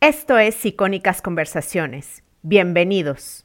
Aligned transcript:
Esto 0.00 0.38
es 0.38 0.64
Icónicas 0.64 1.20
Conversaciones. 1.20 2.22
Bienvenidos. 2.42 3.44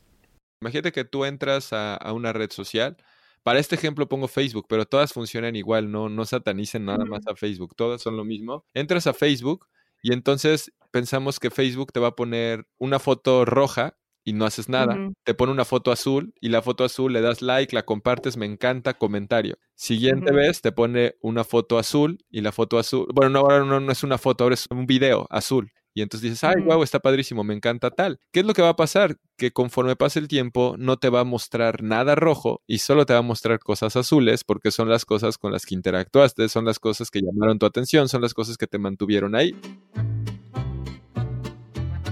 Imagínate 0.62 0.92
que 0.92 1.04
tú 1.04 1.26
entras 1.26 1.74
a, 1.74 1.98
una 2.14 2.32
red 2.32 2.52
social. 2.52 2.96
Para 3.42 3.58
este 3.58 3.74
ejemplo 3.74 4.08
pongo 4.08 4.28
Facebook, 4.28 4.68
pero 4.70 4.86
todas 4.86 5.14
funcionan 5.14 5.56
igual, 5.56 5.92
no, 5.92 6.10
no 6.10 6.26
satanicen 6.26 6.86
nada 6.86 7.06
más 7.06 7.26
a 7.26 7.36
Facebook, 7.36 7.76
todas 7.76 8.04
son 8.04 8.18
lo 8.18 8.24
mismo. 8.24 8.66
Entras 8.76 9.08
a 9.08 9.16
Facebook 9.16 9.68
y 10.04 10.14
entonces 10.14 10.72
pensamos 10.92 11.40
que 11.40 11.50
Facebook 11.50 11.92
te 11.92 12.00
va 12.00 12.10
a 12.10 12.16
poner 12.16 12.68
una 12.78 13.00
foto 13.00 13.46
roja 13.46 13.98
y 14.24 14.34
no 14.34 14.46
haces 14.46 14.70
nada. 14.70 14.96
Te 15.24 15.34
pone 15.34 15.52
una 15.52 15.66
foto 15.66 15.92
azul 15.92 16.36
y 16.40 16.50
la 16.50 16.62
foto 16.62 16.84
azul 16.84 17.14
le 17.14 17.22
das 17.22 17.42
like, 17.42 17.76
la 17.76 17.84
compartes, 17.84 18.38
me 18.38 18.46
encanta, 18.46 18.94
comentario. 18.94 19.58
Siguiente 19.74 20.32
vez 20.32 20.62
te 20.62 20.72
pone 20.72 21.16
una 21.20 21.44
foto 21.44 21.80
azul 21.80 22.24
y 22.30 22.42
la 22.42 22.52
foto 22.52 22.78
azul, 22.78 23.08
bueno, 23.12 23.32
no, 23.32 23.40
ahora 23.40 23.66
no, 23.66 23.80
no 23.80 23.92
es 23.92 24.04
una 24.04 24.20
foto, 24.20 24.44
ahora 24.44 24.54
es 24.54 24.68
un 24.70 24.86
video 24.86 25.26
azul. 25.32 25.72
Y 25.94 26.02
entonces 26.02 26.32
dices, 26.32 26.44
ay, 26.44 26.62
wow, 26.64 26.82
está 26.84 27.00
padrísimo, 27.00 27.44
me 27.44 27.54
encanta 27.54 27.92
tal. 27.92 28.20
¿Qué 28.32 28.40
es 28.42 28.46
lo 28.46 28.54
que 28.54 28.62
va 28.62 28.70
a 28.70 28.76
pasar? 28.76 29.18
Que 29.38 29.52
conforme 29.52 29.96
pase 29.96 30.20
el 30.20 30.28
tiempo 30.28 30.76
no 30.78 30.98
te 30.98 31.10
va 31.10 31.22
a 31.22 31.24
mostrar 31.24 31.84
nada 31.84 32.16
rojo 32.16 32.62
y 32.68 32.80
solo 32.80 33.06
te 33.06 33.14
va 33.14 33.20
a 33.20 33.24
mostrar 33.24 33.60
cosas 33.60 33.96
azules 33.96 34.44
porque 34.44 34.72
son 34.72 34.90
las 34.90 35.06
cosas 35.06 35.38
con 35.38 35.52
las 35.52 35.66
que 35.66 35.76
interactuaste, 35.76 36.50
son 36.50 36.66
las 36.66 36.80
cosas 36.80 37.12
que 37.12 37.22
llamaron 37.22 37.60
tu 37.60 37.66
atención, 37.66 38.10
son 38.10 38.22
las 38.22 38.34
cosas 38.34 38.58
que 38.58 38.68
te 38.68 38.80
mantuvieron 38.80 39.36
ahí. 39.36 39.56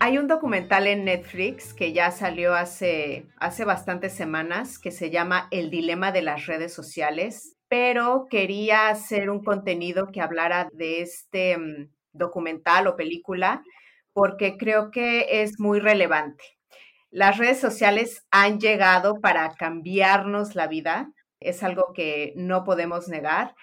Hay 0.00 0.18
un 0.18 0.26
documental 0.26 0.86
en 0.86 1.04
Netflix 1.04 1.72
que 1.72 1.92
ya 1.92 2.10
salió 2.10 2.54
hace, 2.54 3.26
hace 3.38 3.64
bastantes 3.64 4.12
semanas 4.12 4.78
que 4.78 4.90
se 4.90 5.10
llama 5.10 5.48
El 5.50 5.70
dilema 5.70 6.12
de 6.12 6.22
las 6.22 6.46
redes 6.46 6.74
sociales, 6.74 7.56
pero 7.68 8.26
quería 8.28 8.88
hacer 8.88 9.30
un 9.30 9.42
contenido 9.42 10.08
que 10.12 10.20
hablara 10.20 10.68
de 10.72 11.00
este 11.00 11.56
mm, 11.56 11.90
documental 12.12 12.86
o 12.88 12.96
película 12.96 13.62
porque 14.12 14.56
creo 14.56 14.90
que 14.90 15.42
es 15.42 15.58
muy 15.58 15.80
relevante. 15.80 16.44
Las 17.10 17.38
redes 17.38 17.60
sociales 17.60 18.26
han 18.30 18.58
llegado 18.58 19.20
para 19.20 19.54
cambiarnos 19.54 20.54
la 20.54 20.66
vida, 20.66 21.12
es 21.40 21.62
algo 21.62 21.92
que 21.94 22.32
no 22.36 22.64
podemos 22.64 23.08
negar 23.08 23.54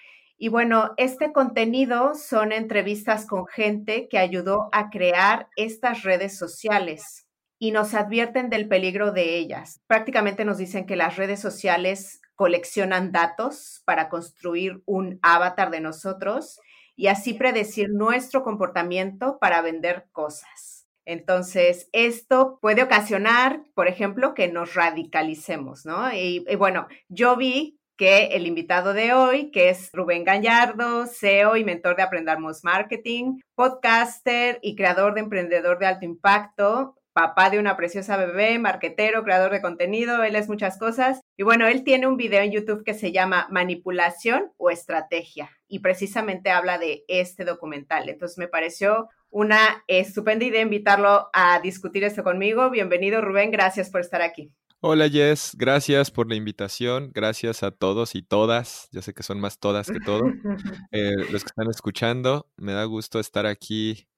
y 0.42 0.48
bueno, 0.48 0.92
este 0.96 1.32
contenido 1.32 2.16
son 2.16 2.50
entrevistas 2.50 3.26
con 3.26 3.46
gente 3.46 4.08
que 4.08 4.18
ayudó 4.18 4.68
a 4.72 4.90
crear 4.90 5.46
estas 5.54 6.02
redes 6.02 6.36
sociales 6.36 7.28
y 7.60 7.70
nos 7.70 7.94
advierten 7.94 8.50
del 8.50 8.66
peligro 8.66 9.12
de 9.12 9.36
ellas. 9.36 9.80
Prácticamente 9.86 10.44
nos 10.44 10.58
dicen 10.58 10.84
que 10.84 10.96
las 10.96 11.16
redes 11.16 11.38
sociales 11.38 12.20
coleccionan 12.34 13.12
datos 13.12 13.82
para 13.84 14.08
construir 14.08 14.82
un 14.84 15.20
avatar 15.22 15.70
de 15.70 15.78
nosotros 15.78 16.58
y 16.96 17.06
así 17.06 17.34
predecir 17.34 17.90
nuestro 17.90 18.42
comportamiento 18.42 19.38
para 19.38 19.62
vender 19.62 20.08
cosas. 20.10 20.88
Entonces, 21.04 21.88
esto 21.92 22.58
puede 22.60 22.82
ocasionar, 22.82 23.62
por 23.74 23.86
ejemplo, 23.86 24.34
que 24.34 24.48
nos 24.48 24.74
radicalicemos, 24.74 25.86
¿no? 25.86 26.12
Y, 26.12 26.44
y, 26.48 26.56
bueno, 26.56 26.88
yo 27.08 27.36
vi 27.36 27.78
que 28.02 28.30
el 28.32 28.48
invitado 28.48 28.94
de 28.94 29.12
hoy, 29.12 29.52
que 29.52 29.68
es 29.68 29.88
Rubén 29.92 30.24
Gallardo, 30.24 31.06
CEO 31.06 31.56
y 31.56 31.62
mentor 31.62 31.94
de 31.94 32.02
Aprendamos 32.02 32.64
Marketing, 32.64 33.38
podcaster 33.54 34.58
y 34.60 34.74
creador 34.74 35.14
de 35.14 35.20
Emprendedor 35.20 35.78
de 35.78 35.86
Alto 35.86 36.04
Impacto, 36.04 36.96
papá 37.12 37.48
de 37.48 37.60
una 37.60 37.76
preciosa 37.76 38.16
bebé, 38.16 38.58
marquetero, 38.58 39.22
creador 39.22 39.52
de 39.52 39.62
contenido, 39.62 40.24
él 40.24 40.34
es 40.34 40.48
muchas 40.48 40.80
cosas. 40.80 41.20
Y 41.36 41.44
bueno, 41.44 41.68
él 41.68 41.84
tiene 41.84 42.08
un 42.08 42.16
video 42.16 42.42
en 42.42 42.50
YouTube 42.50 42.82
que 42.82 42.94
se 42.94 43.12
llama 43.12 43.46
Manipulación 43.52 44.50
o 44.56 44.70
Estrategia 44.70 45.48
y 45.68 45.78
precisamente 45.78 46.50
habla 46.50 46.78
de 46.78 47.04
este 47.06 47.44
documental. 47.44 48.08
Entonces 48.08 48.36
me 48.36 48.48
pareció 48.48 49.10
una 49.30 49.84
estupenda 49.86 50.44
idea 50.44 50.60
invitarlo 50.60 51.30
a 51.32 51.60
discutir 51.60 52.02
esto 52.02 52.24
conmigo. 52.24 52.68
Bienvenido 52.68 53.20
Rubén, 53.20 53.52
gracias 53.52 53.90
por 53.90 54.00
estar 54.00 54.22
aquí. 54.22 54.50
Hola 54.84 55.08
Jess, 55.08 55.54
gracias 55.56 56.10
por 56.10 56.28
la 56.28 56.34
invitación, 56.34 57.12
gracias 57.14 57.62
a 57.62 57.70
todos 57.70 58.16
y 58.16 58.22
todas, 58.22 58.88
yo 58.90 59.00
sé 59.00 59.14
que 59.14 59.22
son 59.22 59.38
más 59.38 59.60
todas 59.60 59.88
que 59.88 60.00
todo, 60.00 60.24
eh, 60.90 61.14
los 61.30 61.44
que 61.44 61.50
están 61.50 61.70
escuchando, 61.70 62.50
me 62.56 62.72
da 62.72 62.82
gusto 62.82 63.20
estar 63.20 63.46
aquí, 63.46 64.08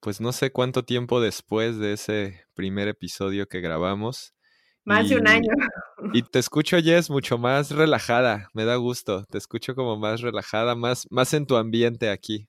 pues 0.00 0.20
no 0.20 0.32
sé 0.32 0.50
cuánto 0.50 0.84
tiempo 0.84 1.20
después 1.20 1.78
de 1.78 1.92
ese 1.92 2.44
primer 2.54 2.88
episodio 2.88 3.46
que 3.46 3.60
grabamos. 3.60 4.34
Más 4.84 5.08
de 5.08 5.16
un 5.18 5.28
año. 5.28 5.52
Y 6.12 6.22
te 6.22 6.38
escucho 6.40 6.78
Jess 6.80 7.08
mucho 7.08 7.38
más 7.38 7.70
relajada, 7.70 8.48
me 8.52 8.64
da 8.64 8.74
gusto, 8.74 9.24
te 9.26 9.38
escucho 9.38 9.76
como 9.76 9.96
más 9.96 10.22
relajada, 10.22 10.74
más, 10.74 11.06
más 11.12 11.32
en 11.34 11.46
tu 11.46 11.56
ambiente 11.56 12.10
aquí. 12.10 12.48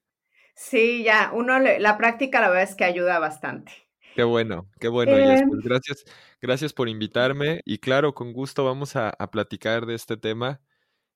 Sí, 0.55 1.03
ya, 1.03 1.29
uno, 1.31 1.59
la 1.59 1.97
práctica 1.99 2.41
la 2.41 2.47
verdad 2.47 2.63
es 2.63 2.75
que 2.75 2.85
ayuda 2.85 3.19
bastante. 3.19 3.90
Qué 4.15 4.23
bueno, 4.23 4.67
qué 4.79 4.87
bueno, 4.87 5.15
Jess. 5.15 5.43
Pues 5.47 5.63
em. 5.63 5.69
gracias, 5.69 6.05
gracias 6.41 6.73
por 6.73 6.89
invitarme. 6.89 7.61
Y 7.65 7.79
claro, 7.79 8.13
con 8.13 8.33
gusto 8.33 8.65
vamos 8.65 8.95
a, 8.95 9.11
platicar 9.31 9.85
de 9.85 9.95
este 9.95 10.17
tema, 10.17 10.61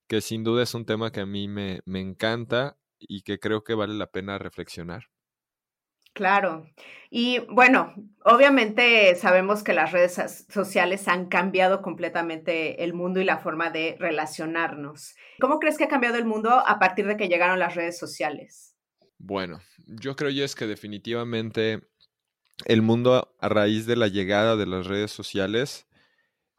que 0.08 0.20
sin 0.20 0.44
duda 0.44 0.62
es 0.62 0.74
un 0.74 0.86
tema 0.86 1.12
que 1.12 1.20
a 1.20 1.26
mí 1.26 1.48
me, 1.48 1.80
me 1.84 2.00
encanta 2.00 2.78
y 2.98 3.22
que 3.22 3.38
creo 3.38 3.64
que 3.64 3.74
vale 3.74 3.94
la 3.94 4.10
pena 4.10 4.38
reflexionar. 4.38 5.04
Claro. 6.16 6.66
Y 7.10 7.40
bueno, 7.50 7.92
obviamente 8.24 9.14
sabemos 9.16 9.62
que 9.62 9.74
las 9.74 9.92
redes 9.92 10.46
sociales 10.48 11.08
han 11.08 11.26
cambiado 11.26 11.82
completamente 11.82 12.82
el 12.82 12.94
mundo 12.94 13.20
y 13.20 13.24
la 13.24 13.36
forma 13.36 13.68
de 13.68 13.96
relacionarnos. 13.98 15.14
¿Cómo 15.38 15.58
crees 15.58 15.76
que 15.76 15.84
ha 15.84 15.88
cambiado 15.88 16.16
el 16.16 16.24
mundo 16.24 16.50
a 16.50 16.78
partir 16.78 17.06
de 17.06 17.18
que 17.18 17.28
llegaron 17.28 17.58
las 17.58 17.74
redes 17.74 17.98
sociales? 17.98 18.74
Bueno, 19.18 19.60
yo 19.86 20.16
creo, 20.16 20.30
es 20.30 20.54
que 20.54 20.66
definitivamente 20.66 21.82
el 22.64 22.82
mundo 22.82 23.34
a 23.38 23.48
raíz 23.48 23.86
de 23.86 23.96
la 23.96 24.08
llegada 24.08 24.56
de 24.56 24.66
las 24.66 24.86
redes 24.86 25.10
sociales 25.10 25.86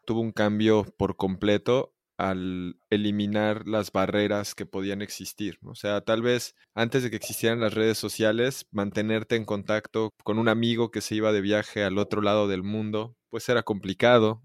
tuvo 0.05 0.21
un 0.21 0.31
cambio 0.31 0.85
por 0.97 1.17
completo 1.17 1.93
al 2.17 2.79
eliminar 2.89 3.67
las 3.67 3.91
barreras 3.91 4.55
que 4.55 4.65
podían 4.65 5.01
existir. 5.01 5.59
O 5.63 5.75
sea, 5.75 6.01
tal 6.01 6.21
vez 6.21 6.55
antes 6.73 7.03
de 7.03 7.09
que 7.09 7.15
existieran 7.15 7.59
las 7.59 7.73
redes 7.73 7.97
sociales, 7.97 8.67
mantenerte 8.71 9.35
en 9.35 9.45
contacto 9.45 10.13
con 10.23 10.39
un 10.39 10.49
amigo 10.49 10.89
que 10.89 11.01
se 11.01 11.15
iba 11.15 11.31
de 11.31 11.41
viaje 11.41 11.83
al 11.83 11.97
otro 11.99 12.21
lado 12.21 12.47
del 12.47 12.63
mundo, 12.63 13.15
pues 13.29 13.47
era 13.49 13.63
complicado, 13.63 14.41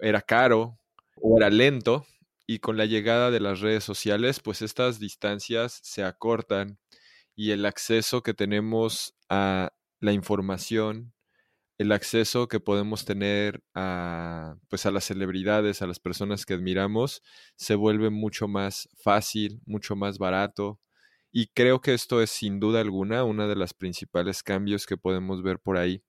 era 0.00 0.22
caro 0.22 0.78
o 1.16 1.36
era 1.38 1.50
lento. 1.50 2.06
Y 2.46 2.58
con 2.58 2.76
la 2.76 2.84
llegada 2.84 3.30
de 3.30 3.40
las 3.40 3.60
redes 3.60 3.84
sociales, 3.84 4.40
pues 4.40 4.62
estas 4.62 4.98
distancias 4.98 5.80
se 5.82 6.04
acortan 6.04 6.78
y 7.34 7.50
el 7.52 7.66
acceso 7.66 8.22
que 8.22 8.34
tenemos 8.34 9.14
a 9.28 9.72
la 10.04 10.12
información, 10.12 11.14
el 11.78 11.90
acceso 11.92 12.46
que 12.46 12.60
podemos 12.60 13.04
tener 13.04 13.62
a, 13.74 14.56
pues 14.68 14.86
a 14.86 14.90
las 14.90 15.04
celebridades, 15.04 15.82
a 15.82 15.86
las 15.86 15.98
personas 15.98 16.46
que 16.46 16.54
admiramos, 16.54 17.22
se 17.56 17.74
vuelve 17.74 18.10
mucho 18.10 18.46
más 18.46 18.88
fácil, 19.02 19.60
mucho 19.66 19.96
más 19.96 20.18
barato. 20.18 20.78
Y 21.32 21.48
creo 21.48 21.80
que 21.80 21.94
esto 21.94 22.22
es 22.22 22.30
sin 22.30 22.60
duda 22.60 22.80
alguna 22.80 23.24
uno 23.24 23.48
de 23.48 23.56
los 23.56 23.74
principales 23.74 24.42
cambios 24.42 24.86
que 24.86 24.96
podemos 24.96 25.42
ver 25.42 25.58
por 25.58 25.78
ahí. 25.78 26.02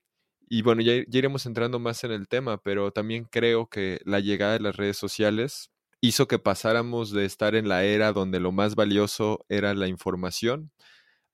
Y 0.50 0.62
bueno, 0.62 0.82
ya, 0.82 0.94
ya 1.08 1.20
iremos 1.20 1.46
entrando 1.46 1.80
más 1.80 2.04
en 2.04 2.12
el 2.12 2.28
tema, 2.28 2.62
pero 2.62 2.92
también 2.92 3.26
creo 3.26 3.68
que 3.68 4.02
la 4.06 4.20
llegada 4.20 4.54
de 4.54 4.60
las 4.60 4.76
redes 4.76 4.98
sociales 4.98 5.72
hizo 6.02 6.28
que 6.28 6.38
pasáramos 6.38 7.12
de 7.12 7.26
estar 7.26 7.56
en 7.56 7.70
la 7.70 7.86
era 7.86 8.14
donde 8.14 8.40
lo 8.40 8.52
más 8.52 8.76
valioso 8.76 9.46
era 9.50 9.74
la 9.74 9.88
información 9.88 10.72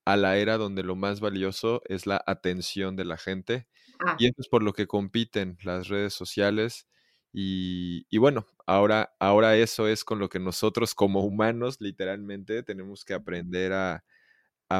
a 0.05 0.17
la 0.17 0.37
era 0.37 0.57
donde 0.57 0.83
lo 0.83 0.95
más 0.95 1.19
valioso 1.19 1.81
es 1.85 2.05
la 2.07 2.21
atención 2.25 2.95
de 2.95 3.05
la 3.05 3.17
gente. 3.17 3.67
Ah. 3.99 4.15
Y 4.19 4.25
eso 4.25 4.35
es 4.39 4.47
por 4.47 4.63
lo 4.63 4.73
que 4.73 4.87
compiten 4.87 5.57
las 5.63 5.87
redes 5.87 6.13
sociales. 6.13 6.87
Y, 7.33 8.05
bueno, 8.17 8.45
ahora, 8.65 9.13
ahora 9.19 9.55
eso 9.55 9.87
es 9.87 10.03
con 10.03 10.19
lo 10.19 10.27
que 10.27 10.39
nosotros 10.39 10.93
como 10.93 11.23
humanos 11.23 11.77
literalmente 11.79 12.61
tenemos 12.63 13.05
que 13.05 13.13
aprender 13.13 13.73
a, 13.73 14.03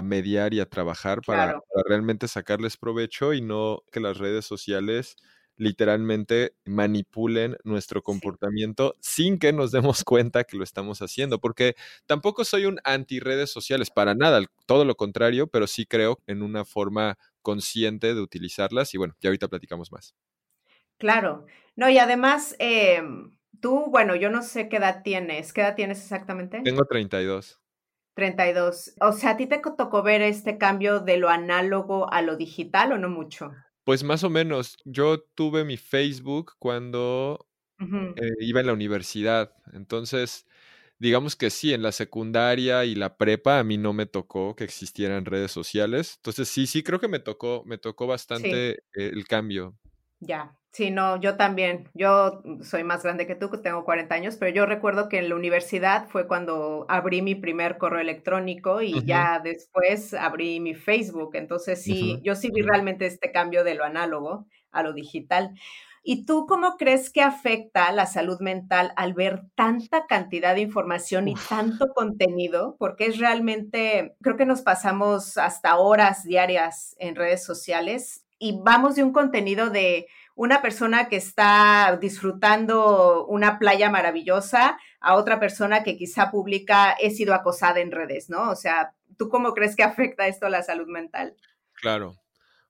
mediar 0.04 0.54
y 0.54 0.62
a 0.62 0.70
trabajar 0.70 1.20
para, 1.22 1.60
para, 1.60 1.84
realmente 1.86 2.30
sacarles 2.30 2.78
provecho 2.78 3.34
y 3.34 3.42
no 3.42 3.84
que 3.92 4.00
las 4.00 4.20
redes 4.20 4.46
sociales 4.46 5.18
literalmente 5.62 6.56
manipulen 6.66 7.56
nuestro 7.64 8.02
comportamiento 8.02 8.96
sin 9.00 9.38
que 9.38 9.54
nos 9.54 9.72
demos 9.72 10.04
cuenta 10.04 10.44
que 10.44 10.58
lo 10.58 10.64
estamos 10.64 11.02
haciendo, 11.04 11.40
porque 11.40 11.76
tampoco 12.08 12.44
soy 12.44 12.66
un 12.66 12.80
anti 12.84 13.20
redes 13.20 13.52
sociales 13.52 13.92
para 13.92 14.16
nada, 14.16 14.42
todo 14.66 14.86
lo 14.86 14.96
contrario, 14.96 15.48
pero 15.48 15.68
sí 15.68 15.86
creo 15.86 16.18
en 16.26 16.42
una 16.42 16.66
forma 16.66 17.18
consciente 17.44 18.16
de 18.16 18.22
utilizarlas 18.22 18.94
y 18.96 18.98
bueno, 18.98 19.16
ya 19.22 19.30
ahorita 19.30 19.48
platicamos 19.48 19.92
más. 19.92 20.16
Claro. 20.98 21.46
No, 21.76 21.90
y 21.90 22.00
además, 22.00 22.56
em, 22.58 23.36
tú, 23.60 23.86
bueno, 23.90 24.16
yo 24.16 24.30
no 24.30 24.42
sé 24.42 24.68
qué 24.68 24.78
edad 24.78 25.04
tienes. 25.04 25.54
¿Qué 25.54 25.62
edad 25.62 25.76
tienes 25.76 26.02
exactamente? 26.02 26.62
Tengo 26.64 26.86
32. 26.86 27.60
32. 28.16 28.96
O 29.00 29.12
sea, 29.12 29.32
¿a 29.32 29.38
ti 29.38 29.46
te 29.46 29.60
tocó 29.60 30.02
ver 30.02 30.22
este 30.22 30.58
cambio 30.58 31.00
de 31.00 31.18
lo 31.18 31.30
análogo 31.30 32.12
a 32.12 32.22
lo 32.22 32.36
digital 32.36 32.94
o 32.94 32.98
no 32.98 33.10
mucho? 33.10 33.52
Pues 33.84 34.04
más 34.04 34.24
o 34.24 34.30
menos. 34.30 34.78
Yo 34.86 35.22
tuve 35.22 35.64
mi 35.64 35.78
Facebook 35.78 36.54
cuando 36.60 37.48
eh, 38.16 38.22
iba 38.42 38.60
en 38.62 38.68
la 38.68 38.74
universidad. 38.74 39.54
Entonces, 39.74 40.46
digamos 41.00 41.36
que 41.36 41.50
sí, 41.50 41.74
en 41.74 41.84
la 41.84 41.92
secundaria 41.92 42.86
y 42.86 42.96
la 42.96 43.18
prepa 43.18 43.60
a 43.60 43.64
mí 43.64 43.78
no 43.78 43.94
me 43.94 44.06
tocó 44.06 44.56
que 44.56 44.64
existieran 44.64 45.26
redes 45.26 45.52
sociales. 45.52 46.16
Entonces, 46.18 46.50
sí, 46.50 46.68
sí, 46.68 46.84
creo 46.84 47.00
que 47.00 47.08
me 47.08 47.20
tocó, 47.20 47.64
me 47.66 47.78
tocó 47.78 48.08
bastante 48.08 48.84
el 48.94 49.28
cambio. 49.28 49.78
Ya, 50.20 50.56
sí, 50.72 50.92
no, 50.92 51.20
yo 51.20 51.38
también. 51.38 51.90
Yo 51.94 52.42
soy 52.62 52.84
más 52.84 53.04
grande 53.04 53.28
que 53.28 53.36
tú, 53.36 53.50
que 53.50 53.58
tengo 53.58 53.86
40 53.86 54.14
años, 54.16 54.38
pero 54.38 54.54
yo 54.54 54.66
recuerdo 54.66 55.10
que 55.10 55.20
en 55.20 55.30
la 55.30 55.36
universidad 55.36 56.08
fue 56.10 56.28
cuando 56.28 56.86
abrí 56.90 57.22
mi 57.22 57.36
primer 57.36 57.78
correo 57.78 58.02
electrónico 58.02 58.82
y 58.82 59.04
ya 59.06 59.40
después 59.44 60.14
abrí 60.14 60.60
mi 60.60 60.74
Facebook. 60.74 61.32
Entonces, 61.36 61.84
sí, 61.84 62.20
yo 62.24 62.36
sí 62.36 62.50
vi 62.54 62.62
realmente 62.62 63.06
este 63.06 63.32
cambio 63.32 63.64
de 63.64 63.76
lo 63.76 63.84
análogo 63.84 64.48
a 64.72 64.84
lo 64.84 64.94
digital. 64.94 65.52
¿Y 66.04 66.26
tú 66.26 66.48
cómo 66.48 66.78
crees 66.78 67.12
que 67.12 67.22
afecta 67.22 67.92
la 67.92 68.08
salud 68.08 68.40
mental 68.40 68.92
al 68.96 69.14
ver 69.14 69.44
tanta 69.54 70.08
cantidad 70.08 70.56
de 70.56 70.62
información 70.62 71.28
y 71.28 71.36
tanto 71.48 71.94
contenido? 71.94 72.76
Porque 72.80 73.06
es 73.06 73.20
realmente, 73.20 74.16
creo 74.22 74.36
que 74.36 74.48
nos 74.48 74.62
pasamos 74.62 75.38
hasta 75.38 75.78
horas 75.78 76.24
diarias 76.24 76.96
en 76.98 77.16
redes 77.16 77.44
sociales 77.44 78.26
y 78.40 78.60
vamos 78.64 78.96
de 78.96 79.04
un 79.04 79.14
contenido 79.14 79.70
de 79.70 80.08
una 80.42 80.64
persona 80.64 81.08
que 81.08 81.18
está 81.18 82.00
disfrutando 82.02 83.28
una 83.28 83.60
playa 83.60 83.92
maravillosa 83.92 84.80
a 85.00 85.14
otra 85.14 85.40
persona 85.40 85.84
que 85.84 85.98
quizá 85.98 86.32
publica 86.32 86.94
he 86.94 87.12
sido 87.12 87.36
acosada 87.36 87.80
en 87.80 87.92
redes, 87.92 88.28
¿no? 88.28 88.50
O 88.50 88.56
sea, 88.56 88.96
¿tú 89.20 89.30
cómo 89.30 89.54
crees 89.54 89.76
que 89.76 89.84
afecta 89.84 90.26
esto 90.26 90.48
a 90.48 90.50
la 90.50 90.64
salud 90.64 90.88
mental? 90.88 91.36
Claro. 91.74 92.16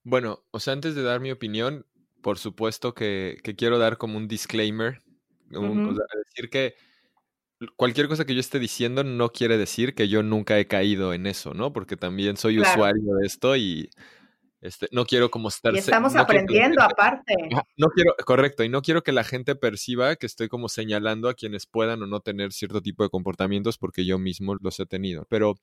Bueno, 0.04 0.44
o 0.52 0.60
sea, 0.60 0.74
antes 0.74 0.96
de 0.96 1.04
dar 1.04 1.22
mi 1.22 1.32
opinión, 1.32 1.86
por 2.22 2.40
supuesto 2.40 2.94
que, 2.94 3.40
quiero 3.58 3.80
dar 3.80 3.98
como 3.98 4.18
un 4.18 4.28
disclaimer, 4.28 5.02
decir 5.48 6.50
que 6.52 6.76
cualquier 7.78 8.10
cosa 8.10 8.26
que 8.26 8.34
yo 8.34 8.42
esté 8.42 8.60
diciendo 8.60 9.06
no 9.06 9.32
quiere 9.32 9.58
decir 9.58 9.96
que 9.96 10.10
yo 10.10 10.24
nunca 10.24 10.60
he 10.60 10.68
caído 10.68 11.14
en 11.14 11.26
eso, 11.26 11.54
¿no? 11.54 11.72
Porque 11.72 11.96
también 11.96 12.36
soy 12.36 12.60
usuario 12.60 13.16
de 13.16 13.26
esto 13.26 13.56
y 13.56 13.90
este, 14.62 14.88
no 14.92 15.06
quiero 15.06 15.32
como 15.32 15.50
estar... 15.50 15.74
Y 15.74 15.80
estamos 15.80 16.16
aprendiendo 16.16 16.82
aparte. 16.82 17.34
No 17.78 17.88
quiero, 17.90 18.16
correcto, 18.26 18.64
y 18.64 18.70
no 18.70 18.82
quiero 18.82 19.04
que 19.04 19.12
la 19.12 19.24
gente 19.24 19.56
perciba 19.56 20.16
que 20.16 20.28
estoy 20.28 20.48
como 20.48 20.70
señalando 20.70 21.30
a 21.30 21.34
quienes 21.34 21.66
puedan 21.66 22.02
o 22.04 22.08
no 22.08 22.20
tener 22.20 22.54
cierto 22.54 22.82
tipo 22.82 23.04
de 23.04 23.10
comportamientos 23.10 23.78
porque 23.78 24.06
yo 24.06 24.20
mismo 24.20 24.56
los 24.62 24.80
he 24.80 24.86
tenido. 24.86 25.26
Pero, 25.30 25.56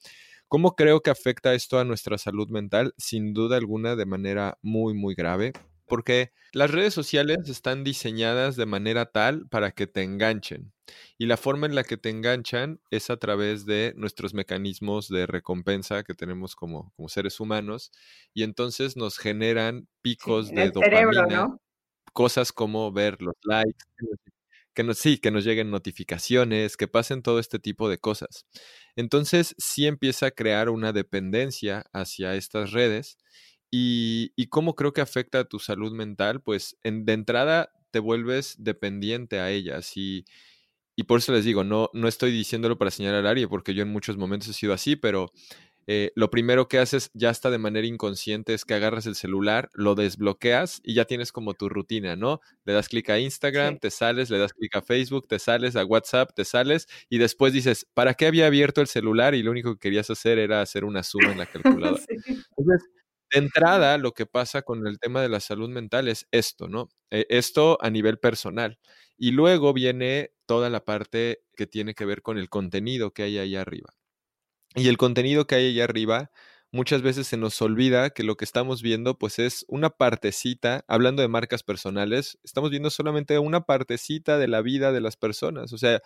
¿cómo 0.49 0.75
creo 0.75 1.00
que 1.00 1.11
afecta 1.11 1.55
esto 1.55 1.79
a 1.79 1.85
nuestra 1.85 2.19
salud 2.19 2.50
mental? 2.50 2.93
Sin 2.99 3.33
duda 3.33 3.56
alguna, 3.56 3.97
de 3.97 4.06
manera 4.06 4.59
muy, 4.62 4.95
muy 4.95 5.15
grave 5.15 5.53
porque 5.89 6.33
las 6.53 6.71
redes 6.71 6.94
sociales 6.94 7.49
están 7.49 7.83
diseñadas 7.83 8.56
de 8.56 8.67
manera 8.67 9.06
tal 9.06 9.49
para 9.49 9.73
que 9.73 9.87
te 9.87 10.03
enganchen. 10.03 10.73
Y 11.17 11.26
la 11.26 11.37
forma 11.37 11.67
en 11.67 11.75
la 11.75 11.85
que 11.85 11.96
te 11.96 12.11
enganchan 12.11 12.81
es 12.90 13.11
a 13.11 13.17
través 13.17 13.67
de 13.67 13.93
nuestros 13.96 14.35
mecanismos 14.35 15.08
de 15.08 15.26
recompensa 15.26 16.02
que 16.05 16.14
tenemos 16.14 16.55
como, 16.55 16.93
como 16.96 17.08
seres 17.08 17.40
humanos. 17.40 17.90
Y 18.35 18.43
entonces 18.43 18.96
nos 18.96 19.19
generan 19.19 19.88
picos 20.02 20.50
de 20.50 20.70
dopamina. 20.70 21.56
Cosas 22.12 22.52
como 22.52 22.90
ver 22.90 23.20
los 23.23 23.37
likes, 23.44 23.85
que 24.75 24.85
nos, 24.85 24.99
sí, 24.99 25.19
que 25.19 25.31
nos 25.31 25.44
lleguen 25.44 25.70
notificaciones, 25.70 26.76
que 26.76 26.88
pasen 26.88 27.23
todo 27.23 27.38
este 27.38 27.58
tipo 27.58 27.88
de 27.88 27.99
cosas. 27.99 28.46
Entonces 28.96 29.55
sí 29.58 29.87
empieza 29.87 30.26
a 30.26 30.31
crear 30.31 30.69
una 30.69 30.93
dependencia 30.93 31.84
hacia 31.93 32.34
estas 32.34 32.73
redes 32.73 33.19
y, 33.70 34.46
cómo 34.50 34.75
creo 34.75 34.93
que 34.93 35.00
afecta 35.00 35.41
a 35.41 35.44
tu 35.44 35.58
salud 35.58 35.93
mental, 35.93 36.41
pues 36.43 36.76
en, 36.82 37.05
de 37.05 37.12
entrada 37.12 37.70
te 37.91 37.99
vuelves 37.99 38.56
dependiente 38.58 39.41
a 39.41 39.50
ellas 39.50 39.96
y, 39.96 40.25
y 40.99 41.05
por 41.05 41.21
eso 41.21 41.31
les 41.31 41.45
digo, 41.45 41.62
no, 41.62 41.91
no 41.93 42.09
estoy 42.09 42.33
diciéndolo 42.33 42.77
para 42.77 42.91
señalar 42.91 43.25
a 43.25 43.31
área, 43.31 43.47
porque 43.47 43.73
yo 43.73 43.83
en 43.85 43.89
muchos 43.89 44.17
momentos 44.17 44.49
he 44.49 44.53
sido 44.53 44.73
así, 44.73 44.97
pero 44.97 45.31
eh, 45.87 46.11
lo 46.17 46.29
primero 46.29 46.67
que 46.67 46.81
haces 46.81 47.12
ya 47.15 47.31
está 47.31 47.53
de 47.53 47.59
manera 47.59 47.87
inconsciente 47.87 48.53
es 48.53 48.65
que 48.65 48.75
agarras 48.75 49.06
el 49.06 49.15
celular, 49.15 49.71
lo 49.75 49.95
desbloqueas 49.95 50.81
y 50.83 50.95
ya 50.95 51.05
tienes 51.05 51.31
como 51.31 51.55
tu 51.55 51.69
rutina, 51.69 52.17
¿no? 52.17 52.41
Le 52.65 52.73
das 52.73 52.89
clic 52.89 53.11
a 53.11 53.21
Instagram, 53.21 53.79
te 53.79 53.91
sales, 53.91 54.29
le 54.29 54.39
das 54.39 54.53
clic 54.53 54.75
a 54.75 54.83
Facebook, 54.83 55.29
te 55.29 55.39
sales 55.39 55.77
a 55.77 55.85
WhatsApp, 55.85 56.33
te 56.35 56.45
sales 56.45 56.89
y 57.09 57.19
después 57.19 57.53
dices, 57.53 57.87
¿para 57.94 58.15
qué 58.15 58.27
había 58.27 58.49
abierto 58.49 58.81
el 58.81 58.89
celular? 58.89 59.37
Y 59.37 59.44
lo 59.44 59.53
único 59.53 59.75
que 59.75 59.79
querías 59.79 60.11
hacer 60.11 60.41
era 60.41 60.62
hacer 60.62 60.85
una 60.85 61.05
suma 61.05 61.31
en 61.31 61.39
la 61.39 61.47
calculadora. 61.94 62.03
Entonces, 62.09 62.91
de 63.31 63.39
entrada, 63.39 63.99
lo 63.99 64.15
que 64.15 64.27
pasa 64.27 64.62
con 64.62 64.85
el 64.89 64.99
tema 64.99 65.23
de 65.23 65.29
la 65.29 65.39
salud 65.39 65.69
mental 65.69 66.09
es 66.09 66.27
esto, 66.33 66.67
¿no? 66.67 66.89
Eh, 67.12 67.25
esto 67.29 67.79
a 67.81 67.89
nivel 67.89 68.19
personal. 68.19 68.81
Y 69.17 69.31
luego 69.31 69.73
viene 69.73 70.33
toda 70.49 70.71
la 70.71 70.85
parte 70.85 71.43
que 71.56 71.69
tiene 71.69 71.95
que 71.95 72.06
ver 72.06 72.23
con 72.23 72.39
el 72.39 72.49
contenido 72.49 73.12
que 73.12 73.23
hay 73.23 73.39
ahí 73.39 73.55
arriba. 73.55 73.91
Y 74.75 74.89
el 74.89 74.97
contenido 74.97 75.47
que 75.47 75.56
hay 75.56 75.67
ahí 75.67 75.81
arriba, 75.81 76.31
muchas 76.73 77.03
veces 77.03 77.27
se 77.27 77.37
nos 77.37 77.61
olvida 77.62 78.11
que 78.11 78.23
lo 78.23 78.37
que 78.37 78.47
estamos 78.47 78.83
viendo, 78.83 79.19
pues 79.19 79.39
es 79.39 79.67
una 79.69 79.91
partecita, 79.91 80.85
hablando 80.89 81.23
de 81.23 81.29
marcas 81.29 81.62
personales, 81.62 82.39
estamos 82.45 82.71
viendo 82.71 82.91
solamente 82.91 83.39
una 83.39 83.67
partecita 83.67 84.39
de 84.39 84.49
la 84.49 84.62
vida 84.62 84.91
de 84.91 85.03
las 85.03 85.17
personas. 85.17 85.73
O 85.75 85.79
sea, 85.79 86.00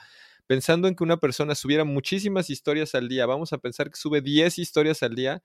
pensando 0.49 0.88
en 0.88 0.97
que 0.97 1.05
una 1.05 1.19
persona 1.19 1.55
subiera 1.55 1.85
muchísimas 1.85 2.50
historias 2.50 2.95
al 2.97 3.09
día, 3.09 3.27
vamos 3.27 3.53
a 3.53 3.59
pensar 3.59 3.91
que 3.91 3.97
sube 3.97 4.23
10 4.23 4.59
historias 4.59 5.03
al 5.05 5.15
día, 5.15 5.43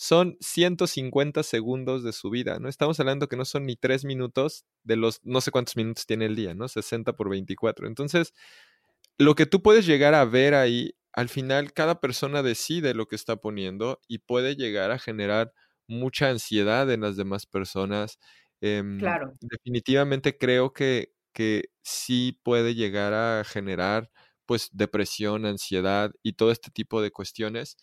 son 0.00 0.36
150 0.40 1.42
segundos 1.42 2.04
de 2.04 2.12
su 2.12 2.30
vida, 2.30 2.60
¿no? 2.60 2.68
Estamos 2.68 3.00
hablando 3.00 3.26
que 3.26 3.36
no 3.36 3.44
son 3.44 3.66
ni 3.66 3.74
tres 3.74 4.04
minutos 4.04 4.64
de 4.84 4.94
los, 4.94 5.20
no 5.24 5.40
sé 5.40 5.50
cuántos 5.50 5.76
minutos 5.76 6.06
tiene 6.06 6.26
el 6.26 6.36
día, 6.36 6.54
¿no? 6.54 6.68
60 6.68 7.14
por 7.14 7.28
24. 7.28 7.88
Entonces, 7.88 8.32
lo 9.18 9.34
que 9.34 9.44
tú 9.46 9.60
puedes 9.60 9.86
llegar 9.86 10.14
a 10.14 10.24
ver 10.24 10.54
ahí, 10.54 10.94
al 11.12 11.28
final 11.28 11.72
cada 11.72 12.00
persona 12.00 12.44
decide 12.44 12.94
lo 12.94 13.06
que 13.08 13.16
está 13.16 13.36
poniendo 13.36 14.00
y 14.06 14.18
puede 14.18 14.54
llegar 14.54 14.92
a 14.92 15.00
generar 15.00 15.52
mucha 15.88 16.30
ansiedad 16.30 16.88
en 16.92 17.00
las 17.00 17.16
demás 17.16 17.46
personas. 17.46 18.20
Em, 18.60 19.00
claro. 19.00 19.34
Definitivamente 19.40 20.38
creo 20.38 20.72
que, 20.72 21.12
que 21.32 21.70
sí 21.82 22.38
puede 22.44 22.76
llegar 22.76 23.14
a 23.14 23.42
generar 23.42 24.10
pues 24.46 24.68
depresión, 24.72 25.44
ansiedad 25.44 26.12
y 26.22 26.34
todo 26.34 26.52
este 26.52 26.70
tipo 26.70 27.02
de 27.02 27.10
cuestiones 27.10 27.76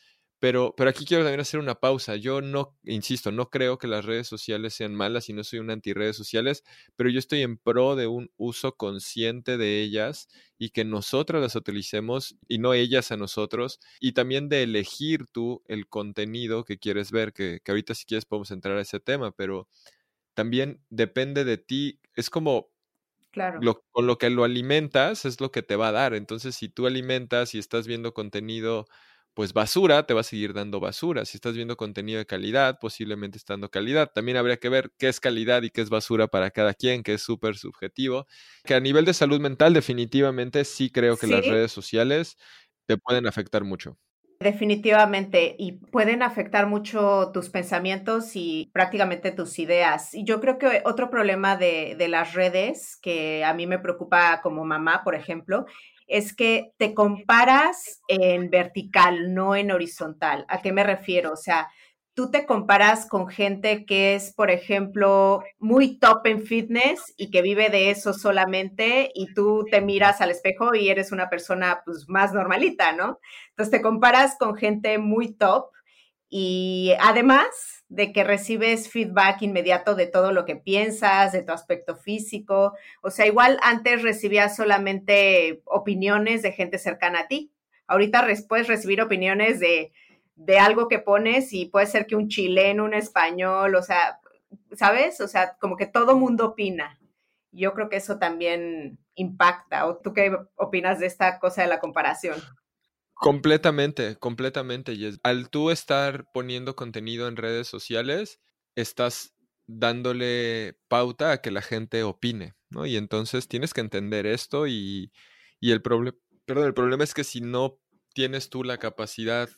pero, 0.46 0.76
pero 0.78 0.92
aquí 0.92 1.06
quiero 1.06 1.24
también 1.24 1.40
hacer 1.40 1.60
una 1.60 1.74
pausa. 1.80 2.16
Yo 2.18 2.40
no, 2.40 2.78
insisto, 2.84 3.32
no 3.32 3.50
creo 3.50 3.80
que 3.80 3.88
las 3.88 4.06
redes 4.06 4.28
sociales 4.28 4.76
sean 4.76 4.94
malas 4.94 5.28
y 5.28 5.34
no 5.34 5.44
soy 5.44 5.58
un 5.58 5.72
anti-redes 5.72 6.16
sociales, 6.16 6.64
pero 6.96 7.10
yo 7.10 7.18
estoy 7.18 7.42
en 7.42 7.58
pro 7.58 7.96
de 7.96 8.06
un 8.06 8.30
uso 8.38 8.76
consciente 8.78 9.58
de 9.58 9.82
ellas 9.82 10.28
y 10.60 10.70
que 10.70 10.86
nosotras 10.86 11.42
las 11.42 11.56
utilicemos 11.56 12.38
y 12.48 12.60
no 12.60 12.74
ellas 12.76 13.12
a 13.12 13.18
nosotros. 13.18 13.80
Y 14.00 14.12
también 14.12 14.48
de 14.48 14.62
elegir 14.64 15.26
tú 15.28 15.64
el 15.68 15.88
contenido 15.90 16.64
que 16.64 16.78
quieres 16.78 17.12
ver, 17.12 17.34
que, 17.34 17.60
que 17.64 17.72
ahorita 17.72 17.96
si 17.96 18.06
quieres 18.06 18.26
podemos 18.26 18.52
entrar 18.52 18.78
a 18.78 18.82
ese 18.82 19.00
tema, 19.00 19.32
pero 19.32 19.68
también 20.36 20.84
depende 20.90 21.46
de 21.46 21.58
ti. 21.58 22.02
Es 22.16 22.30
como 22.30 22.72
Claro. 23.30 23.70
con 23.92 24.08
lo 24.08 24.18
que 24.18 24.30
lo 24.30 24.44
alimentas 24.44 25.26
es 25.26 25.40
lo 25.42 25.52
que 25.52 25.64
te 25.64 25.76
va 25.76 25.90
a 25.90 25.92
dar. 25.92 26.14
Entonces, 26.14 26.56
si 26.56 26.70
tú 26.70 26.88
alimentas 26.88 27.56
y 27.56 27.60
estás 27.60 27.88
viendo 27.88 28.14
contenido 28.14 28.88
pues 29.36 29.54
basura 29.54 30.08
te 30.08 30.14
va 30.14 30.22
a 30.22 30.24
seguir 30.24 30.54
dando 30.54 30.80
basura. 30.80 31.26
Si 31.26 31.38
estás 31.38 31.56
viendo 31.56 31.76
contenido 31.76 32.18
de 32.20 32.26
calidad, 32.26 32.80
posiblemente 32.80 33.38
está 33.38 33.54
dando 33.54 33.70
calidad. 33.70 34.10
También 34.16 34.38
habría 34.38 34.58
que 34.58 34.70
ver 34.70 34.94
qué 34.98 35.10
es 35.10 35.20
calidad 35.20 35.62
y 35.62 35.70
qué 35.70 35.82
es 35.82 35.90
basura 35.90 36.28
para 36.28 36.52
cada 36.52 36.74
quien, 36.74 37.04
que 37.04 37.14
es 37.16 37.22
súper 37.22 37.58
subjetivo. 37.58 38.26
Que 38.64 38.76
a 38.76 38.80
nivel 38.80 39.04
de 39.04 39.14
salud 39.14 39.42
mental, 39.42 39.74
definitivamente 39.74 40.64
sí 40.64 40.90
creo 40.90 41.18
que 41.18 41.28
las 41.28 41.46
redes 41.46 41.72
sociales 41.74 42.38
te 42.88 42.98
pueden 42.98 43.28
afectar 43.28 43.66
mucho. 43.66 43.98
Definitivamente, 44.40 45.56
y 45.58 45.74
pueden 45.74 46.22
afectar 46.22 46.68
mucho 46.68 47.32
tus 47.34 47.50
pensamientos 47.50 48.36
y 48.36 48.70
prácticamente 48.74 49.32
tus 49.32 49.60
ideas. 49.60 50.14
Y 50.14 50.24
yo 50.24 50.40
creo 50.40 50.58
que 50.58 50.82
otro 50.86 51.10
problema 51.10 51.58
de, 51.58 51.96
de 51.98 52.08
las 52.08 52.34
redes 52.34 52.98
que 53.02 53.44
a 53.44 53.54
mí 53.54 53.68
me 53.68 53.80
preocupa 53.80 54.42
como 54.42 54.66
mamá, 54.66 55.04
por 55.04 55.16
ejemplo, 55.16 55.66
es 56.08 56.36
que 56.36 56.72
te 56.78 56.94
comparas 56.94 58.02
en 58.08 58.50
vertical, 58.50 59.34
no 59.34 59.56
en 59.56 59.72
horizontal. 59.72 60.46
¿A 60.48 60.62
qué 60.62 60.72
me 60.72 60.84
refiero? 60.84 61.34
O 61.34 61.38
sea, 61.38 61.70
tú 62.16 62.32
te 62.32 62.46
comparas 62.46 63.08
con 63.08 63.28
gente 63.28 63.86
que 63.86 64.16
es, 64.16 64.34
por 64.34 64.50
ejemplo, 64.50 65.44
muy 65.60 66.00
top 66.00 66.26
en 66.26 66.44
fitness 66.46 67.14
y 67.18 67.30
que 67.30 67.42
vive 67.42 67.70
de 67.70 67.92
eso 67.92 68.14
solamente 68.14 69.12
y 69.14 69.34
tú 69.34 69.66
te 69.70 69.82
miras 69.82 70.22
al 70.22 70.32
espejo 70.32 70.74
y 70.74 70.90
eres 70.90 71.12
una 71.12 71.30
persona 71.30 71.82
pues 71.86 72.06
más 72.08 72.34
normalita, 72.34 72.94
¿no? 72.94 73.20
Entonces 73.50 73.72
te 73.72 73.82
comparas 73.82 74.38
con 74.40 74.56
gente 74.56 74.98
muy 74.98 75.34
top 75.34 75.66
y 76.30 76.94
además 77.00 77.84
de 77.88 78.12
que 78.12 78.24
recibes 78.24 78.90
feedback 78.90 79.42
inmediato 79.42 79.96
de 79.96 80.08
todo 80.08 80.32
lo 80.32 80.46
que 80.46 80.56
piensas, 80.56 81.32
de 81.32 81.44
tu 81.44 81.52
aspecto 81.52 81.96
físico. 81.96 82.74
O 83.02 83.12
sea, 83.12 83.28
igual 83.28 83.60
antes 83.62 84.02
recibías 84.02 84.56
solamente 84.56 85.62
opiniones 85.66 86.42
de 86.42 86.52
gente 86.52 86.78
cercana 86.78 87.22
a 87.22 87.28
ti. 87.28 87.52
Ahorita 87.88 88.26
puedes 88.48 88.68
recibir 88.68 89.02
opiniones 89.02 89.60
de, 89.60 89.92
de 90.36 90.60
algo 90.60 90.88
que 90.88 91.00
pones 91.00 91.54
y 91.54 91.68
puede 91.68 91.86
ser 91.86 92.08
que 92.08 92.16
un 92.16 92.28
chileno, 92.28 92.84
un 92.86 92.96
español, 92.96 93.76
o 93.76 93.84
sea, 93.84 94.20
¿sabes? 94.74 95.22
O 95.22 95.28
sea, 95.28 95.56
como 95.60 95.78
que 95.78 95.86
todo 95.86 96.18
mundo 96.18 96.48
opina. 96.48 97.00
Yo 97.52 97.74
creo 97.74 97.88
que 97.88 97.98
eso 97.98 98.18
también 98.18 98.98
impacta. 99.14 99.86
¿O 99.86 99.98
tú 99.98 100.14
qué 100.14 100.36
opinas 100.56 101.00
de 101.00 101.06
esta 101.06 101.40
cosa 101.40 101.62
de 101.62 101.68
la 101.68 101.80
comparación? 101.80 102.42
Completamente, 103.16 104.18
completamente. 104.18 104.94
Y 104.94 105.18
al 105.24 105.50
tú 105.50 105.72
estar 105.72 106.26
poniendo 106.34 106.76
contenido 106.76 107.28
en 107.28 107.38
redes 107.38 107.68
sociales, 107.68 108.40
estás 108.76 109.34
dándole 109.68 110.78
pauta 110.88 111.32
a 111.32 111.42
que 111.42 111.50
la 111.52 111.62
gente 111.62 112.04
opine, 112.04 112.56
¿no? 112.70 112.86
Y 112.86 112.98
entonces 112.98 113.48
tienes 113.48 113.74
que 113.74 113.82
entender 113.82 114.26
esto 114.26 114.68
y, 114.68 115.12
y 115.60 115.72
el 115.72 115.82
problema, 115.82 116.18
perdón, 116.46 116.68
el 116.68 116.74
problema 116.74 117.04
es 117.04 117.14
que 117.14 117.24
si 117.24 117.42
no 117.42 117.80
tienes 118.14 118.50
tú 118.50 118.64
la 118.64 118.78
capacidad 118.78 119.50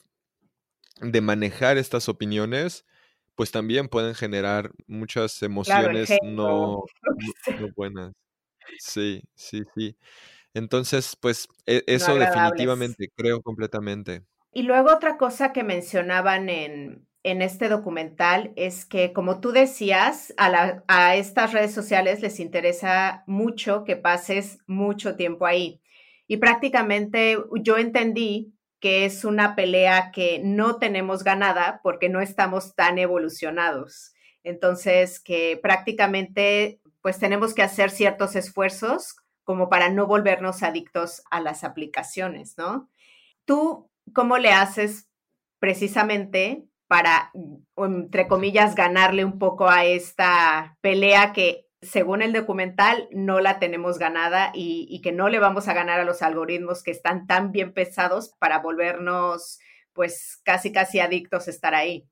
de 1.01 1.21
manejar 1.21 1.77
estas 1.77 2.09
opiniones, 2.09 2.85
pues 3.35 3.51
también 3.51 3.87
pueden 3.87 4.15
generar 4.15 4.71
muchas 4.87 5.41
emociones 5.43 6.09
no, 6.23 6.83
no, 7.59 7.67
buenas. 7.75 8.13
Sí, 8.79 9.23
sí, 9.35 9.63
sí. 9.75 9.97
Entonces, 10.57 11.15
pues 11.19 11.47
e, 11.67 11.83
eso 11.85 12.15
definitivamente, 12.15 13.11
creo 13.15 13.41
completamente. 13.41 14.23
Y 14.51 14.63
luego 14.63 14.91
otra 14.91 15.17
cosa 15.17 15.53
que 15.53 15.63
mencionaban 15.63 16.49
en, 16.49 17.07
en 17.21 17.43
este 17.43 17.69
documental 17.69 18.53
es 18.55 18.83
que, 18.83 19.13
como 19.13 19.39
tú 19.39 19.51
decías, 19.51 20.33
a, 20.37 20.49
la, 20.49 20.83
a 20.87 21.15
estas 21.15 21.53
redes 21.53 21.73
sociales 21.73 22.21
les 22.21 22.39
interesa 22.39 23.23
mucho 23.27 23.83
que 23.83 23.97
pases 23.97 24.57
mucho 24.65 25.15
tiempo 25.15 25.45
ahí. 25.45 25.79
Y 26.25 26.37
prácticamente 26.37 27.37
yo 27.61 27.77
entendí 27.77 28.53
que 28.79 29.05
es 29.05 29.25
una 29.25 29.55
pelea 29.55 30.11
que 30.11 30.41
no 30.43 30.77
tenemos 30.77 31.23
ganada 31.23 31.81
porque 31.83 32.09
no 32.09 32.19
estamos 32.19 32.73
tan 32.73 32.97
evolucionados. 32.97 34.13
Entonces, 34.43 35.19
que 35.19 35.59
prácticamente 35.61 36.79
pues 37.01 37.19
tenemos 37.19 37.53
que 37.53 37.61
hacer 37.61 37.91
ciertos 37.91 38.35
esfuerzos 38.35 39.17
como 39.47 39.69
para 39.69 39.89
no 39.89 40.07
volvernos 40.07 40.61
adictos 40.61 41.23
a 41.31 41.39
las 41.39 41.63
aplicaciones, 41.63 42.57
¿no? 42.57 42.89
¿Tú 43.45 43.89
cómo 44.13 44.37
le 44.37 44.51
haces 44.51 45.07
precisamente 45.57 46.65
para, 46.87 47.31
entre 47.77 48.27
comillas, 48.27 48.75
ganarle 48.75 49.23
un 49.23 49.39
poco 49.39 49.69
a 49.69 49.85
esta 49.85 50.77
pelea 50.81 51.31
que 51.31 51.65
según 51.81 52.21
el 52.23 52.33
documental, 52.33 53.07
no 53.11 53.39
la 53.39 53.57
tenemos 53.57 53.99
ganada 53.99 54.51
y, 54.53 54.99
que 55.01 55.13
no 55.13 55.29
le 55.29 55.39
vamos 55.39 55.69
a 55.69 55.73
ganar 55.73 56.01
a 56.01 56.03
los 56.03 56.21
algoritmos 56.21 56.83
que 56.83 56.91
están 56.91 57.25
tan 57.25 57.53
bien 57.53 57.71
pesados 57.71 58.33
para 58.39 58.59
volvernos, 58.59 59.59
pues, 59.93 60.41
casi, 60.43 60.73
casi 60.73 60.99
adictos 60.99 61.47
a 61.47 61.51
estar 61.51 61.73
ahí. 61.73 62.05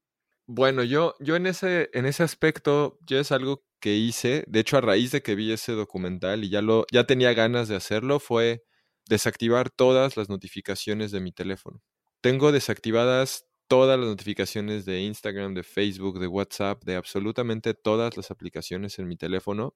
Bueno, 0.45 0.83
yo, 0.83 1.15
yo 1.19 1.35
en, 1.35 1.47
ese, 1.47 1.89
en 1.91 2.05
ese 2.05 2.23
aspecto, 2.23 2.97
ya 3.05 3.19
es 3.19 3.33
algo 3.33 3.64
que 3.79 3.95
hice, 3.95 4.43
de 4.47 4.59
hecho, 4.59 4.77
a 4.77 4.81
raíz 4.81 5.11
de 5.11 5.21
que 5.21 5.35
vi 5.35 5.51
ese 5.51 5.73
documental 5.73 6.43
y 6.43 6.49
ya, 6.49 6.61
lo, 6.61 6.85
tenía 7.07 7.33
ganas 7.33 7.67
de 7.67 7.75
hacerlo, 7.75 8.19
fue 8.19 8.63
desactivar 9.07 9.69
todas 9.69 10.17
las 10.17 10.29
notificaciones 10.29 11.11
de 11.11 11.19
mi 11.19 11.31
teléfono. 11.31 11.81
Tengo 12.21 12.51
desactivadas 12.51 13.45
todas 13.67 13.99
las 13.99 14.07
notificaciones 14.07 14.85
de 14.85 15.01
Instagram, 15.01 15.53
de 15.53 15.63
Facebook, 15.63 16.19
de 16.19 16.27
WhatsApp, 16.27 16.83
de 16.83 16.95
absolutamente 16.95 17.73
todas 17.73 18.17
las 18.17 18.31
aplicaciones 18.31 18.99
en 18.99 19.07
mi 19.07 19.17
teléfono, 19.17 19.75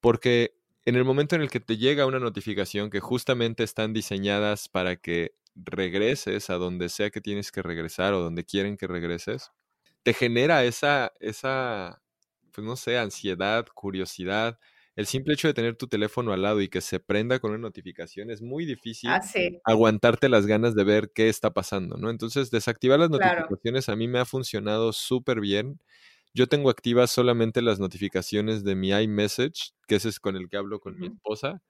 porque 0.00 0.56
en 0.84 0.96
el 0.96 1.04
momento 1.04 1.34
en 1.34 1.42
el 1.42 1.50
que 1.50 1.60
te 1.60 1.76
llega 1.76 2.06
una 2.06 2.18
notificación 2.18 2.90
que 2.90 3.00
justamente 3.00 3.64
están 3.64 3.92
diseñadas 3.92 4.68
para 4.68 4.96
que 4.96 5.34
regreses 5.54 6.50
a 6.50 6.54
donde 6.54 6.88
sea 6.88 7.10
que 7.10 7.20
tienes 7.20 7.52
que 7.52 7.62
regresar 7.62 8.12
o 8.12 8.20
donde 8.20 8.44
quieren 8.44 8.76
que 8.76 8.86
regreses, 8.86 9.50
te 10.02 10.12
genera 10.12 10.64
esa, 10.64 11.12
esa, 11.20 12.02
pues 12.54 12.66
no 12.66 12.76
sé, 12.76 12.98
ansiedad, 12.98 13.66
curiosidad, 13.74 14.58
el 14.96 15.06
simple 15.06 15.34
hecho 15.34 15.48
de 15.48 15.54
tener 15.54 15.76
tu 15.76 15.88
teléfono 15.88 16.32
al 16.32 16.42
lado 16.42 16.60
y 16.60 16.68
que 16.68 16.80
se 16.80 17.00
prenda 17.00 17.40
con 17.40 17.50
una 17.50 17.60
notificación 17.60 18.30
es 18.30 18.40
muy 18.42 18.64
difícil 18.64 19.10
ah, 19.10 19.20
aguantarte 19.64 20.28
las 20.28 20.46
ganas 20.46 20.76
de 20.76 20.84
ver 20.84 21.10
qué 21.12 21.28
está 21.28 21.52
pasando, 21.52 21.96
¿no? 21.96 22.10
Entonces, 22.10 22.50
desactivar 22.50 23.00
las 23.00 23.10
notificaciones 23.10 23.88
a 23.88 23.96
mí 23.96 24.06
me 24.06 24.20
ha 24.20 24.24
funcionado 24.24 24.92
súper 24.92 25.40
bien. 25.40 25.80
Yo 26.32 26.46
tengo 26.46 26.70
activas 26.70 27.10
solamente 27.10 27.60
las 27.60 27.80
notificaciones 27.80 28.62
de 28.62 28.76
mi 28.76 28.90
iMessage, 28.90 29.72
que 29.88 29.96
ese 29.96 30.08
es 30.08 30.20
con 30.20 30.36
el 30.36 30.48
que 30.48 30.56
hablo 30.56 30.78
con 30.78 30.98
mi 30.98 31.08
esposa, 31.08 31.60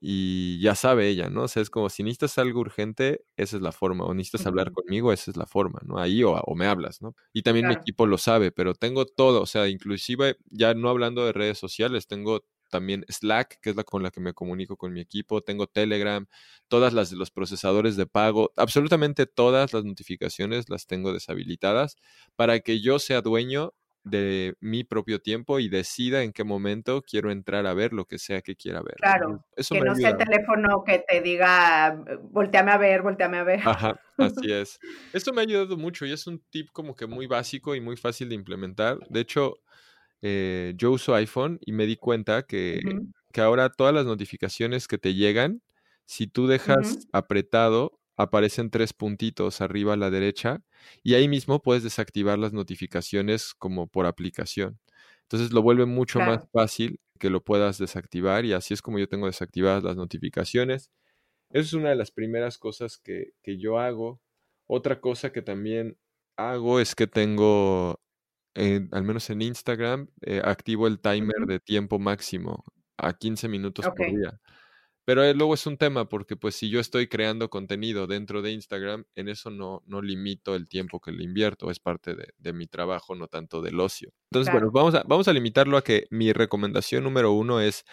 y 0.00 0.58
ya 0.60 0.74
sabe 0.74 1.08
ella, 1.08 1.28
¿no? 1.28 1.42
O 1.42 1.48
sea, 1.48 1.62
es 1.62 1.68
como 1.68 1.90
si 1.90 2.02
necesitas 2.02 2.38
algo 2.38 2.60
urgente, 2.60 3.24
esa 3.36 3.56
es 3.56 3.62
la 3.62 3.72
forma, 3.72 4.04
o 4.04 4.14
necesitas 4.14 4.46
hablar 4.46 4.72
conmigo, 4.72 5.12
esa 5.12 5.30
es 5.30 5.36
la 5.36 5.46
forma, 5.46 5.80
¿no? 5.84 5.98
Ahí 5.98 6.24
o, 6.24 6.42
me 6.54 6.66
hablas, 6.66 7.02
¿no? 7.02 7.14
Y 7.34 7.42
también 7.42 7.68
mi 7.68 7.74
equipo 7.74 8.06
lo 8.06 8.16
sabe, 8.16 8.50
pero 8.50 8.74
tengo 8.74 9.04
todo, 9.04 9.42
o 9.42 9.46
sea, 9.46 9.68
inclusive 9.68 10.36
ya 10.50 10.72
no 10.74 10.88
hablando 10.88 11.26
de 11.26 11.32
redes 11.32 11.58
sociales, 11.58 12.06
tengo 12.06 12.44
también 12.70 13.04
Slack, 13.08 13.60
que 13.60 13.70
es 13.70 13.76
la 13.76 13.84
con 13.84 14.02
la 14.02 14.10
que 14.10 14.20
me 14.20 14.32
comunico 14.32 14.76
con 14.76 14.92
mi 14.92 15.00
equipo, 15.00 15.42
tengo 15.42 15.66
Telegram, 15.66 16.26
todas 16.68 16.94
las 16.94 17.10
de 17.10 17.16
los 17.16 17.30
procesadores 17.30 17.96
de 17.96 18.06
pago, 18.06 18.52
absolutamente 18.56 19.26
todas 19.26 19.74
las 19.74 19.84
notificaciones 19.84 20.70
las 20.70 20.86
tengo 20.86 21.12
deshabilitadas 21.12 21.96
para 22.36 22.60
que 22.60 22.80
yo 22.80 22.98
sea 22.98 23.20
dueño 23.20 23.74
de 24.10 24.54
mi 24.60 24.84
propio 24.84 25.20
tiempo 25.20 25.58
y 25.58 25.68
decida 25.68 26.22
en 26.22 26.32
qué 26.32 26.44
momento 26.44 27.02
quiero 27.02 27.30
entrar 27.30 27.66
a 27.66 27.74
ver 27.74 27.92
lo 27.92 28.04
que 28.04 28.18
sea 28.18 28.42
que 28.42 28.56
quiera 28.56 28.82
ver. 28.82 28.96
Claro, 28.96 29.44
que 29.56 29.80
no 29.80 29.94
sea 29.94 30.10
el 30.10 30.16
teléfono 30.16 30.82
que 30.84 31.04
te 31.08 31.20
diga, 31.20 32.02
volteame 32.30 32.72
a 32.72 32.78
ver, 32.78 33.02
volteame 33.02 33.38
a 33.38 33.44
ver. 33.44 33.60
Ajá, 33.64 34.00
así 34.18 34.50
es. 34.52 34.78
Esto 35.12 35.32
me 35.32 35.40
ha 35.40 35.44
ayudado 35.44 35.76
mucho 35.76 36.04
y 36.06 36.12
es 36.12 36.26
un 36.26 36.42
tip 36.50 36.68
como 36.72 36.94
que 36.94 37.06
muy 37.06 37.26
básico 37.26 37.74
y 37.74 37.80
muy 37.80 37.96
fácil 37.96 38.28
de 38.28 38.34
implementar. 38.34 38.98
De 39.08 39.20
hecho, 39.20 39.58
eh, 40.22 40.74
yo 40.76 40.90
uso 40.90 41.14
iPhone 41.14 41.58
y 41.64 41.72
me 41.72 41.86
di 41.86 41.96
cuenta 41.96 42.42
que, 42.42 42.80
que, 43.32 43.40
ahora 43.40 43.70
todas 43.70 43.94
las 43.94 44.06
notificaciones 44.06 44.86
que 44.86 44.98
te 44.98 45.14
llegan, 45.14 45.62
si 46.04 46.26
tú 46.26 46.46
dejas 46.46 47.06
apretado, 47.12 48.00
aparecen 48.16 48.70
tres 48.70 48.92
puntitos 48.92 49.60
arriba 49.60 49.94
a 49.94 49.96
la 49.96 50.10
derecha 50.10 50.62
y 51.02 51.14
ahí 51.14 51.28
mismo 51.28 51.60
puedes 51.60 51.82
desactivar 51.82 52.38
las 52.38 52.52
notificaciones 52.52 53.54
como 53.54 53.86
por 53.86 54.06
aplicación. 54.06 54.78
Entonces 55.22 55.52
lo 55.52 55.62
vuelve 55.62 55.86
mucho 55.86 56.18
más 56.20 56.48
fácil 56.52 57.00
que 57.18 57.30
lo 57.30 57.42
puedas 57.42 57.78
desactivar 57.78 58.44
y 58.44 58.52
así 58.52 58.74
es 58.74 58.82
como 58.82 58.98
yo 58.98 59.08
tengo 59.08 59.26
desactivadas 59.26 59.84
las 59.84 59.96
notificaciones. 59.96 60.90
Esa 61.50 61.66
es 61.66 61.72
una 61.72 61.90
de 61.90 61.96
las 61.96 62.10
primeras 62.10 62.58
cosas 62.58 62.98
que, 62.98 63.32
que 63.42 63.58
yo 63.58 63.78
hago. 63.78 64.20
Otra 64.66 65.00
cosa 65.00 65.32
que 65.32 65.42
también 65.42 65.98
hago 66.36 66.80
es 66.80 66.94
que 66.94 67.06
tengo 67.06 68.00
al 68.54 69.04
menos 69.04 69.30
en 69.30 69.42
Instagram, 69.42 70.08
eh, 70.22 70.42
activo 70.44 70.86
el 70.86 71.00
timer 71.00 71.46
de 71.46 71.60
tiempo 71.60 71.98
máximo 71.98 72.64
a 72.96 73.12
15 73.12 73.48
minutos 73.48 73.86
por 73.86 74.06
día. 74.06 74.40
Pero 75.10 75.24
eh, 75.24 75.34
luego 75.34 75.54
es 75.54 75.66
un 75.66 75.76
tema 75.76 76.08
porque 76.08 76.36
pues 76.36 76.54
si 76.54 76.70
yo 76.70 76.78
estoy 76.78 77.08
creando 77.08 77.50
contenido 77.50 78.06
dentro 78.06 78.42
de 78.42 78.52
Instagram, 78.52 79.06
en 79.16 79.28
eso 79.28 79.50
no, 79.50 79.82
no 79.84 80.02
limito 80.02 80.54
el 80.54 80.68
tiempo 80.68 81.00
que 81.00 81.10
le 81.10 81.24
invierto, 81.24 81.68
es 81.72 81.80
parte 81.80 82.14
de, 82.14 82.52
mi 82.52 82.68
trabajo, 82.68 83.16
no 83.16 83.26
tanto 83.26 83.60
del 83.60 83.80
ocio. 83.80 84.12
Entonces, 84.30 84.52
bueno, 84.52 84.70
vamos 84.70 84.94
a, 84.94 85.02
vamos 85.08 85.26
a 85.26 85.32
limitarlo 85.32 85.76
a 85.76 85.82
que 85.82 86.06
mi 86.10 86.32
recomendación 86.32 87.02
número 87.02 87.32
uno 87.32 87.60
es 87.60 87.84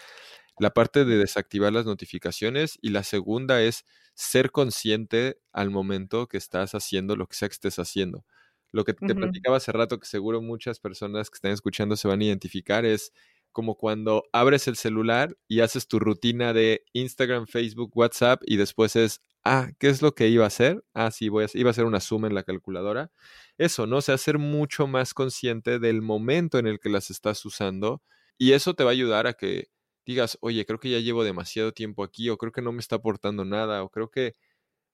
la 0.60 0.70
parte 0.70 1.04
de 1.04 1.16
desactivar 1.16 1.72
las 1.72 1.86
notificaciones 1.86 2.78
y 2.82 2.90
la 2.90 3.02
segunda 3.02 3.62
es 3.62 3.84
ser 4.14 4.52
consciente 4.52 5.40
al 5.52 5.70
momento 5.70 6.28
que 6.28 6.36
estás 6.36 6.76
haciendo 6.76 7.16
lo 7.16 7.26
que 7.26 7.34
sea 7.34 7.48
que 7.48 7.54
estés 7.54 7.80
haciendo. 7.80 8.24
Lo 8.70 8.84
que 8.84 8.94
te 8.94 9.12
platicaba 9.16 9.56
hace 9.56 9.72
rato, 9.72 9.98
que 9.98 10.06
seguro 10.06 10.40
muchas 10.40 10.78
personas 10.78 11.30
que 11.30 11.34
están 11.34 11.50
escuchando 11.50 11.96
se 11.96 12.06
van 12.06 12.20
a 12.20 12.24
identificar, 12.26 12.84
es 12.84 13.12
como 13.58 13.74
cuando 13.74 14.22
abres 14.32 14.68
el 14.68 14.76
celular 14.76 15.36
y 15.48 15.62
haces 15.62 15.88
tu 15.88 15.98
rutina 15.98 16.52
de 16.52 16.84
Instagram, 16.92 17.48
Facebook, 17.48 17.90
WhatsApp 17.96 18.40
y 18.46 18.56
después 18.56 18.94
es, 18.94 19.20
ah, 19.42 19.70
¿qué 19.80 19.88
es 19.88 20.00
lo 20.00 20.14
que 20.14 20.28
iba 20.28 20.44
a 20.44 20.46
hacer? 20.46 20.84
Ah, 20.94 21.10
sí, 21.10 21.28
voy 21.28 21.42
a, 21.42 21.48
iba 21.54 21.70
a 21.70 21.72
hacer 21.72 21.84
una 21.84 21.98
suma 21.98 22.28
en 22.28 22.36
la 22.36 22.44
calculadora. 22.44 23.10
Eso, 23.56 23.88
¿no? 23.88 23.96
O 23.96 24.00
sea, 24.00 24.16
ser 24.16 24.38
mucho 24.38 24.86
más 24.86 25.12
consciente 25.12 25.80
del 25.80 26.02
momento 26.02 26.60
en 26.60 26.68
el 26.68 26.78
que 26.78 26.88
las 26.88 27.10
estás 27.10 27.44
usando 27.44 28.00
y 28.38 28.52
eso 28.52 28.74
te 28.74 28.84
va 28.84 28.90
a 28.90 28.92
ayudar 28.92 29.26
a 29.26 29.32
que 29.32 29.66
digas, 30.06 30.38
oye, 30.40 30.64
creo 30.64 30.78
que 30.78 30.90
ya 30.90 31.00
llevo 31.00 31.24
demasiado 31.24 31.72
tiempo 31.72 32.04
aquí 32.04 32.28
o 32.30 32.38
creo 32.38 32.52
que 32.52 32.62
no 32.62 32.70
me 32.70 32.78
está 32.78 32.94
aportando 32.94 33.44
nada 33.44 33.82
o 33.82 33.90
creo 33.90 34.08
que 34.08 34.34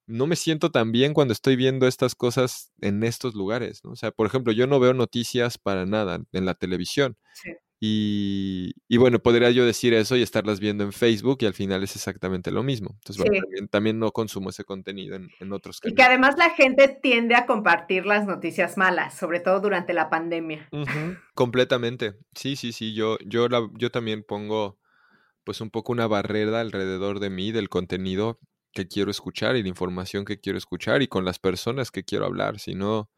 no 0.06 0.26
me 0.26 0.36
siento 0.36 0.70
tan 0.70 0.90
bien 0.90 1.12
cuando 1.12 1.32
estoy 1.32 1.56
viendo 1.56 1.86
estas 1.86 2.14
cosas 2.14 2.72
en 2.80 3.04
estos 3.04 3.34
lugares, 3.34 3.84
¿no? 3.84 3.90
O 3.92 3.96
sea, 3.96 4.10
por 4.10 4.26
ejemplo, 4.26 4.54
yo 4.54 4.66
no 4.66 4.80
veo 4.80 4.94
noticias 4.94 5.58
para 5.58 5.84
nada 5.84 6.20
en 6.32 6.46
la 6.46 6.54
televisión. 6.54 7.18
Y, 7.80 8.96
bueno, 8.96 9.18
podría 9.18 9.50
yo 9.50 9.66
decir 9.66 9.92
eso 9.92 10.16
y 10.16 10.22
estarlas 10.22 10.58
viendo 10.58 10.84
en 10.84 10.92
Facebook 10.92 11.38
y 11.40 11.46
al 11.46 11.52
final 11.52 11.82
es 11.82 11.96
exactamente 11.96 12.50
lo 12.50 12.62
mismo. 12.62 12.90
Entonces, 12.94 13.24
también, 13.70 13.98
no 13.98 14.10
consumo 14.12 14.50
ese 14.50 14.64
contenido 14.64 15.16
en, 15.16 15.52
otros 15.52 15.80
canales. 15.80 15.92
Y 15.92 15.94
que 15.94 16.02
además 16.02 16.36
la 16.38 16.50
gente 16.50 16.88
tiende 17.02 17.34
a 17.34 17.44
compartir 17.44 18.06
las 18.06 18.26
noticias 18.26 18.78
malas, 18.78 19.16
sobre 19.16 19.40
todo 19.40 19.60
durante 19.60 19.92
la 19.92 20.08
pandemia. 20.08 20.68
Completamente. 21.34 22.14
Sí, 22.34 22.56
sí, 22.56 22.72
sí. 22.72 22.94
Yo, 22.94 23.18
yo, 23.26 23.48
yo 23.74 23.90
también 23.90 24.22
pongo 24.22 24.78
pues 25.44 25.60
un 25.60 25.70
poco 25.70 25.92
una 25.92 26.06
barrera 26.06 26.60
alrededor 26.60 27.20
de 27.20 27.28
mí 27.28 27.52
del 27.52 27.68
contenido 27.68 28.40
que 28.72 28.88
quiero 28.88 29.10
escuchar 29.10 29.56
y 29.56 29.62
la 29.62 29.68
información 29.68 30.24
que 30.24 30.40
quiero 30.40 30.58
escuchar 30.58 31.02
y 31.02 31.06
con 31.06 31.24
las 31.24 31.38
personas 31.38 31.90
que 31.90 32.02
quiero 32.02 32.24
hablar. 32.24 32.58
Si 32.58 32.74
no, 32.74 33.10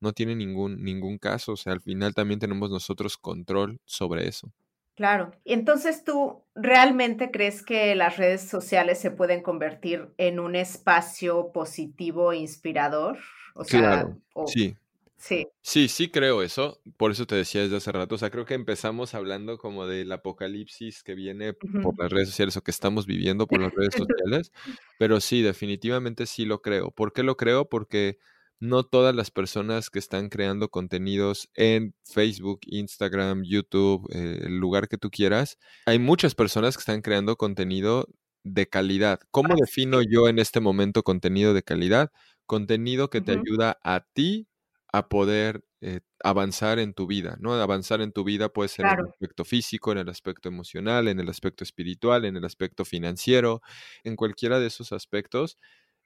no 0.00 0.12
tiene 0.12 0.34
ningún, 0.34 0.82
ningún 0.82 1.18
caso. 1.18 1.52
O 1.52 1.56
sea, 1.56 1.72
al 1.72 1.80
final 1.80 2.14
también 2.14 2.40
tenemos 2.40 2.70
nosotros 2.70 3.16
control 3.16 3.80
sobre 3.84 4.28
eso. 4.28 4.52
Claro. 4.98 5.30
Y 5.44 5.52
entonces 5.52 6.02
tú 6.02 6.42
realmente 6.56 7.30
crees 7.30 7.62
que 7.62 7.94
las 7.94 8.16
redes 8.16 8.42
sociales 8.42 8.98
se 8.98 9.12
pueden 9.12 9.42
convertir 9.42 10.08
en 10.16 10.40
un 10.40 10.56
espacio 10.56 11.52
positivo 11.52 12.32
e 12.32 12.38
inspirador? 12.38 13.18
O 13.54 13.62
sea, 13.64 13.80
claro. 13.80 14.18
sí. 14.46 14.76
Sí. 15.16 15.48
Sí, 15.62 15.88
sí 15.88 16.10
creo 16.10 16.42
eso. 16.42 16.80
Por 16.96 17.10
eso 17.10 17.26
te 17.26 17.34
decía 17.34 17.62
desde 17.62 17.76
hace 17.76 17.92
rato. 17.92 18.14
O 18.14 18.18
sea, 18.18 18.30
creo 18.30 18.44
que 18.44 18.54
empezamos 18.54 19.14
hablando 19.14 19.58
como 19.58 19.86
del 19.86 20.10
apocalipsis 20.12 21.02
que 21.02 21.14
viene 21.14 21.52
por 21.52 21.98
las 21.98 22.10
redes 22.10 22.28
sociales 22.30 22.56
o 22.56 22.62
que 22.62 22.70
estamos 22.70 23.06
viviendo 23.06 23.46
por 23.46 23.60
las 23.60 23.72
redes 23.74 23.94
sociales. 24.26 24.52
Pero 24.98 25.20
sí, 25.20 25.42
definitivamente 25.42 26.26
sí 26.26 26.44
lo 26.44 26.62
creo. 26.62 26.92
¿Por 26.92 27.12
qué 27.12 27.24
lo 27.24 27.36
creo? 27.36 27.68
Porque 27.68 28.18
no 28.60 28.84
todas 28.84 29.14
las 29.14 29.30
personas 29.30 29.90
que 29.90 29.98
están 29.98 30.28
creando 30.28 30.68
contenidos 30.68 31.48
en 31.54 31.94
Facebook, 32.04 32.60
Instagram, 32.66 33.42
YouTube, 33.44 34.08
eh, 34.12 34.40
el 34.46 34.58
lugar 34.58 34.88
que 34.88 34.98
tú 34.98 35.10
quieras, 35.10 35.58
hay 35.86 35.98
muchas 35.98 36.34
personas 36.34 36.76
que 36.76 36.80
están 36.80 37.02
creando 37.02 37.36
contenido 37.36 38.06
de 38.44 38.68
calidad. 38.68 39.20
¿Cómo 39.30 39.54
defino 39.56 40.00
yo 40.02 40.28
en 40.28 40.38
este 40.38 40.60
momento 40.60 41.02
contenido 41.02 41.54
de 41.54 41.62
calidad? 41.62 42.10
Contenido 42.46 43.10
que 43.10 43.20
te 43.20 43.32
ayuda 43.32 43.78
a 43.82 44.06
ti 44.12 44.48
a 44.92 45.08
poder 45.08 45.62
eh, 45.80 46.00
avanzar 46.24 46.78
en 46.78 46.94
tu 46.94 47.06
vida, 47.06 47.36
¿no? 47.40 47.54
Avanzar 47.54 48.00
en 48.00 48.10
tu 48.10 48.24
vida 48.24 48.48
puede 48.48 48.68
ser 48.68 48.86
en 48.86 48.98
el 49.00 49.06
aspecto 49.06 49.44
físico, 49.44 49.92
en 49.92 49.98
el 49.98 50.08
aspecto 50.08 50.48
emocional, 50.48 51.08
en 51.08 51.20
el 51.20 51.28
aspecto 51.28 51.62
espiritual, 51.62 52.24
en 52.24 52.36
el 52.36 52.44
aspecto 52.44 52.84
financiero, 52.84 53.60
en 54.02 54.16
cualquiera 54.16 54.58
de 54.58 54.66
esos 54.66 54.92
aspectos 54.92 55.58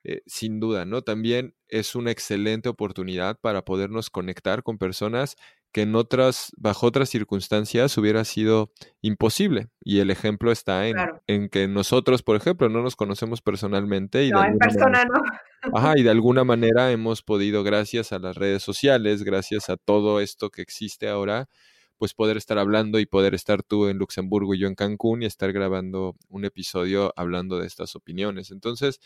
eh, 0.05 0.23
sin 0.27 0.61
duda, 0.61 0.85
¿no? 0.85 1.03
También 1.03 1.55
es 1.69 1.95
una 1.95 2.11
excelente 2.11 2.69
oportunidad 2.69 3.39
para 3.41 3.65
podernos 3.65 4.11
conectar 4.11 4.63
con 4.63 4.79
personas 4.79 5.37
que 5.73 5.83
en 5.83 5.95
otras, 5.95 6.53
bajo 6.57 6.87
otras 6.87 7.09
circunstancias 7.09 7.97
hubiera 7.97 8.25
sido 8.25 8.73
imposible. 9.01 9.69
Y 9.83 10.01
el 10.01 10.11
ejemplo 10.11 10.53
está 10.53 10.87
en, 10.87 10.97
en 11.27 11.49
que 11.49 11.67
nosotros, 11.67 12.23
por 12.23 12.37
ejemplo, 12.37 12.69
no 12.69 12.83
nos 12.83 12.95
conocemos 12.95 13.41
personalmente. 13.41 14.27
Y 14.27 14.31
no, 14.31 14.45
en 14.45 14.59
persona 14.59 15.05
no. 15.05 15.23
Ajá, 15.73 15.95
y 15.97 16.03
de 16.03 16.11
alguna 16.11 16.45
manera 16.45 16.93
hemos 16.93 17.23
podido, 17.23 17.65
gracias 17.65 18.13
a 18.13 18.19
las 18.19 18.37
redes 18.37 18.63
sociales, 18.63 19.23
gracias 19.23 19.71
a 19.71 19.77
todo 19.77 20.21
esto 20.21 20.51
que 20.51 20.61
existe 20.63 21.09
ahora, 21.09 21.49
pues 21.97 22.13
poder 22.13 22.37
estar 22.37 22.59
hablando 22.59 22.99
y 22.99 23.07
poder 23.07 23.33
estar 23.33 23.63
tú 23.63 23.89
en 23.89 23.97
Luxemburgo 23.97 24.55
y 24.55 24.59
yo 24.59 24.67
en 24.67 24.75
Cancún 24.75 25.23
y 25.23 25.27
estar 25.27 25.53
grabando 25.53 26.17
un 26.29 26.45
episodio 26.45 27.15
hablando 27.17 27.59
de 27.59 27.67
estas 27.67 27.97
opiniones. 27.97 28.51
Entonces, 28.51 29.01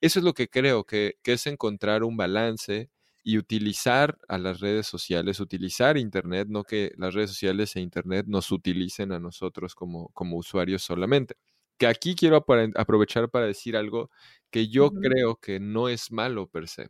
eso 0.00 0.18
es 0.18 0.24
lo 0.24 0.34
que 0.34 0.48
creo, 0.48 0.84
que, 0.84 1.16
es 1.24 1.46
encontrar 1.46 2.02
un 2.04 2.16
balance 2.16 2.90
y 3.22 3.38
utilizar 3.38 4.18
a 4.28 4.38
las 4.38 4.60
redes 4.60 4.86
sociales, 4.86 5.40
utilizar 5.40 5.96
Internet, 5.96 6.48
no 6.48 6.64
que 6.64 6.92
las 6.96 7.14
redes 7.14 7.30
sociales 7.30 7.74
e 7.76 7.80
Internet 7.80 8.26
nos 8.28 8.52
utilicen 8.52 9.12
a 9.12 9.18
nosotros 9.18 9.74
como, 9.74 10.08
como 10.10 10.36
usuarios 10.36 10.82
solamente. 10.82 11.36
Que 11.78 11.86
aquí 11.86 12.14
quiero 12.14 12.44
aprovechar 12.76 13.28
para 13.30 13.46
decir 13.46 13.76
algo 13.76 14.10
que 14.50 14.68
yo 14.68 14.90
creo 14.90 15.36
que 15.36 15.60
no 15.60 15.88
es 15.88 16.12
malo 16.12 16.46
per 16.48 16.68
se. 16.68 16.88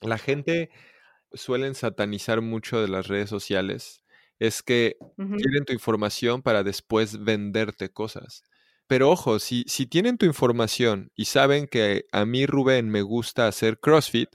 La 0.00 0.18
gente 0.18 0.70
suele 1.32 1.72
satanizar 1.74 2.40
mucho 2.40 2.80
de 2.80 2.88
las 2.88 3.06
redes 3.06 3.30
sociales, 3.30 4.02
es 4.38 4.62
que 4.62 4.96
quieren 5.16 5.66
tu 5.66 5.72
información 5.72 6.42
para 6.42 6.64
después 6.64 7.22
venderte 7.22 7.90
cosas. 7.90 8.42
Pero 8.90 9.08
ojo, 9.08 9.38
si, 9.38 9.62
si 9.68 9.86
tienen 9.86 10.18
tu 10.18 10.26
información 10.26 11.12
y 11.14 11.26
saben 11.26 11.68
que 11.68 12.06
a 12.10 12.24
mí, 12.26 12.44
Rubén, 12.44 12.90
me 12.90 13.02
gusta 13.02 13.46
hacer 13.46 13.78
CrossFit, 13.78 14.30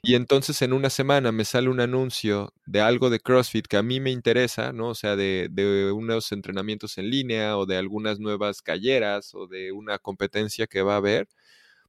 y 0.00 0.14
entonces 0.14 0.62
en 0.62 0.72
una 0.72 0.90
semana 0.90 1.32
me 1.32 1.44
sale 1.44 1.68
un 1.70 1.80
anuncio 1.80 2.54
de 2.66 2.80
algo 2.82 3.10
de 3.10 3.18
CrossFit 3.18 3.66
que 3.66 3.76
a 3.76 3.82
mí 3.82 3.98
me 3.98 4.12
interesa, 4.12 4.72
¿no? 4.72 4.90
O 4.90 4.94
sea, 4.94 5.16
de, 5.16 5.48
de, 5.50 5.90
unos 5.90 6.30
entrenamientos 6.30 6.98
en 6.98 7.10
línea 7.10 7.58
o 7.58 7.66
de 7.66 7.78
algunas 7.78 8.20
nuevas 8.20 8.62
calleras 8.62 9.34
o 9.34 9.48
de 9.48 9.72
una 9.72 9.98
competencia 9.98 10.68
que 10.68 10.82
va 10.82 10.94
a 10.94 10.98
haber, 10.98 11.26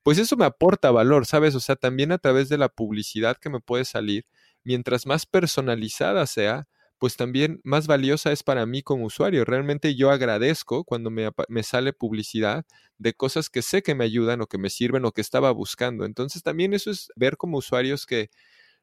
pues 0.01 0.17
eso 0.17 0.37
me 0.37 0.45
aporta 0.45 0.89
valor, 0.89 1.27
¿sabes? 1.27 1.53
O 1.53 1.59
sea, 1.59 1.75
también 1.75 2.11
a 2.11 2.17
través 2.17 2.49
de 2.49 2.57
la 2.57 2.69
publicidad 2.69 3.37
que 3.37 3.51
me 3.51 3.59
puede 3.59 3.85
salir, 3.85 4.25
mientras 4.63 5.05
más 5.05 5.27
personalizada 5.27 6.25
sea, 6.25 6.67
pues 6.99 7.15
también 7.15 7.61
más 7.63 7.87
valiosa 7.87 8.31
es 8.31 8.43
para 8.43 8.65
mí 8.65 8.81
como 8.81 9.05
usuario. 9.05 9.45
Realmente 9.45 9.95
yo 9.95 10.09
agradezco 10.09 10.83
cuando 10.83 11.11
me, 11.11 11.31
sale 11.63 11.93
publicidad 11.93 12.65
de 12.97 13.13
cosas 13.13 13.49
que 13.49 13.61
sé 13.61 13.83
que 13.83 13.95
me 13.95 14.03
ayudan 14.03 14.41
o 14.41 14.47
que 14.47 14.57
me 14.57 14.69
sirven 14.69 15.05
o 15.05 15.11
que 15.11 15.21
estaba 15.21 15.51
buscando. 15.51 16.05
Entonces 16.05 16.43
también 16.43 16.73
eso 16.73 16.89
es 16.89 17.11
ver 17.15 17.37
como 17.37 17.57
usuarios 17.57 18.05
que 18.05 18.29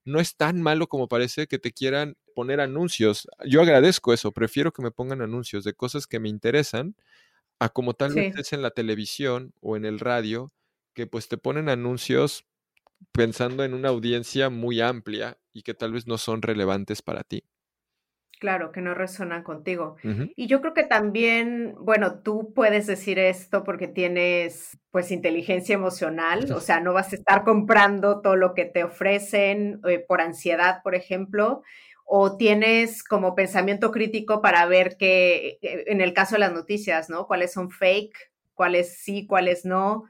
no 0.04 0.20
es 0.20 0.36
tan 0.36 0.62
malo 0.62 0.86
como 0.86 1.08
parece 1.08 1.46
que 1.46 1.58
te 1.58 1.72
quieran 1.72 2.16
poner 2.34 2.60
anuncios. 2.60 3.28
Yo 3.46 3.62
agradezco 3.62 4.12
eso, 4.12 4.32
prefiero 4.32 4.72
que 4.72 4.82
me 4.82 4.90
pongan 4.90 5.22
anuncios 5.22 5.64
de 5.64 5.74
cosas 5.74 6.06
que 6.06 6.20
me 6.20 6.28
interesan 6.28 6.94
a 7.58 7.68
como 7.68 7.94
tal 7.94 8.14
vez 8.14 8.36
es 8.36 8.52
en 8.52 8.62
la 8.62 8.70
televisión 8.70 9.54
o 9.60 9.76
en 9.76 9.84
el 9.84 10.00
radio, 10.00 10.52
que 10.94 11.06
pues 11.06 11.28
te 11.28 11.38
ponen 11.38 11.68
anuncios 11.68 12.44
pensando 13.12 13.64
en 13.64 13.74
una 13.74 13.88
audiencia 13.88 14.50
muy 14.50 14.80
amplia 14.80 15.38
y 15.52 15.62
que 15.62 15.74
tal 15.74 15.92
vez 15.92 16.06
no 16.06 16.18
son 16.18 16.42
relevantes 16.42 17.02
para 17.02 17.24
ti. 17.24 17.44
Claro, 18.44 18.72
que 18.72 18.82
no 18.82 18.92
resonan 18.92 19.42
contigo. 19.42 19.96
Y 20.36 20.48
yo 20.48 20.60
creo 20.60 20.74
que 20.74 20.82
también, 20.82 21.74
bueno, 21.78 22.20
tú 22.20 22.52
puedes 22.54 22.86
decir 22.86 23.18
esto 23.18 23.64
porque 23.64 23.88
tienes 23.88 24.78
pues 24.90 25.10
inteligencia 25.12 25.72
emocional, 25.72 26.52
o 26.52 26.60
sea, 26.60 26.80
no 26.80 26.92
vas 26.92 27.10
a 27.14 27.16
estar 27.16 27.42
comprando 27.42 28.20
todo 28.20 28.36
lo 28.36 28.52
que 28.52 28.66
te 28.66 28.84
ofrecen 28.84 29.80
eh, 29.88 29.98
por 29.98 30.20
ansiedad, 30.20 30.82
por 30.82 30.94
ejemplo, 30.94 31.62
o 32.04 32.36
tienes 32.36 33.02
como 33.02 33.34
pensamiento 33.34 33.90
crítico 33.90 34.42
para 34.42 34.66
ver 34.66 34.98
que, 34.98 35.58
eh, 35.62 35.84
en 35.86 36.02
el 36.02 36.12
caso 36.12 36.34
de 36.34 36.40
las 36.40 36.52
noticias, 36.52 37.08
¿no? 37.08 37.26
¿Cuáles 37.26 37.50
son 37.50 37.70
fake? 37.70 38.30
¿Cuáles 38.52 38.98
sí? 38.98 39.26
¿Cuáles 39.26 39.64
no? 39.64 40.04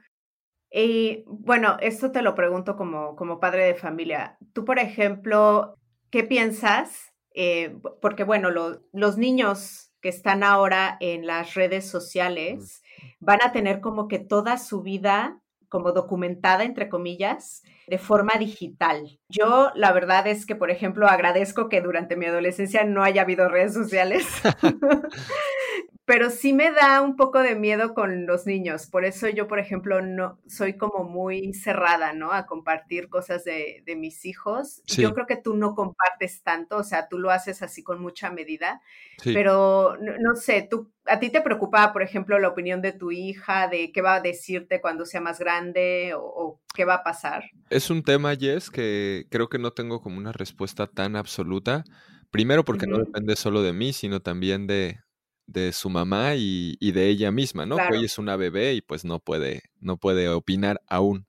Y 0.69 1.23
bueno, 1.25 1.77
esto 1.79 2.11
te 2.11 2.21
lo 2.21 2.35
pregunto 2.35 2.75
como, 2.75 3.15
como 3.15 3.39
padre 3.39 3.63
de 3.63 3.75
familia. 3.75 4.37
Tú, 4.51 4.65
por 4.65 4.77
ejemplo, 4.77 5.77
¿qué 6.09 6.25
piensas? 6.25 7.14
Eh, 7.35 7.75
porque 8.01 8.23
bueno, 8.23 8.49
los 8.49 9.17
niños 9.17 9.91
que 10.01 10.09
están 10.09 10.43
ahora 10.43 10.97
en 10.99 11.27
las 11.27 11.53
redes 11.53 11.89
sociales 11.89 12.81
van 13.19 13.39
a 13.43 13.51
tener 13.51 13.81
como 13.81 14.07
que 14.07 14.19
toda 14.19 14.57
su 14.57 14.81
vida 14.81 15.41
como 15.67 15.91
documentada, 15.91 16.63
entre 16.63 16.87
comillas, 16.87 17.63
de 17.87 17.97
forma 17.97 18.35
digital. 18.39 19.19
Yo 19.27 19.71
la 19.75 19.91
verdad 19.91 20.25
es 20.27 20.45
que, 20.45 20.55
por 20.55 20.71
ejemplo, 20.71 21.07
agradezco 21.07 21.67
que 21.67 21.81
durante 21.81 22.15
mi 22.15 22.27
adolescencia 22.27 22.85
no 22.85 23.03
haya 23.03 23.23
habido 23.23 23.49
redes 23.49 23.73
sociales. 23.73 24.25
pero 26.05 26.29
sí 26.29 26.53
me 26.53 26.71
da 26.71 27.01
un 27.01 27.15
poco 27.15 27.39
de 27.39 27.55
miedo 27.55 27.95
con 27.95 28.27
los 28.27 28.45
niños. 28.45 28.85
Por 28.85 29.05
eso 29.05 29.27
yo, 29.27 29.47
por 29.47 29.57
ejemplo, 29.57 30.01
no 30.01 30.39
soy 30.47 30.77
como 30.77 31.03
muy 31.03 31.51
cerrada, 31.53 32.13
¿no? 32.13 32.31
A 32.31 32.45
compartir 32.45 33.09
cosas 33.09 33.43
de, 33.43 33.83
mis 33.97 34.25
hijos. 34.25 34.83
Yo 34.85 35.13
creo 35.15 35.25
que 35.25 35.37
tú 35.37 35.55
no 35.55 35.73
compartes 35.73 36.43
tanto, 36.43 36.77
o 36.77 36.83
sea, 36.83 37.07
tú 37.07 37.17
lo 37.17 37.31
haces 37.31 37.63
así 37.63 37.81
con 37.81 37.99
mucha 37.99 38.29
medida, 38.29 38.81
pero 39.23 39.97
no, 39.97 40.35
sé, 40.35 40.67
tú, 40.69 40.91
a 41.05 41.19
ti 41.19 41.31
te 41.31 41.41
preocupa, 41.41 41.91
por 41.91 42.03
ejemplo, 42.03 42.37
la 42.37 42.49
opinión 42.49 42.81
de 42.81 42.91
tu 42.91 43.11
hija, 43.11 43.67
de 43.67 43.91
qué 43.91 44.01
va 44.01 44.15
a 44.15 44.21
decirte 44.21 44.81
cuando 44.81 45.05
sea 45.05 45.21
más 45.21 45.39
grande 45.39 46.13
o, 46.15 46.59
qué 46.75 46.85
va 46.85 46.95
a 46.95 47.03
pasar. 47.03 47.45
Es 47.69 47.89
un 47.89 48.03
tema, 48.03 48.35
Jess, 48.35 48.69
que 48.69 49.27
creo 49.31 49.47
que 49.47 49.57
no 49.57 49.71
tengo 49.71 50.01
como 50.01 50.17
una 50.17 50.33
respuesta 50.33 50.87
tan 50.87 51.15
absoluta. 51.15 51.85
Primero 52.31 52.65
porque 52.65 52.85
no 52.85 52.97
depende 52.97 53.37
solo 53.37 53.61
de 53.61 53.71
mí, 53.71 53.93
sino 53.93 54.19
también 54.19 54.67
de, 54.67 54.99
de 55.47 55.71
su 55.73 55.89
mamá 55.89 56.35
y, 56.35 56.77
de 56.79 57.07
ella 57.07 57.31
misma, 57.31 57.65
¿no? 57.65 57.77
Hoy 57.91 58.05
es 58.05 58.17
una 58.17 58.35
bebé 58.35 58.73
y 58.73 58.81
pues 58.81 59.05
no 59.05 59.19
puede, 59.19 59.63
no 59.79 59.97
puede 59.97 60.29
opinar 60.29 60.81
aún. 60.87 61.27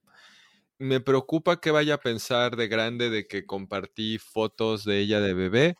Me 0.79 1.01
preocupa 1.01 1.61
que 1.61 1.71
vaya 1.71 1.95
a 1.95 2.01
pensar 2.01 2.57
de 2.57 2.69
grande 2.69 3.11
de 3.11 3.27
que 3.27 3.47
compartí 3.47 4.19
fotos 4.19 4.85
de 4.85 4.99
ella 5.01 5.21
de 5.21 5.35
bebé. 5.35 5.77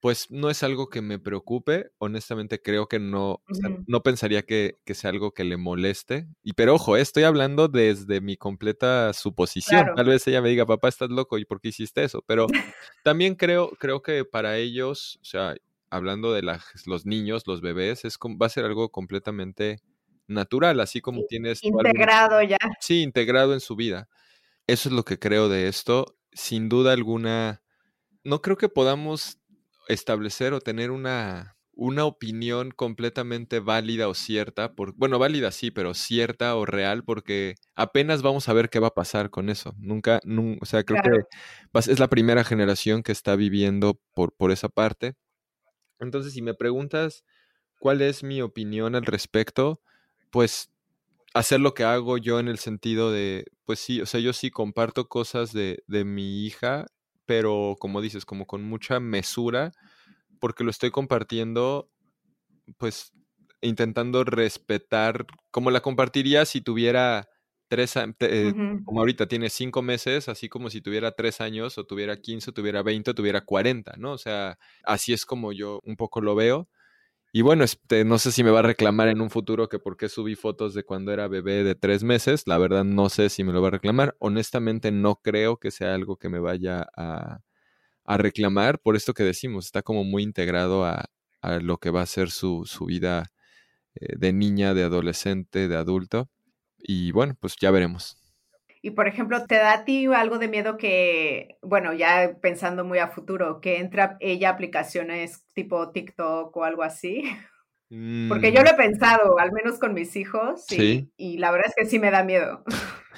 Pues 0.00 0.30
no 0.30 0.48
es 0.48 0.62
algo 0.62 0.88
que 0.88 1.02
me 1.02 1.18
preocupe. 1.18 1.90
Honestamente 1.98 2.62
creo 2.62 2.86
que 2.86 3.00
no, 3.00 3.42
no 3.88 4.02
pensaría 4.04 4.42
que, 4.42 4.76
sea 4.86 5.10
algo 5.10 5.32
que 5.32 5.42
le 5.42 5.56
moleste. 5.56 6.28
Y 6.44 6.52
pero 6.52 6.76
ojo, 6.76 6.96
eh, 6.96 7.00
estoy 7.00 7.24
hablando 7.24 7.66
desde 7.66 8.20
mi 8.20 8.36
completa 8.36 9.12
suposición. 9.12 9.88
Tal 9.96 10.06
vez 10.06 10.24
ella 10.28 10.40
me 10.40 10.50
diga, 10.50 10.66
papá, 10.66 10.88
estás 10.88 11.10
loco, 11.10 11.36
¿y 11.36 11.44
por 11.44 11.60
qué 11.60 11.70
hiciste 11.70 12.04
eso? 12.04 12.22
Pero 12.26 12.46
también 13.02 13.34
creo, 13.34 13.70
creo 13.70 14.00
que 14.00 14.24
para 14.24 14.56
ellos, 14.56 15.18
o 15.20 15.24
sea, 15.24 15.56
hablando 15.90 16.32
de 16.32 16.42
los 16.42 17.06
niños, 17.06 17.44
los 17.46 17.60
bebés, 17.60 18.04
es, 18.04 18.18
va 18.18 18.46
a 18.46 18.50
ser 18.50 18.64
algo 18.64 18.90
completamente 18.90 19.80
natural, 20.26 20.80
así 20.80 21.00
como 21.00 21.24
tienes... 21.24 21.64
Integrado 21.64 22.42
ya. 22.42 22.58
Sí, 22.80 23.02
integrado 23.02 23.54
en 23.54 23.60
su 23.60 23.76
vida. 23.76 24.08
Eso 24.66 24.88
es 24.90 24.94
lo 24.94 25.04
que 25.04 25.18
creo 25.18 25.48
de 25.48 25.68
esto. 25.68 26.16
Sin 26.32 26.68
duda 26.68 26.92
alguna, 26.92 27.62
no 28.24 28.42
creo 28.42 28.56
que 28.56 28.68
podamos 28.68 29.38
establecer 29.88 30.52
o 30.52 30.60
tener 30.60 30.90
una, 30.90 31.56
una 31.72 32.04
opinión 32.04 32.72
completamente 32.72 33.60
válida 33.60 34.08
o 34.08 34.14
cierta, 34.14 34.74
por, 34.74 34.94
bueno, 34.94 35.18
válida 35.18 35.52
sí, 35.52 35.70
pero 35.70 35.94
cierta 35.94 36.54
o 36.56 36.66
real, 36.66 37.04
porque 37.04 37.54
apenas 37.76 38.20
vamos 38.20 38.48
a 38.48 38.52
ver 38.52 38.68
qué 38.68 38.80
va 38.80 38.88
a 38.88 38.94
pasar 38.94 39.30
con 39.30 39.48
eso. 39.48 39.74
Nunca, 39.78 40.20
o 40.60 40.66
sea, 40.66 40.84
creo 40.84 41.00
que 41.02 41.90
es 41.90 41.98
la 41.98 42.08
primera 42.08 42.44
generación 42.44 43.02
que 43.02 43.12
está 43.12 43.36
viviendo 43.36 44.00
por, 44.12 44.34
por 44.34 44.50
esa 44.50 44.68
parte. 44.68 45.14
Entonces, 46.00 46.32
si 46.32 46.42
me 46.42 46.54
preguntas 46.54 47.24
cuál 47.80 48.02
es 48.02 48.22
mi 48.22 48.42
opinión 48.42 48.94
al 48.94 49.06
respecto, 49.06 49.80
pues 50.30 50.70
hacer 51.34 51.60
lo 51.60 51.74
que 51.74 51.84
hago 51.84 52.18
yo 52.18 52.40
en 52.40 52.48
el 52.48 52.58
sentido 52.58 53.12
de, 53.12 53.46
pues 53.64 53.78
sí, 53.80 54.00
o 54.00 54.06
sea, 54.06 54.20
yo 54.20 54.32
sí 54.32 54.50
comparto 54.50 55.08
cosas 55.08 55.52
de, 55.52 55.82
de 55.86 56.04
mi 56.04 56.46
hija, 56.46 56.86
pero 57.26 57.76
como 57.78 58.00
dices, 58.00 58.24
como 58.24 58.46
con 58.46 58.64
mucha 58.64 59.00
mesura, 59.00 59.72
porque 60.40 60.64
lo 60.64 60.70
estoy 60.70 60.90
compartiendo, 60.90 61.90
pues 62.78 63.12
intentando 63.60 64.24
respetar, 64.24 65.26
como 65.50 65.70
la 65.70 65.80
compartiría 65.80 66.44
si 66.44 66.60
tuviera 66.60 67.28
tres, 67.68 67.94
eh, 68.20 68.54
como 68.84 69.00
ahorita 69.00 69.28
tiene 69.28 69.50
cinco 69.50 69.82
meses, 69.82 70.28
así 70.28 70.48
como 70.48 70.70
si 70.70 70.80
tuviera 70.80 71.12
tres 71.12 71.40
años, 71.40 71.78
o 71.78 71.84
tuviera 71.84 72.16
quince, 72.20 72.50
o 72.50 72.52
tuviera 72.54 72.82
veinte, 72.82 73.10
o 73.12 73.14
tuviera 73.14 73.42
cuarenta, 73.44 73.94
¿no? 73.98 74.12
O 74.12 74.18
sea, 74.18 74.58
así 74.84 75.12
es 75.12 75.26
como 75.26 75.52
yo 75.52 75.80
un 75.84 75.96
poco 75.96 76.20
lo 76.20 76.34
veo. 76.34 76.68
Y 77.32 77.42
bueno, 77.42 77.62
este, 77.64 78.04
no 78.04 78.18
sé 78.18 78.32
si 78.32 78.42
me 78.42 78.50
va 78.50 78.60
a 78.60 78.62
reclamar 78.62 79.08
en 79.08 79.20
un 79.20 79.30
futuro 79.30 79.68
que 79.68 79.78
por 79.78 79.96
qué 79.98 80.08
subí 80.08 80.34
fotos 80.34 80.72
de 80.72 80.82
cuando 80.84 81.12
era 81.12 81.28
bebé 81.28 81.62
de 81.62 81.74
tres 81.74 82.02
meses. 82.02 82.44
La 82.46 82.56
verdad 82.58 82.84
no 82.84 83.10
sé 83.10 83.28
si 83.28 83.44
me 83.44 83.52
lo 83.52 83.60
va 83.60 83.68
a 83.68 83.70
reclamar. 83.72 84.16
Honestamente 84.18 84.90
no 84.92 85.16
creo 85.16 85.58
que 85.58 85.70
sea 85.70 85.94
algo 85.94 86.16
que 86.16 86.30
me 86.30 86.38
vaya 86.38 86.86
a, 86.96 87.40
reclamar 88.06 88.80
por 88.80 88.96
esto 88.96 89.12
que 89.14 89.24
decimos. 89.24 89.66
Está 89.66 89.82
como 89.82 90.04
muy 90.04 90.22
integrado 90.22 90.84
a, 90.86 91.04
lo 91.60 91.78
que 91.78 91.90
va 91.90 92.02
a 92.02 92.06
ser 92.06 92.30
su, 92.30 92.64
su 92.66 92.86
vida 92.86 93.30
eh, 93.94 94.16
de 94.18 94.32
niña, 94.32 94.74
de 94.74 94.84
adolescente, 94.84 95.68
de 95.68 95.76
adulto. 95.76 96.30
Y 96.78 97.12
bueno, 97.12 97.36
pues 97.38 97.56
ya 97.60 97.70
veremos. 97.70 98.16
Y 98.80 98.92
por 98.92 99.08
ejemplo, 99.08 99.44
¿te 99.46 99.56
da 99.56 99.72
a 99.72 99.84
ti 99.84 100.06
algo 100.06 100.38
de 100.38 100.48
miedo 100.48 100.76
que, 100.76 101.58
bueno, 101.62 101.92
ya 101.92 102.38
pensando 102.40 102.84
muy 102.84 102.98
a 102.98 103.08
futuro, 103.08 103.60
que 103.60 103.78
entra 103.78 104.16
ella 104.20 104.50
a 104.50 104.52
aplicaciones 104.52 105.44
tipo 105.52 105.90
TikTok 105.90 106.56
o 106.56 106.64
algo 106.64 106.82
así? 106.82 107.24
Porque 108.28 108.52
yo 108.52 108.62
lo 108.62 108.70
he 108.70 108.74
mm. 108.74 108.76
pensado, 108.76 109.38
al 109.38 109.52
menos 109.52 109.78
con 109.78 109.94
mis 109.94 110.14
hijos, 110.14 110.70
y, 110.72 111.10
y 111.16 111.38
la 111.38 111.50
verdad 111.50 111.68
es 111.68 111.74
que 111.74 111.90
sí 111.90 111.98
me 111.98 112.10
da 112.10 112.24
miedo. 112.24 112.64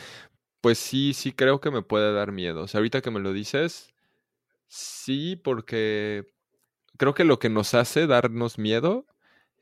Pues 0.63 0.77
sí, 0.77 1.15
sí 1.15 1.33
creo 1.33 1.59
que 1.59 1.71
me 1.71 1.81
puede 1.81 2.13
dar 2.13 2.33
miedo. 2.33 2.65
O 2.65 2.69
sea, 2.69 2.81
ahorita 2.81 3.01
que 3.01 3.11
me 3.11 3.21
lo 3.21 3.33
dices, 3.33 3.95
sí, 4.67 5.37
porque 5.37 6.27
creo 6.99 7.15
que 7.15 7.25
lo 7.25 7.39
que 7.39 7.49
nos 7.49 7.73
hace 7.73 8.07
darnos 8.07 8.59
miedo 8.59 9.07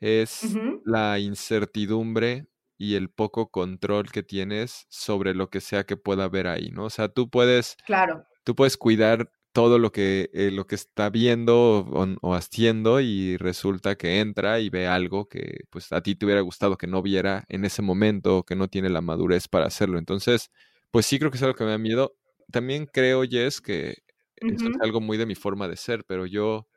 es 0.00 0.56
la 0.84 1.20
incertidumbre 1.20 2.48
y 2.78 2.94
el 2.94 3.10
poco 3.10 3.50
control 3.50 4.10
que 4.10 4.22
tienes 4.22 4.86
sobre 4.88 5.34
lo 5.34 5.50
que 5.50 5.60
sea 5.60 5.84
que 5.84 5.96
pueda 5.96 6.24
haber 6.24 6.46
ahí, 6.46 6.70
¿no? 6.70 6.84
O 6.84 6.90
sea, 6.90 7.08
tú 7.08 7.28
puedes, 7.28 7.76
claro. 7.84 8.24
tú 8.44 8.54
puedes 8.54 8.76
cuidar 8.76 9.30
todo 9.52 9.80
lo 9.80 9.90
que, 9.90 10.30
eh, 10.32 10.50
lo 10.52 10.68
que 10.68 10.76
está 10.76 11.10
viendo 11.10 11.80
o, 12.22 12.34
haciendo 12.34 13.00
y 13.00 13.36
resulta 13.38 13.96
que 13.96 14.20
entra 14.20 14.60
y 14.60 14.70
ve 14.70 14.86
algo 14.86 15.28
que 15.28 15.64
pues 15.70 15.92
a 15.92 16.00
ti 16.00 16.14
te 16.14 16.26
hubiera 16.26 16.42
gustado 16.42 16.78
que 16.78 16.86
no 16.86 17.02
viera 17.02 17.44
en 17.48 17.64
ese 17.64 17.82
momento 17.82 18.38
o 18.38 18.44
que 18.44 18.54
no 18.54 18.68
tiene 18.68 18.88
la 18.88 19.00
madurez 19.00 19.48
para 19.48 19.66
hacerlo. 19.66 19.98
Entonces, 19.98 20.52
pues 20.92 21.06
sí 21.06 21.18
creo 21.18 21.32
que 21.32 21.38
es 21.38 21.42
algo 21.42 21.56
que 21.56 21.64
me 21.64 21.70
da 21.70 21.78
miedo. 21.78 22.14
También 22.52 22.86
creo, 22.86 23.24
Jess, 23.24 23.60
que 23.60 23.96
eso 24.36 24.68
es 24.68 24.80
algo 24.80 25.00
muy 25.00 25.18
de 25.18 25.26
mi 25.26 25.34
forma 25.34 25.66
de 25.66 25.76
ser, 25.76 26.04
pero 26.04 26.24
yo 26.26 26.68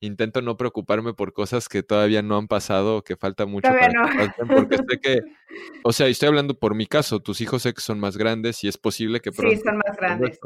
intento 0.00 0.42
no 0.42 0.56
preocuparme 0.56 1.14
por 1.14 1.32
cosas 1.32 1.68
que 1.68 1.82
todavía 1.82 2.22
no 2.22 2.36
han 2.36 2.48
pasado 2.48 2.98
o 2.98 3.02
que 3.02 3.16
falta 3.16 3.46
mucho 3.46 3.68
para 3.68 4.32
que 4.32 4.44
porque 4.46 4.76
sé 4.76 5.00
que, 5.02 5.20
o 5.84 5.92
sea, 5.92 6.08
estoy 6.08 6.28
hablando 6.28 6.58
por 6.58 6.74
mi 6.74 6.86
caso, 6.86 7.20
tus 7.20 7.40
hijos 7.40 7.62
sé 7.62 7.72
que 7.72 7.80
son 7.80 8.00
más 8.00 8.16
grandes 8.16 8.62
y 8.64 8.68
es 8.68 8.78
posible 8.78 9.20
que 9.20 9.32
pronto... 9.32 9.54
Sí, 9.56 9.62
son 9.62 9.78
más 9.78 9.96
grandes. 9.96 10.38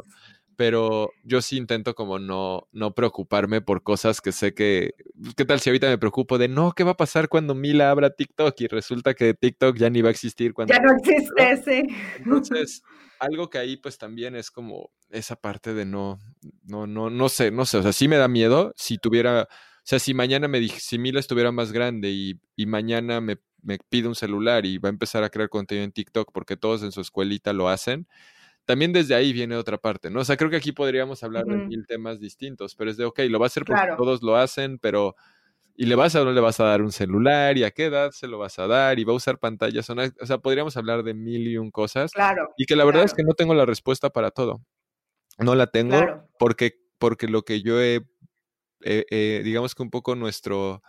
Pero 0.59 1.13
yo 1.23 1.41
sí 1.41 1.55
intento 1.55 1.95
como 1.95 2.19
no, 2.19 2.67
no 2.73 2.93
preocuparme 2.93 3.61
por 3.61 3.81
cosas 3.81 4.19
que 4.19 4.33
sé 4.33 4.53
que, 4.53 4.91
¿qué 5.37 5.45
tal 5.45 5.61
si 5.61 5.69
ahorita 5.69 5.87
me 5.87 5.97
preocupo 5.97 6.37
de, 6.37 6.49
no, 6.49 6.73
¿qué 6.73 6.83
va 6.83 6.91
a 6.91 6.97
pasar 6.97 7.29
cuando 7.29 7.55
Mila 7.55 7.89
abra 7.89 8.09
TikTok? 8.09 8.59
Y 8.59 8.67
resulta 8.67 9.13
que 9.13 9.33
TikTok 9.33 9.77
ya 9.77 9.89
ni 9.89 10.01
va 10.01 10.09
a 10.09 10.11
existir 10.11 10.53
cuando... 10.53 10.73
Ya 10.73 10.81
no 10.81 10.97
existe, 10.97 11.63
sí. 11.63 11.95
Entonces, 12.17 12.83
algo 13.21 13.49
que 13.49 13.57
ahí 13.57 13.77
pues 13.77 13.97
también 13.97 14.35
es 14.35 14.51
como 14.51 14.91
esa 15.09 15.37
parte 15.37 15.73
de 15.73 15.85
no, 15.85 16.19
no, 16.63 16.85
no, 16.87 17.09
no 17.09 17.29
sé, 17.29 17.51
no 17.51 17.65
sé, 17.65 17.77
o 17.77 17.81
sea, 17.81 17.93
sí 17.93 18.09
me 18.09 18.17
da 18.17 18.27
miedo 18.27 18.73
si 18.75 18.97
tuviera, 18.97 19.43
o 19.43 19.47
sea, 19.83 19.99
si 19.99 20.13
mañana 20.13 20.49
me 20.49 20.59
dije, 20.59 20.81
si 20.81 20.99
Mila 20.99 21.21
estuviera 21.21 21.53
más 21.53 21.71
grande 21.71 22.09
y, 22.09 22.37
y 22.57 22.65
mañana 22.65 23.21
me, 23.21 23.37
me, 23.61 23.77
pide 23.77 24.09
un 24.09 24.15
celular 24.15 24.65
y 24.65 24.77
va 24.77 24.89
a 24.89 24.91
empezar 24.91 25.23
a 25.23 25.29
crear 25.29 25.47
contenido 25.47 25.85
en 25.85 25.93
TikTok 25.93 26.33
porque 26.33 26.57
todos 26.57 26.83
en 26.83 26.91
su 26.91 26.99
escuelita 26.99 27.53
lo 27.53 27.69
hacen, 27.69 28.09
también 28.69 28.93
desde 28.93 29.15
ahí 29.15 29.33
viene 29.33 29.55
otra 29.55 29.79
parte, 29.79 30.11
¿no? 30.11 30.19
O 30.19 30.23
sea, 30.23 30.37
creo 30.37 30.51
que 30.51 30.57
aquí 30.57 30.71
podríamos 30.71 31.23
hablar 31.23 31.43
de 31.45 31.57
mil 31.57 31.87
temas 31.87 32.19
distintos, 32.19 32.75
pero 32.75 32.91
es 32.91 32.97
de, 32.97 33.05
ok, 33.05 33.21
lo 33.27 33.39
va 33.39 33.47
a 33.47 33.47
hacer 33.47 33.65
porque 33.65 33.95
todos 33.97 34.21
lo 34.21 34.35
hacen, 34.35 34.77
pero 34.77 35.15
y 35.75 35.87
le 35.87 35.95
vas 35.95 36.15
a 36.15 36.23
no 36.23 36.31
le 36.31 36.39
vas 36.39 36.59
a 36.59 36.65
dar 36.65 36.83
un 36.83 36.91
celular 36.91 37.57
y 37.57 37.63
a 37.63 37.71
qué 37.71 37.85
edad 37.85 38.11
se 38.11 38.27
lo 38.27 38.37
vas 38.37 38.59
a 38.59 38.67
dar 38.67 38.99
y 38.99 39.05
va 39.05 39.13
a 39.13 39.15
usar 39.15 39.39
pantallas. 39.39 39.89
O 39.89 40.25
sea, 40.27 40.37
podríamos 40.37 40.77
hablar 40.77 41.01
de 41.01 41.15
mil 41.15 41.47
y 41.47 41.57
un 41.57 41.71
cosas. 41.71 42.11
Claro. 42.11 42.53
Y 42.57 42.67
que 42.67 42.75
la 42.75 42.85
verdad 42.85 43.05
es 43.05 43.15
que 43.15 43.23
no 43.23 43.33
tengo 43.33 43.55
la 43.55 43.65
respuesta 43.65 44.11
para 44.11 44.29
todo. 44.29 44.61
No 45.39 45.55
la 45.55 45.65
tengo 45.65 46.29
porque, 46.37 46.79
porque 46.99 47.27
lo 47.27 47.41
que 47.41 47.63
yo 47.63 47.81
he, 47.81 48.03
digamos 49.43 49.73
que 49.73 49.81
un 49.81 49.89
poco 49.89 50.13
nuestro, 50.13 50.83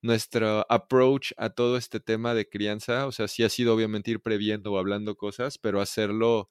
nuestro 0.00 0.66
approach 0.68 1.34
a 1.36 1.50
todo 1.50 1.76
este 1.76 2.00
tema 2.00 2.34
de 2.34 2.48
crianza, 2.48 3.06
o 3.06 3.12
sea, 3.12 3.28
sí 3.28 3.44
ha 3.44 3.48
sido 3.48 3.76
obviamente 3.76 4.10
ir 4.10 4.18
previendo 4.18 4.72
o 4.72 4.78
hablando 4.78 5.14
cosas, 5.14 5.56
pero 5.56 5.80
hacerlo, 5.80 6.50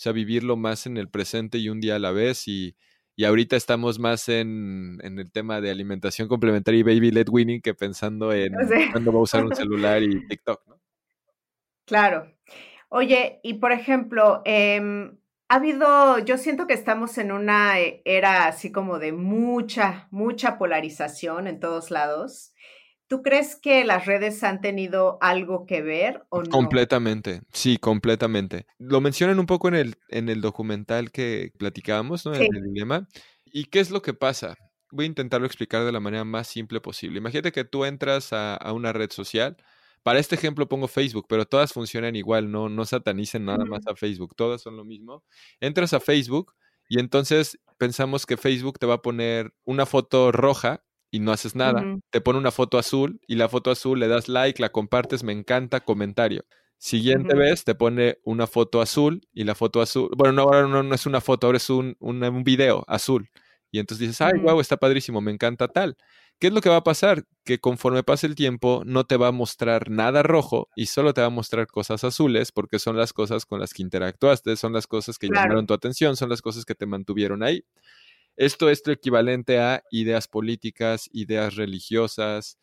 sea, 0.00 0.12
vivirlo 0.12 0.56
más 0.56 0.86
en 0.86 0.96
el 0.96 1.08
presente 1.08 1.58
y 1.58 1.68
un 1.68 1.80
día 1.80 1.96
a 1.96 1.98
la 1.98 2.12
vez 2.12 2.48
y 2.48 2.76
y 3.18 3.24
ahorita 3.24 3.56
estamos 3.56 3.98
más 3.98 4.28
en, 4.28 5.00
el 5.02 5.32
tema 5.32 5.60
de 5.60 5.72
alimentación 5.72 6.28
complementaria 6.28 6.78
y 6.78 6.82
baby 6.84 7.10
led 7.10 7.26
winning 7.28 7.60
que 7.60 7.74
pensando 7.74 8.32
en 8.32 8.52
cuándo 8.92 9.12
va 9.12 9.18
a 9.18 9.22
usar 9.22 9.44
un 9.44 9.52
celular 9.56 10.00
y 10.04 10.24
TikTok, 10.28 10.64
¿no? 10.68 10.80
Claro. 11.84 12.32
Oye, 12.88 13.40
y 13.42 13.54
por 13.54 13.72
ejemplo, 13.72 14.40
em, 14.44 15.18
ha 15.48 15.56
habido, 15.56 16.20
yo 16.20 16.38
siento 16.38 16.68
que 16.68 16.74
estamos 16.74 17.18
en 17.18 17.32
una 17.32 17.80
eh, 17.80 18.02
era 18.04 18.46
así 18.46 18.70
como 18.70 19.00
de 19.00 19.10
mucha, 19.10 20.06
mucha 20.12 20.56
polarización 20.56 21.48
en 21.48 21.58
todos 21.58 21.90
lados. 21.90 22.54
¿Tú 23.08 23.22
crees 23.22 23.56
que 23.56 23.84
las 23.84 24.04
redes 24.04 24.44
han 24.44 24.60
tenido 24.60 25.16
algo 25.22 25.64
que 25.64 25.80
ver 25.80 26.26
o 26.28 26.42
no? 26.42 26.50
Completamente, 26.50 27.40
sí, 27.54 27.78
completamente. 27.78 28.66
Lo 28.78 29.00
mencionan 29.00 29.40
un 29.40 29.46
poco 29.46 29.68
en 29.68 29.74
el, 29.76 29.96
en 30.08 30.28
el 30.28 30.42
documental 30.42 31.10
que 31.10 31.50
platicábamos, 31.58 32.26
¿no? 32.26 32.34
En 32.34 32.54
el 32.54 32.62
dilema. 32.62 33.08
¿Y 33.46 33.64
qué 33.64 33.80
es 33.80 33.90
lo 33.90 34.02
que 34.02 34.12
pasa? 34.12 34.56
Voy 34.90 35.06
a 35.06 35.08
intentarlo 35.08 35.46
explicar 35.46 35.86
de 35.86 35.92
la 35.92 36.00
manera 36.00 36.24
más 36.24 36.48
simple 36.48 36.82
posible. 36.82 37.18
Imagínate 37.18 37.50
que 37.50 37.64
tú 37.64 37.86
entras 37.86 38.34
a, 38.34 38.58
una 38.74 38.92
red 38.92 39.10
social. 39.10 39.56
Para 40.02 40.18
este 40.18 40.34
ejemplo 40.34 40.68
pongo 40.68 40.86
Facebook, 40.86 41.26
pero 41.30 41.46
todas 41.46 41.72
funcionan 41.72 42.14
igual, 42.14 42.50
no, 42.50 42.68
no 42.68 42.84
satanicen 42.84 43.46
nada 43.46 43.64
más 43.64 43.86
a 43.86 43.96
Facebook, 43.96 44.34
todas 44.36 44.60
son 44.60 44.76
lo 44.76 44.84
mismo. 44.84 45.24
Entras 45.60 45.94
a 45.94 46.00
Facebook 46.00 46.54
y 46.90 47.00
entonces 47.00 47.58
pensamos 47.78 48.26
que 48.26 48.36
Facebook 48.36 48.78
te 48.78 48.86
va 48.86 48.94
a 48.94 49.02
poner 49.02 49.54
una 49.64 49.86
foto 49.86 50.30
roja 50.30 50.82
y 51.10 51.20
no 51.20 51.32
haces 51.32 51.54
nada. 51.54 51.84
Te 52.10 52.20
pone 52.20 52.38
una 52.38 52.50
foto 52.50 52.78
azul 52.78 53.20
y 53.26 53.36
la 53.36 53.48
foto 53.48 53.70
azul 53.70 53.98
le 53.98 54.08
das 54.08 54.28
like, 54.28 54.60
la 54.60 54.70
compartes, 54.70 55.22
me 55.22 55.32
encanta, 55.32 55.80
comentario. 55.80 56.44
Siguiente 56.78 57.34
vez 57.34 57.64
te 57.64 57.74
pone 57.74 58.18
una 58.22 58.46
foto 58.46 58.80
azul 58.80 59.26
y 59.32 59.44
la 59.44 59.54
foto 59.54 59.80
azul, 59.80 60.10
bueno, 60.16 60.32
no, 60.32 60.42
ahora 60.42 60.68
no, 60.68 60.94
es 60.94 61.06
una 61.06 61.20
foto, 61.20 61.46
ahora 61.46 61.56
es 61.56 61.70
un, 61.70 61.96
un, 61.98 62.44
video 62.44 62.84
azul. 62.86 63.30
Y 63.70 63.80
entonces 63.80 64.06
dices, 64.08 64.20
ay, 64.20 64.38
wow, 64.40 64.60
está 64.60 64.76
padrísimo, 64.76 65.20
me 65.20 65.32
encanta 65.32 65.66
tal. 65.68 65.96
¿Qué 66.38 66.46
es 66.46 66.52
lo 66.52 66.60
que 66.60 66.68
va 66.68 66.76
a 66.76 66.84
pasar? 66.84 67.24
Que 67.44 67.58
conforme 67.58 68.04
pase 68.04 68.28
el 68.28 68.36
tiempo 68.36 68.82
no 68.86 69.04
te 69.04 69.16
va 69.16 69.28
a 69.28 69.32
mostrar 69.32 69.90
nada 69.90 70.22
rojo 70.22 70.68
y 70.76 70.86
solo 70.86 71.12
te 71.12 71.20
va 71.20 71.26
a 71.26 71.30
mostrar 71.30 71.66
cosas 71.66 72.04
azules 72.04 72.52
porque 72.52 72.78
son 72.78 72.96
las 72.96 73.12
cosas 73.12 73.44
con 73.44 73.58
las 73.58 73.74
que 73.74 73.82
interactuaste, 73.82 74.54
son 74.54 74.72
las 74.72 74.86
cosas 74.86 75.18
que 75.18 75.26
llamaron 75.26 75.66
tu 75.66 75.74
atención, 75.74 76.16
son 76.16 76.28
las 76.28 76.40
cosas 76.40 76.64
que 76.64 76.76
te 76.76 76.86
mantuvieron 76.86 77.42
ahí. 77.42 77.64
Esto 78.38 78.70
es 78.70 78.86
lo 78.86 78.92
equivalente 78.92 79.58
a 79.58 79.82
ideas 79.90 80.28
políticas, 80.28 81.10
ideas 81.12 81.56
religiosas, 81.56 82.56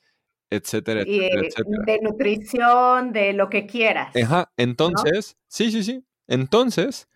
etcétera, 0.50 1.02
etcétera, 1.02 1.84
De 1.86 2.00
nutrición, 2.02 3.12
de 3.12 3.34
lo 3.34 3.50
que 3.50 3.68
quieras. 3.68 4.16
Ajá, 4.16 4.54
entonces, 4.56 5.38
sí, 5.50 5.72
sí, 5.72 5.84
sí. 5.84 6.06
Entonces, 6.28 7.10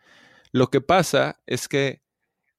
lo 0.51 0.67
que 0.67 0.81
pasa 0.81 1.39
es 1.47 1.69
que, 1.69 2.01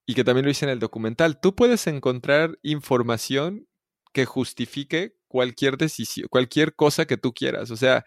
y 0.06 0.14
que 0.14 0.24
también 0.24 0.46
lo 0.46 0.50
hice 0.50 0.64
en 0.64 0.70
el 0.70 0.78
documental, 0.78 1.38
tú 1.38 1.54
puedes 1.54 1.86
encontrar 1.86 2.58
información 2.62 3.68
que 4.14 4.24
justifique 4.24 5.16
cualquier 5.28 5.76
decisión, 5.76 6.28
cualquier 6.30 6.74
cosa 6.74 7.04
que 7.04 7.18
tú 7.18 7.34
quieras. 7.34 7.70
O 7.70 7.76
sea, 7.76 8.06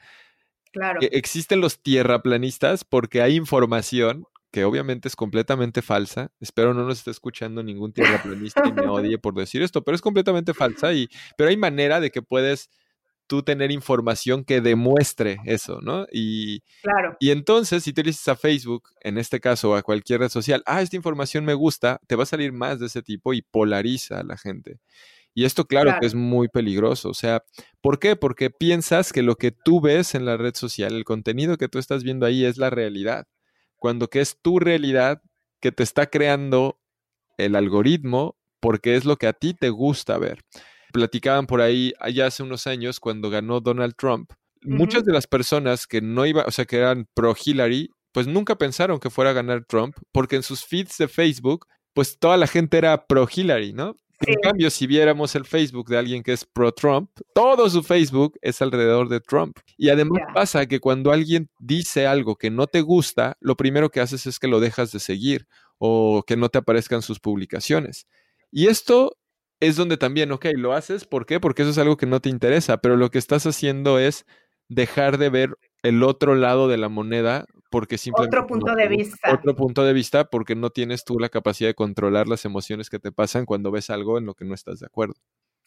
claro. 0.72 1.00
E, 1.00 1.10
existen 1.12 1.62
los 1.62 1.84
tierraplanistas 1.84 2.84
porque 2.84 3.22
hay 3.22 3.36
información 3.36 4.26
que 4.54 4.66
obviamente 4.66 5.08
es 5.08 5.16
completamente 5.16 5.82
falsa. 5.82 6.32
Espero 6.40 6.76
no 6.76 6.86
nos 6.86 7.00
esté 7.00 7.10
escuchando 7.10 7.64
ningún 7.64 7.92
tierraplanista 7.92 8.62
y 8.68 8.72
me 8.72 8.88
odie 8.88 9.18
por 9.18 9.34
decir 9.34 9.64
esto, 9.64 9.84
pero 9.84 9.96
es 9.96 10.02
completamente 10.02 10.54
falsa 10.54 10.94
y 10.94 11.10
pero 11.36 11.50
hay 11.50 11.58
manera 11.58 12.00
de 12.00 12.12
que 12.12 12.22
puedes 12.22 12.70
tú 13.26 13.42
tener 13.42 13.72
información 13.72 14.44
que 14.46 14.62
demuestre 14.62 15.40
eso, 15.46 15.80
¿no? 15.82 16.06
Y, 16.12 16.60
claro. 16.84 17.18
y 17.20 17.32
entonces, 17.32 17.84
si 17.84 17.94
te 17.94 18.04
dices 18.04 18.28
a 18.28 18.36
Facebook, 18.36 18.90
en 19.02 19.18
este 19.18 19.40
caso, 19.40 19.72
o 19.72 19.76
a 19.76 19.82
cualquier 19.82 20.20
red 20.20 20.30
social, 20.30 20.62
ah, 20.68 20.84
esta 20.84 20.98
información 20.98 21.46
me 21.46 21.56
gusta, 21.56 22.00
te 22.06 22.16
va 22.16 22.24
a 22.24 22.28
salir 22.28 22.54
más 22.54 22.80
de 22.80 22.88
ese 22.88 23.02
tipo 23.02 23.34
y 23.34 23.42
polariza 23.42 24.20
a 24.20 24.24
la 24.24 24.38
gente. 24.38 24.82
Y 25.34 25.46
esto, 25.46 25.66
claro, 25.66 25.86
claro, 25.86 26.00
que 26.02 26.06
es 26.06 26.14
muy 26.14 26.48
peligroso. 26.48 27.10
O 27.10 27.14
sea, 27.16 27.44
¿por 27.82 27.98
qué? 27.98 28.16
Porque 28.16 28.52
piensas 28.52 29.12
que 29.12 29.24
lo 29.24 29.36
que 29.36 29.52
tú 29.52 29.82
ves 29.82 30.14
en 30.14 30.26
la 30.26 30.38
red 30.38 30.54
social, 30.54 30.94
el 30.94 31.06
contenido 31.06 31.58
que 31.58 31.70
tú 31.70 31.80
estás 31.80 32.04
viendo 32.04 32.28
ahí 32.28 32.46
es 32.46 32.58
la 32.58 32.70
realidad 32.70 33.26
cuando 33.84 34.10
que 34.10 34.22
es 34.22 34.40
tu 34.42 34.60
realidad 34.60 35.22
que 35.62 35.74
te 35.74 35.84
está 35.84 36.06
creando 36.06 36.80
el 37.38 37.54
algoritmo 37.54 38.38
porque 38.62 38.96
es 38.96 39.04
lo 39.04 39.18
que 39.18 39.28
a 39.28 39.34
ti 39.34 39.54
te 39.54 39.72
gusta 39.72 40.18
ver. 40.18 40.40
Platicaban 40.94 41.48
por 41.48 41.60
ahí 41.60 41.92
allá 42.00 42.28
hace 42.28 42.44
unos 42.44 42.66
años 42.66 43.02
cuando 43.02 43.30
ganó 43.30 43.60
Donald 43.60 43.96
Trump. 43.98 44.32
Muchas 44.62 45.04
de 45.04 45.12
las 45.12 45.28
personas 45.28 45.86
que 45.86 46.00
no 46.00 46.26
iban, 46.26 46.46
o 46.48 46.52
sea, 46.52 46.64
que 46.64 46.78
eran 46.78 47.08
pro 47.14 47.36
Hillary, 47.36 47.90
pues 48.14 48.26
nunca 48.26 48.56
pensaron 48.56 49.02
que 49.02 49.10
fuera 49.10 49.32
a 49.32 49.34
ganar 49.34 49.66
Trump, 49.66 49.98
porque 50.14 50.38
en 50.38 50.44
sus 50.44 50.64
feeds 50.64 50.98
de 50.98 51.10
Facebook, 51.10 51.66
pues 51.94 52.18
toda 52.18 52.38
la 52.38 52.48
gente 52.48 52.78
era 52.78 53.06
pro 53.06 53.28
Hillary, 53.30 53.74
¿no? 53.74 53.98
En 54.26 54.36
cambio, 54.42 54.70
si 54.70 54.88
viéramos 54.88 55.36
el 55.36 55.46
Facebook 55.46 55.90
de 55.90 55.98
alguien 55.98 56.24
que 56.24 56.34
es 56.34 56.46
pro 56.46 56.72
Trump, 56.72 57.10
todo 57.34 57.70
su 57.70 57.84
Facebook 57.84 58.38
es 58.42 58.62
alrededor 58.62 59.10
de 59.10 59.20
Trump. 59.20 59.58
Y 59.78 59.90
además 59.90 60.22
pasa 60.34 60.66
que 60.66 60.80
cuando 60.80 61.12
alguien 61.12 61.50
dice 61.60 62.08
algo 62.08 62.36
que 62.36 62.50
no 62.50 62.68
te 62.68 62.82
gusta, 62.82 63.38
lo 63.42 63.56
primero 63.58 63.90
que 63.90 64.00
haces 64.00 64.26
es 64.26 64.40
que 64.40 64.48
lo 64.48 64.60
dejas 64.60 64.92
de 64.92 65.00
seguir 65.00 65.48
o 65.78 66.24
que 66.26 66.38
no 66.38 66.50
te 66.50 66.60
aparezcan 66.60 67.02
sus 67.02 67.20
publicaciones. 67.20 68.08
Y 68.52 68.68
esto 68.68 69.18
es 69.60 69.76
donde 69.76 69.98
también, 69.98 70.32
ok, 70.32 70.46
lo 70.56 70.74
haces, 70.74 71.06
¿por 71.06 71.26
qué? 71.26 71.40
Porque 71.40 71.64
eso 71.64 71.72
es 71.72 71.78
algo 71.78 71.98
que 71.98 72.06
no 72.06 72.20
te 72.20 72.30
interesa, 72.30 72.78
pero 72.78 72.96
lo 72.96 73.10
que 73.10 73.18
estás 73.18 73.46
haciendo 73.46 74.00
es 74.00 74.26
dejar 74.70 75.18
de 75.18 75.30
ver 75.30 75.58
el 75.84 76.04
otro 76.04 76.36
lado 76.36 76.68
de 76.68 76.78
la 76.78 76.90
moneda 76.90 77.46
porque 77.74 77.98
simplemente... 77.98 78.38
Otro 78.38 78.48
punto 78.48 78.76
de 78.76 78.88
vista. 78.88 79.34
Otro 79.34 79.56
punto 79.56 79.84
de 79.84 79.94
vista 79.94 80.26
porque 80.26 80.54
no 80.54 80.70
tienes 80.70 81.04
tú 81.04 81.18
la 81.18 81.30
capacidad 81.30 81.70
de 81.70 81.74
controlar 81.74 82.28
las 82.28 82.46
emociones 82.46 82.92
que 82.92 83.00
te 83.00 83.12
pasan 83.12 83.48
cuando 83.48 83.72
ves 83.72 83.90
algo 83.90 84.20
en 84.20 84.28
lo 84.28 84.36
que 84.36 84.46
no 84.46 84.54
estás 84.54 84.80
de 84.80 84.86
acuerdo. 84.86 85.16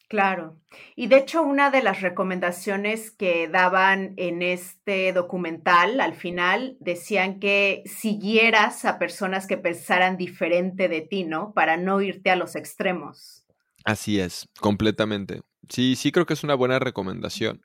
Claro. 0.06 0.56
Y 0.94 1.08
de 1.08 1.16
hecho, 1.16 1.42
una 1.42 1.72
de 1.72 1.82
las 1.82 2.02
recomendaciones 2.02 3.10
que 3.10 3.48
daban 3.48 4.14
en 4.18 4.42
este 4.42 5.12
documental, 5.12 6.00
al 6.00 6.14
final, 6.14 6.76
decían 6.78 7.40
que 7.40 7.82
siguieras 7.86 8.84
a 8.84 9.00
personas 9.00 9.48
que 9.48 9.56
pensaran 9.56 10.16
diferente 10.16 10.86
de 10.86 11.00
ti, 11.00 11.24
¿no? 11.24 11.52
Para 11.54 11.76
no 11.76 12.00
irte 12.00 12.30
a 12.30 12.36
los 12.36 12.54
extremos. 12.54 13.44
Así 13.84 14.20
es, 14.20 14.48
completamente. 14.60 15.42
Sí, 15.68 15.96
sí 15.96 16.12
creo 16.12 16.24
que 16.24 16.34
es 16.34 16.44
una 16.44 16.54
buena 16.54 16.78
recomendación. 16.78 17.62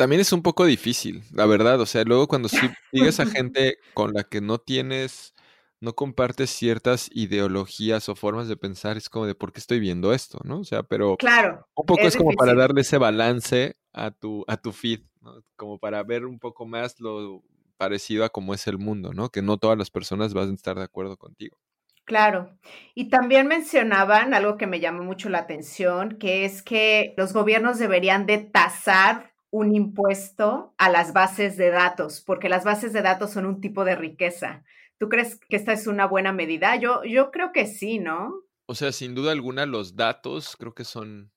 También 0.00 0.22
es 0.22 0.32
un 0.32 0.42
poco 0.42 0.64
difícil, 0.64 1.24
la 1.30 1.44
verdad. 1.44 1.78
O 1.78 1.84
sea, 1.84 2.04
luego 2.04 2.26
cuando 2.26 2.48
sigues 2.90 3.20
a 3.20 3.26
gente 3.26 3.76
con 3.92 4.14
la 4.14 4.24
que 4.24 4.40
no 4.40 4.56
tienes, 4.56 5.34
no 5.78 5.92
compartes 5.92 6.48
ciertas 6.48 7.10
ideologías 7.12 8.08
o 8.08 8.16
formas 8.16 8.48
de 8.48 8.56
pensar, 8.56 8.96
es 8.96 9.10
como 9.10 9.26
de 9.26 9.34
por 9.34 9.52
qué 9.52 9.60
estoy 9.60 9.78
viendo 9.78 10.14
esto, 10.14 10.38
¿no? 10.42 10.60
O 10.60 10.64
sea, 10.64 10.84
pero 10.84 11.18
claro, 11.18 11.68
un 11.74 11.84
poco 11.84 12.00
es, 12.00 12.16
como 12.16 12.32
para 12.32 12.54
darle 12.54 12.80
ese 12.80 12.96
balance 12.96 13.76
a 13.92 14.10
tu, 14.10 14.42
a 14.48 14.56
tu 14.56 14.72
feed, 14.72 15.00
¿no? 15.20 15.44
Como 15.54 15.78
para 15.78 16.02
ver 16.02 16.24
un 16.24 16.38
poco 16.38 16.64
más 16.64 16.98
lo 16.98 17.42
parecido 17.76 18.24
a 18.24 18.30
cómo 18.30 18.54
es 18.54 18.66
el 18.68 18.78
mundo, 18.78 19.12
¿no? 19.12 19.28
Que 19.28 19.42
no 19.42 19.58
todas 19.58 19.76
las 19.76 19.90
personas 19.90 20.32
van 20.32 20.48
a 20.48 20.54
estar 20.54 20.78
de 20.78 20.84
acuerdo 20.84 21.18
contigo. 21.18 21.58
Claro. 22.06 22.56
Y 22.94 23.10
también 23.10 23.46
mencionaban 23.46 24.32
algo 24.32 24.56
que 24.56 24.66
me 24.66 24.80
llamó 24.80 25.04
mucho 25.04 25.28
la 25.28 25.40
atención, 25.40 26.16
que 26.18 26.46
es 26.46 26.62
que 26.62 27.12
los 27.18 27.34
gobiernos 27.34 27.78
deberían 27.78 28.24
de 28.24 28.38
tasar 28.38 29.29
un 29.50 29.74
impuesto 29.74 30.74
a 30.78 30.90
las 30.90 31.12
bases 31.12 31.56
de 31.56 31.70
datos, 31.70 32.20
porque 32.20 32.48
las 32.48 32.64
bases 32.64 32.92
de 32.92 33.02
datos 33.02 33.32
son 33.32 33.46
un 33.46 33.60
tipo 33.60 33.84
de 33.84 33.96
riqueza. 33.96 34.64
¿Tú 34.98 35.08
crees 35.08 35.40
que 35.48 35.56
esta 35.56 35.72
es 35.72 35.86
una 35.86 36.06
buena 36.06 36.32
medida? 36.32 36.76
Yo, 36.76 37.02
yo 37.04 37.30
creo 37.30 37.52
que 37.52 37.66
sí, 37.66 37.98
¿no? 37.98 38.32
O 38.66 38.74
sea, 38.74 38.92
sin 38.92 39.14
duda 39.14 39.32
alguna, 39.32 39.66
los 39.66 39.96
datos 39.96 40.56
creo 40.56 40.74
que 40.74 40.84
son 40.84 41.32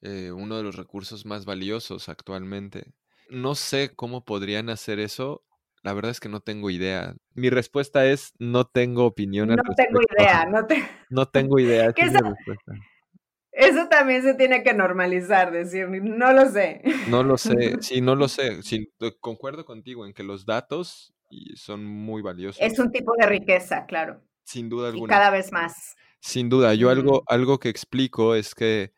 eh, 0.00 0.30
uno 0.32 0.56
de 0.56 0.62
los 0.62 0.76
recursos 0.76 1.26
más 1.26 1.44
valiosos 1.44 2.08
actualmente. 2.08 2.92
No 3.28 3.54
sé 3.54 3.94
cómo 3.94 4.24
podrían 4.24 4.70
hacer 4.70 4.98
eso. 4.98 5.44
La 5.82 5.92
verdad 5.92 6.10
es 6.10 6.20
que 6.20 6.28
no 6.28 6.40
tengo 6.40 6.70
idea. 6.70 7.14
Mi 7.34 7.50
respuesta 7.50 8.06
es 8.06 8.32
no 8.38 8.64
tengo 8.64 9.04
opinión. 9.04 9.48
No 9.56 9.74
tengo 9.74 10.00
idea, 10.16 10.44
no, 10.46 10.66
no 11.10 11.26
tengo 11.26 11.58
idea. 11.58 11.92
¿Qué 11.92 12.02
es 12.02 12.12
eso 13.58 13.88
también 13.88 14.22
se 14.22 14.34
tiene 14.34 14.62
que 14.62 14.72
normalizar, 14.72 15.50
decir, 15.50 15.88
no 15.88 16.32
lo 16.32 16.48
sé. 16.48 16.80
No 17.08 17.24
lo 17.24 17.36
sé, 17.36 17.76
sí, 17.80 18.00
no 18.00 18.14
lo 18.14 18.28
sé. 18.28 18.62
Sí, 18.62 18.88
concuerdo 19.18 19.64
contigo 19.64 20.06
en 20.06 20.12
que 20.14 20.22
los 20.22 20.46
datos 20.46 21.12
son 21.56 21.84
muy 21.84 22.22
valiosos. 22.22 22.62
Es 22.62 22.78
un 22.78 22.92
tipo 22.92 23.12
de 23.18 23.26
riqueza, 23.26 23.84
claro. 23.86 24.22
Sin 24.44 24.68
duda 24.68 24.90
alguna. 24.90 25.12
Y 25.12 25.16
cada 25.16 25.30
vez 25.30 25.50
más. 25.50 25.96
Sin 26.20 26.48
duda, 26.48 26.72
yo 26.74 26.88
algo, 26.88 27.24
algo 27.26 27.58
que 27.58 27.68
explico 27.68 28.36
es 28.36 28.54
que 28.54 28.92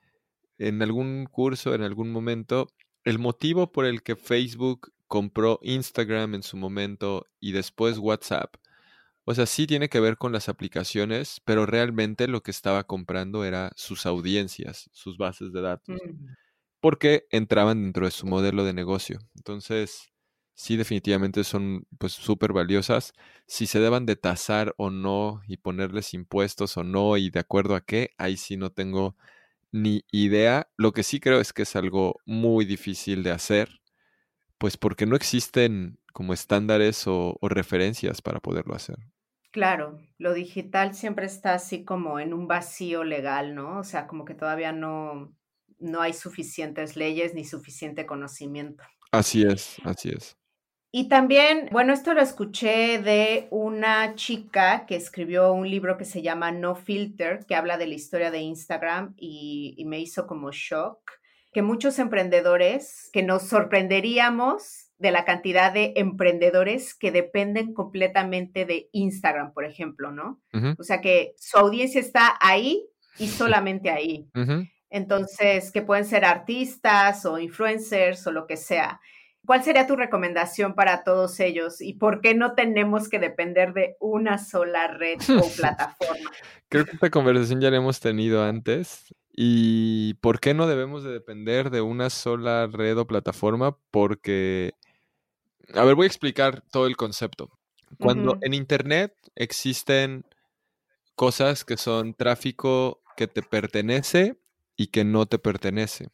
en 0.58 0.82
algún 0.82 1.24
curso, 1.24 1.74
en 1.74 1.82
algún 1.82 2.12
momento, 2.12 2.68
el 3.04 3.18
motivo 3.18 3.72
por 3.72 3.86
el 3.86 4.02
que 4.02 4.14
Facebook 4.14 4.92
compró 5.06 5.58
Instagram 5.62 6.34
en 6.34 6.42
su 6.42 6.58
momento 6.58 7.24
y 7.40 7.52
después 7.52 7.96
WhatsApp 7.96 8.56
o 9.30 9.34
sea, 9.34 9.46
sí 9.46 9.66
tiene 9.66 9.88
que 9.88 10.00
ver 10.00 10.16
con 10.18 10.32
las 10.32 10.48
aplicaciones, 10.48 11.40
pero 11.44 11.66
realmente 11.66 12.28
lo 12.28 12.42
que 12.42 12.50
estaba 12.50 12.84
comprando 12.84 13.44
era 13.44 13.72
sus 13.76 14.06
audiencias, 14.06 14.90
sus 14.92 15.18
bases 15.18 15.52
de 15.52 15.60
datos, 15.62 15.96
Mm. 16.04 16.34
porque 16.80 17.26
entraban 17.30 17.82
dentro 17.82 18.06
de 18.06 18.10
su 18.12 18.26
modelo 18.26 18.64
de 18.64 18.72
negocio. 18.72 19.18
Entonces, 19.36 20.12
sí, 20.54 20.76
definitivamente 20.76 21.44
son 21.44 21.86
pues 21.98 22.12
súper 22.12 22.52
valiosas. 22.52 23.12
Si 23.46 23.66
se 23.66 23.80
deban 23.80 24.06
de 24.06 24.16
tasar 24.16 24.74
o 24.78 24.90
no 24.90 25.42
y 25.46 25.58
ponerles 25.58 26.14
impuestos 26.14 26.76
o 26.76 26.84
no 26.84 27.16
y 27.16 27.30
de 27.30 27.40
acuerdo 27.40 27.74
a 27.76 27.82
qué, 27.84 28.10
ahí 28.18 28.36
sí 28.36 28.56
no 28.56 28.70
tengo 28.72 29.16
ni 29.72 30.04
idea. 30.12 30.70
Lo 30.78 30.92
que 30.92 31.02
sí 31.04 31.20
creo 31.20 31.40
es 31.40 31.52
que 31.52 31.62
es 31.62 31.76
algo 31.76 32.20
muy 32.26 32.64
difícil 32.66 33.22
de 33.24 33.32
hacer, 33.32 33.80
pues 34.58 34.76
porque 34.76 35.06
no 35.06 35.16
existen 35.16 35.98
como 36.12 36.32
estándares 36.34 37.06
o, 37.06 37.36
o 37.40 37.48
referencias 37.48 38.22
para 38.22 38.40
poderlo 38.40 38.74
hacer. 38.74 38.98
Claro, 39.50 39.98
lo 40.18 40.32
digital 40.32 40.94
siempre 40.94 41.26
está 41.26 41.54
así 41.54 41.84
como 41.84 42.20
en 42.20 42.32
un 42.32 42.46
vacío 42.46 43.02
legal, 43.02 43.54
¿no? 43.54 43.78
O 43.78 43.84
sea, 43.84 44.06
como 44.06 44.24
que 44.24 44.34
todavía 44.34 44.72
no, 44.72 45.34
no 45.80 46.00
hay 46.00 46.12
suficientes 46.12 46.96
leyes 46.96 47.34
ni 47.34 47.44
suficiente 47.44 48.06
conocimiento. 48.06 48.84
Así 49.10 49.42
es, 49.42 49.76
así 49.84 50.10
es. 50.10 50.36
Y 50.92 51.08
también, 51.08 51.68
bueno, 51.70 51.92
esto 51.92 52.14
lo 52.14 52.20
escuché 52.20 52.98
de 52.98 53.46
una 53.50 54.14
chica 54.16 54.86
que 54.86 54.96
escribió 54.96 55.52
un 55.52 55.68
libro 55.68 55.96
que 55.96 56.04
se 56.04 56.22
llama 56.22 56.50
No 56.50 56.74
Filter, 56.74 57.44
que 57.46 57.54
habla 57.54 57.78
de 57.78 57.86
la 57.86 57.94
historia 57.94 58.30
de 58.30 58.40
Instagram 58.40 59.14
y, 59.16 59.74
y 59.76 59.84
me 59.84 60.00
hizo 60.00 60.26
como 60.26 60.50
shock, 60.50 60.98
que 61.52 61.62
muchos 61.62 61.98
emprendedores 61.98 63.08
que 63.12 63.22
nos 63.22 63.44
sorprenderíamos 63.44 64.89
de 65.00 65.10
la 65.10 65.24
cantidad 65.24 65.72
de 65.72 65.94
emprendedores 65.96 66.94
que 66.94 67.10
dependen 67.10 67.72
completamente 67.72 68.66
de 68.66 68.90
Instagram, 68.92 69.52
por 69.54 69.64
ejemplo, 69.64 70.12
¿no? 70.12 70.40
O 70.78 70.84
sea 70.84 71.00
que 71.00 71.34
su 71.38 71.56
audiencia 71.58 72.00
está 72.00 72.36
ahí 72.40 72.86
y 73.18 73.28
solamente 73.28 73.90
ahí. 73.90 74.28
Entonces, 74.90 75.72
que 75.72 75.82
pueden 75.82 76.04
ser 76.04 76.24
artistas 76.24 77.24
o 77.24 77.38
influencers 77.38 78.26
o 78.26 78.32
lo 78.32 78.46
que 78.46 78.58
sea. 78.58 79.00
¿Cuál 79.46 79.64
sería 79.64 79.86
tu 79.86 79.96
recomendación 79.96 80.74
para 80.74 81.02
todos 81.02 81.40
ellos 81.40 81.80
y 81.80 81.94
por 81.94 82.20
qué 82.20 82.34
no 82.34 82.54
tenemos 82.54 83.08
que 83.08 83.18
depender 83.18 83.72
de 83.72 83.96
una 83.98 84.36
sola 84.36 84.86
red 84.88 85.18
o 85.42 85.48
plataforma? 85.56 86.30
Creo 86.68 86.84
que 86.84 86.92
esta 86.92 87.08
conversación 87.08 87.60
ya 87.60 87.70
la 87.70 87.78
hemos 87.78 88.00
tenido 88.00 88.44
antes. 88.44 89.14
¿Y 89.32 90.14
por 90.14 90.40
qué 90.40 90.52
no 90.52 90.66
debemos 90.66 91.02
de 91.02 91.12
depender 91.12 91.70
de 91.70 91.80
una 91.80 92.10
sola 92.10 92.66
red 92.66 92.98
o 92.98 93.06
plataforma? 93.06 93.78
Porque, 93.90 94.74
a 95.74 95.84
ver, 95.84 95.94
voy 95.94 96.04
a 96.04 96.06
explicar 96.06 96.62
todo 96.70 96.86
el 96.86 96.96
concepto. 96.96 97.50
Cuando 97.98 98.38
en 98.42 98.54
Internet 98.54 99.14
existen 99.34 100.24
cosas 101.16 101.64
que 101.64 101.76
son 101.76 102.14
tráfico 102.14 103.02
que 103.16 103.26
te 103.26 103.42
pertenece 103.42 104.36
y 104.76 104.88
que 104.88 105.04
no 105.04 105.26
te 105.26 105.38
pertenece. 105.38 106.08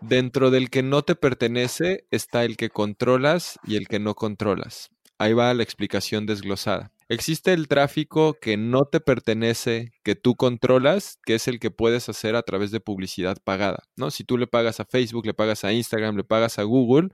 Dentro 0.00 0.50
del 0.50 0.70
que 0.70 0.82
no 0.82 1.02
te 1.02 1.14
pertenece 1.14 2.06
está 2.10 2.44
el 2.44 2.56
que 2.56 2.70
controlas 2.70 3.58
y 3.64 3.76
el 3.76 3.86
que 3.86 3.98
no 3.98 4.14
controlas. 4.14 4.90
Ahí 5.18 5.34
va 5.34 5.52
la 5.54 5.62
explicación 5.62 6.26
desglosada. 6.26 6.92
Existe 7.08 7.52
el 7.52 7.68
tráfico 7.68 8.34
que 8.40 8.56
no 8.56 8.84
te 8.84 9.00
pertenece, 9.00 9.92
que 10.04 10.14
tú 10.14 10.36
controlas, 10.36 11.18
que 11.24 11.34
es 11.34 11.48
el 11.48 11.58
que 11.58 11.70
puedes 11.70 12.08
hacer 12.08 12.36
a 12.36 12.42
través 12.42 12.70
de 12.70 12.80
publicidad 12.80 13.36
pagada, 13.42 13.82
¿no? 13.96 14.10
Si 14.10 14.24
tú 14.24 14.38
le 14.38 14.46
pagas 14.46 14.80
a 14.80 14.84
Facebook, 14.84 15.26
le 15.26 15.34
pagas 15.34 15.64
a 15.64 15.72
Instagram, 15.72 16.16
le 16.16 16.24
pagas 16.24 16.58
a 16.58 16.62
Google, 16.62 17.08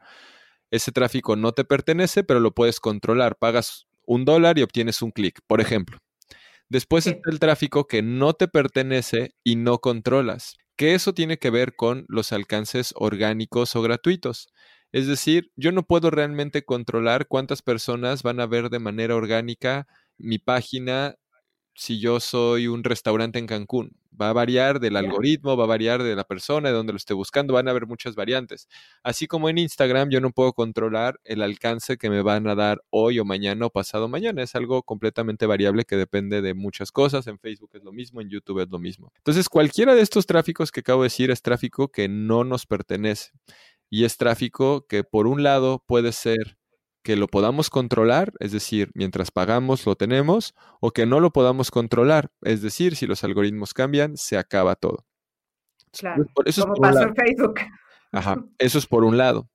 ese 0.76 0.92
tráfico 0.92 1.36
no 1.36 1.52
te 1.52 1.64
pertenece, 1.64 2.24
pero 2.24 2.40
lo 2.40 2.52
puedes 2.52 2.80
controlar. 2.80 3.36
Pagas 3.36 3.86
un 4.04 4.24
dólar 4.24 4.58
y 4.58 4.62
obtienes 4.62 5.02
un 5.02 5.10
clic, 5.10 5.40
por 5.46 5.60
ejemplo. 5.60 5.98
Después 6.68 7.06
está 7.06 7.30
el 7.30 7.38
tráfico 7.38 7.86
que 7.86 8.02
no 8.02 8.32
te 8.32 8.48
pertenece 8.48 9.34
y 9.44 9.56
no 9.56 9.78
controlas, 9.78 10.56
que 10.76 10.94
eso 10.94 11.14
tiene 11.14 11.38
que 11.38 11.50
ver 11.50 11.76
con 11.76 12.04
los 12.08 12.32
alcances 12.32 12.92
orgánicos 12.96 13.76
o 13.76 13.82
gratuitos. 13.82 14.48
Es 14.90 15.06
decir, 15.06 15.52
yo 15.56 15.70
no 15.72 15.84
puedo 15.84 16.10
realmente 16.10 16.64
controlar 16.64 17.28
cuántas 17.28 17.62
personas 17.62 18.22
van 18.22 18.40
a 18.40 18.46
ver 18.46 18.70
de 18.70 18.78
manera 18.78 19.14
orgánica 19.14 19.86
mi 20.18 20.38
página 20.38 21.16
si 21.76 22.00
yo 22.00 22.20
soy 22.20 22.68
un 22.68 22.82
restaurante 22.82 23.38
en 23.38 23.46
Cancún. 23.46 23.96
Va 24.18 24.30
a 24.30 24.32
variar 24.32 24.80
del 24.80 24.96
algoritmo, 24.96 25.58
va 25.58 25.64
a 25.64 25.66
variar 25.66 26.02
de 26.02 26.16
la 26.16 26.24
persona, 26.24 26.70
de 26.70 26.74
donde 26.74 26.94
lo 26.94 26.96
esté 26.96 27.12
buscando, 27.12 27.52
van 27.52 27.68
a 27.68 27.72
haber 27.72 27.86
muchas 27.86 28.14
variantes. 28.14 28.66
Así 29.02 29.26
como 29.26 29.50
en 29.50 29.58
Instagram 29.58 30.08
yo 30.08 30.22
no 30.22 30.30
puedo 30.30 30.54
controlar 30.54 31.20
el 31.24 31.42
alcance 31.42 31.98
que 31.98 32.08
me 32.08 32.22
van 32.22 32.48
a 32.48 32.54
dar 32.54 32.82
hoy 32.88 33.18
o 33.18 33.26
mañana 33.26 33.66
o 33.66 33.70
pasado 33.70 34.08
mañana. 34.08 34.42
Es 34.42 34.54
algo 34.54 34.82
completamente 34.82 35.44
variable 35.44 35.84
que 35.84 35.96
depende 35.96 36.40
de 36.40 36.54
muchas 36.54 36.92
cosas. 36.92 37.26
En 37.26 37.38
Facebook 37.38 37.70
es 37.74 37.84
lo 37.84 37.92
mismo, 37.92 38.22
en 38.22 38.30
YouTube 38.30 38.62
es 38.62 38.70
lo 38.70 38.78
mismo. 38.78 39.12
Entonces, 39.18 39.50
cualquiera 39.50 39.94
de 39.94 40.00
estos 40.00 40.24
tráficos 40.24 40.72
que 40.72 40.80
acabo 40.80 41.02
de 41.02 41.06
decir 41.06 41.30
es 41.30 41.42
tráfico 41.42 41.88
que 41.88 42.08
no 42.08 42.42
nos 42.42 42.64
pertenece 42.64 43.32
y 43.90 44.04
es 44.04 44.16
tráfico 44.16 44.86
que 44.86 45.04
por 45.04 45.26
un 45.26 45.42
lado 45.42 45.84
puede 45.86 46.12
ser 46.12 46.56
que 47.06 47.14
lo 47.14 47.28
podamos 47.28 47.70
controlar, 47.70 48.32
es 48.40 48.50
decir, 48.50 48.90
mientras 48.94 49.30
pagamos 49.30 49.86
lo 49.86 49.94
tenemos, 49.94 50.56
o 50.80 50.90
que 50.90 51.06
no 51.06 51.20
lo 51.20 51.30
podamos 51.30 51.70
controlar, 51.70 52.32
es 52.42 52.62
decir, 52.62 52.96
si 52.96 53.06
los 53.06 53.22
algoritmos 53.22 53.74
cambian, 53.74 54.16
se 54.16 54.36
acaba 54.36 54.74
todo. 54.74 55.06
Claro, 55.92 56.26
eso 56.44 56.62
como 56.62 56.74
pasó 56.74 57.02
en 57.02 57.14
Facebook. 57.14 57.60
Ajá, 58.10 58.44
eso 58.58 58.78
es 58.78 58.86
por 58.86 59.04
un 59.04 59.16
lado. 59.16 59.48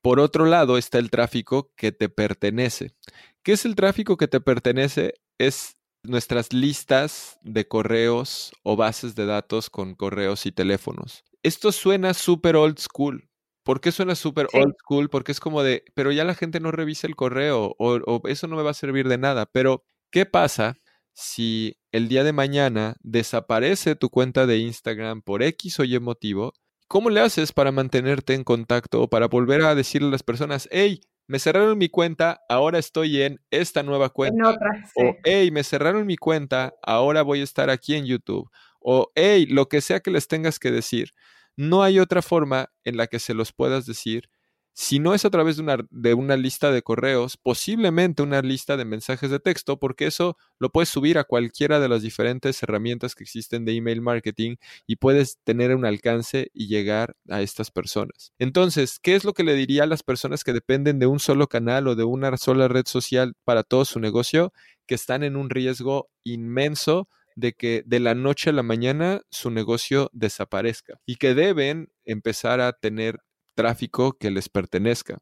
Por 0.00 0.20
otro 0.20 0.46
lado 0.46 0.78
está 0.78 1.00
el 1.00 1.10
tráfico 1.10 1.72
que 1.74 1.90
te 1.90 2.08
pertenece. 2.08 2.94
¿Qué 3.42 3.54
es 3.54 3.64
el 3.64 3.74
tráfico 3.74 4.16
que 4.16 4.28
te 4.28 4.40
pertenece? 4.40 5.14
Es 5.38 5.76
nuestras 6.04 6.52
listas 6.52 7.36
de 7.42 7.66
correos 7.66 8.52
o 8.62 8.76
bases 8.76 9.16
de 9.16 9.26
datos 9.26 9.70
con 9.70 9.96
correos 9.96 10.46
y 10.46 10.52
teléfonos. 10.52 11.24
Esto 11.42 11.72
suena 11.72 12.14
súper 12.14 12.54
old 12.54 12.78
school, 12.78 13.28
¿Por 13.62 13.80
qué 13.80 13.92
suena 13.92 14.14
súper 14.14 14.48
old 14.52 14.74
school? 14.78 15.08
Porque 15.08 15.32
es 15.32 15.40
como 15.40 15.62
de, 15.62 15.84
pero 15.94 16.10
ya 16.10 16.24
la 16.24 16.34
gente 16.34 16.60
no 16.60 16.72
revisa 16.72 17.06
el 17.06 17.16
correo 17.16 17.74
o, 17.78 18.28
eso 18.28 18.48
no 18.48 18.56
me 18.56 18.62
va 18.62 18.70
a 18.70 18.74
servir 18.74 19.08
de 19.08 19.18
nada. 19.18 19.46
Pero, 19.46 19.84
¿qué 20.10 20.26
pasa 20.26 20.76
si 21.12 21.78
el 21.92 22.08
día 22.08 22.24
de 22.24 22.32
mañana 22.32 22.96
desaparece 23.00 23.94
tu 23.94 24.10
cuenta 24.10 24.46
de 24.46 24.58
Instagram 24.58 25.22
por 25.22 25.42
X 25.42 25.78
o 25.80 25.84
Y 25.84 25.98
motivo? 26.00 26.52
¿Cómo 26.88 27.08
le 27.08 27.20
haces 27.20 27.52
para 27.52 27.72
mantenerte 27.72 28.34
en 28.34 28.44
contacto 28.44 29.02
o 29.02 29.08
para 29.08 29.28
volver 29.28 29.62
a 29.62 29.74
decirle 29.74 30.08
a 30.08 30.12
las 30.12 30.22
personas, 30.22 30.68
hey, 30.72 31.00
me 31.26 31.38
cerraron 31.38 31.78
mi 31.78 31.88
cuenta, 31.88 32.42
ahora 32.48 32.78
estoy 32.78 33.22
en 33.22 33.40
esta 33.50 33.82
nueva 33.82 34.10
cuenta? 34.10 34.50
otra, 34.50 34.84
O, 34.96 35.16
hey, 35.24 35.50
me 35.50 35.64
cerraron 35.64 36.06
mi 36.06 36.16
cuenta, 36.16 36.74
ahora 36.82 37.22
voy 37.22 37.40
a 37.40 37.44
estar 37.44 37.70
aquí 37.70 37.94
en 37.94 38.06
YouTube. 38.06 38.50
O, 38.80 39.12
hey, 39.14 39.46
lo 39.46 39.68
que 39.68 39.80
sea 39.80 40.00
que 40.00 40.10
les 40.10 40.28
tengas 40.28 40.58
que 40.58 40.70
decir. 40.70 41.12
No 41.56 41.82
hay 41.82 41.98
otra 41.98 42.22
forma 42.22 42.70
en 42.84 42.96
la 42.96 43.06
que 43.06 43.18
se 43.18 43.34
los 43.34 43.52
puedas 43.52 43.86
decir 43.86 44.28
si 44.74 44.98
no 44.98 45.14
es 45.14 45.24
a 45.24 45.30
través 45.30 45.56
de 45.56 45.62
una, 45.62 45.76
de 45.90 46.14
una, 46.14 46.36
lista 46.36 46.72
de 46.72 46.82
correos, 46.82 47.36
posiblemente 47.36 48.22
una 48.22 48.40
lista 48.40 48.76
de 48.76 48.86
mensajes 48.86 49.30
de 49.30 49.38
texto, 49.38 49.78
porque 49.78 50.06
eso 50.06 50.38
lo 50.58 50.70
puedes 50.70 50.88
subir 50.88 51.18
a 51.18 51.24
cualquiera 51.24 51.78
de 51.78 51.88
las 51.88 52.02
diferentes 52.02 52.62
herramientas 52.62 53.14
que 53.14 53.24
existen 53.24 53.66
de 53.66 53.76
email 53.76 54.00
marketing 54.00 54.56
y 54.86 54.96
puedes 54.96 55.38
tener 55.44 55.74
un 55.74 55.84
alcance 55.84 56.50
y 56.54 56.68
llegar 56.68 57.16
a 57.28 57.42
estas 57.42 57.70
personas. 57.70 58.32
Entonces, 58.38 58.98
¿qué 58.98 59.14
es 59.14 59.24
lo 59.24 59.34
que 59.34 59.44
le 59.44 59.54
diría 59.54 59.82
a 59.82 59.86
las 59.86 60.02
personas 60.02 60.42
que 60.42 60.54
dependen 60.54 60.98
de 60.98 61.06
un 61.06 61.20
solo 61.20 61.48
canal 61.48 61.86
o 61.88 61.94
de 61.94 62.04
una 62.04 62.34
sola 62.38 62.68
red 62.68 62.86
social 62.86 63.34
para 63.44 63.64
todo 63.64 63.84
su 63.84 64.00
negocio, 64.00 64.52
que 64.86 64.94
están 64.94 65.22
en 65.22 65.36
un 65.36 65.50
riesgo 65.50 66.08
inmenso 66.24 67.08
de 67.36 67.52
que 67.52 67.82
de 67.86 68.00
la 68.00 68.14
noche 68.14 68.50
a 68.50 68.52
la 68.52 68.62
mañana 68.62 69.22
su 69.30 69.50
negocio 69.50 70.10
desaparezca 70.12 71.00
y 71.06 71.16
que 71.16 71.34
deben 71.34 71.92
empezar 72.04 72.60
a 72.60 72.72
tener 72.72 73.20
tráfico 73.54 74.16
que 74.18 74.30
les 74.30 74.48
pertenezca. 74.48 75.18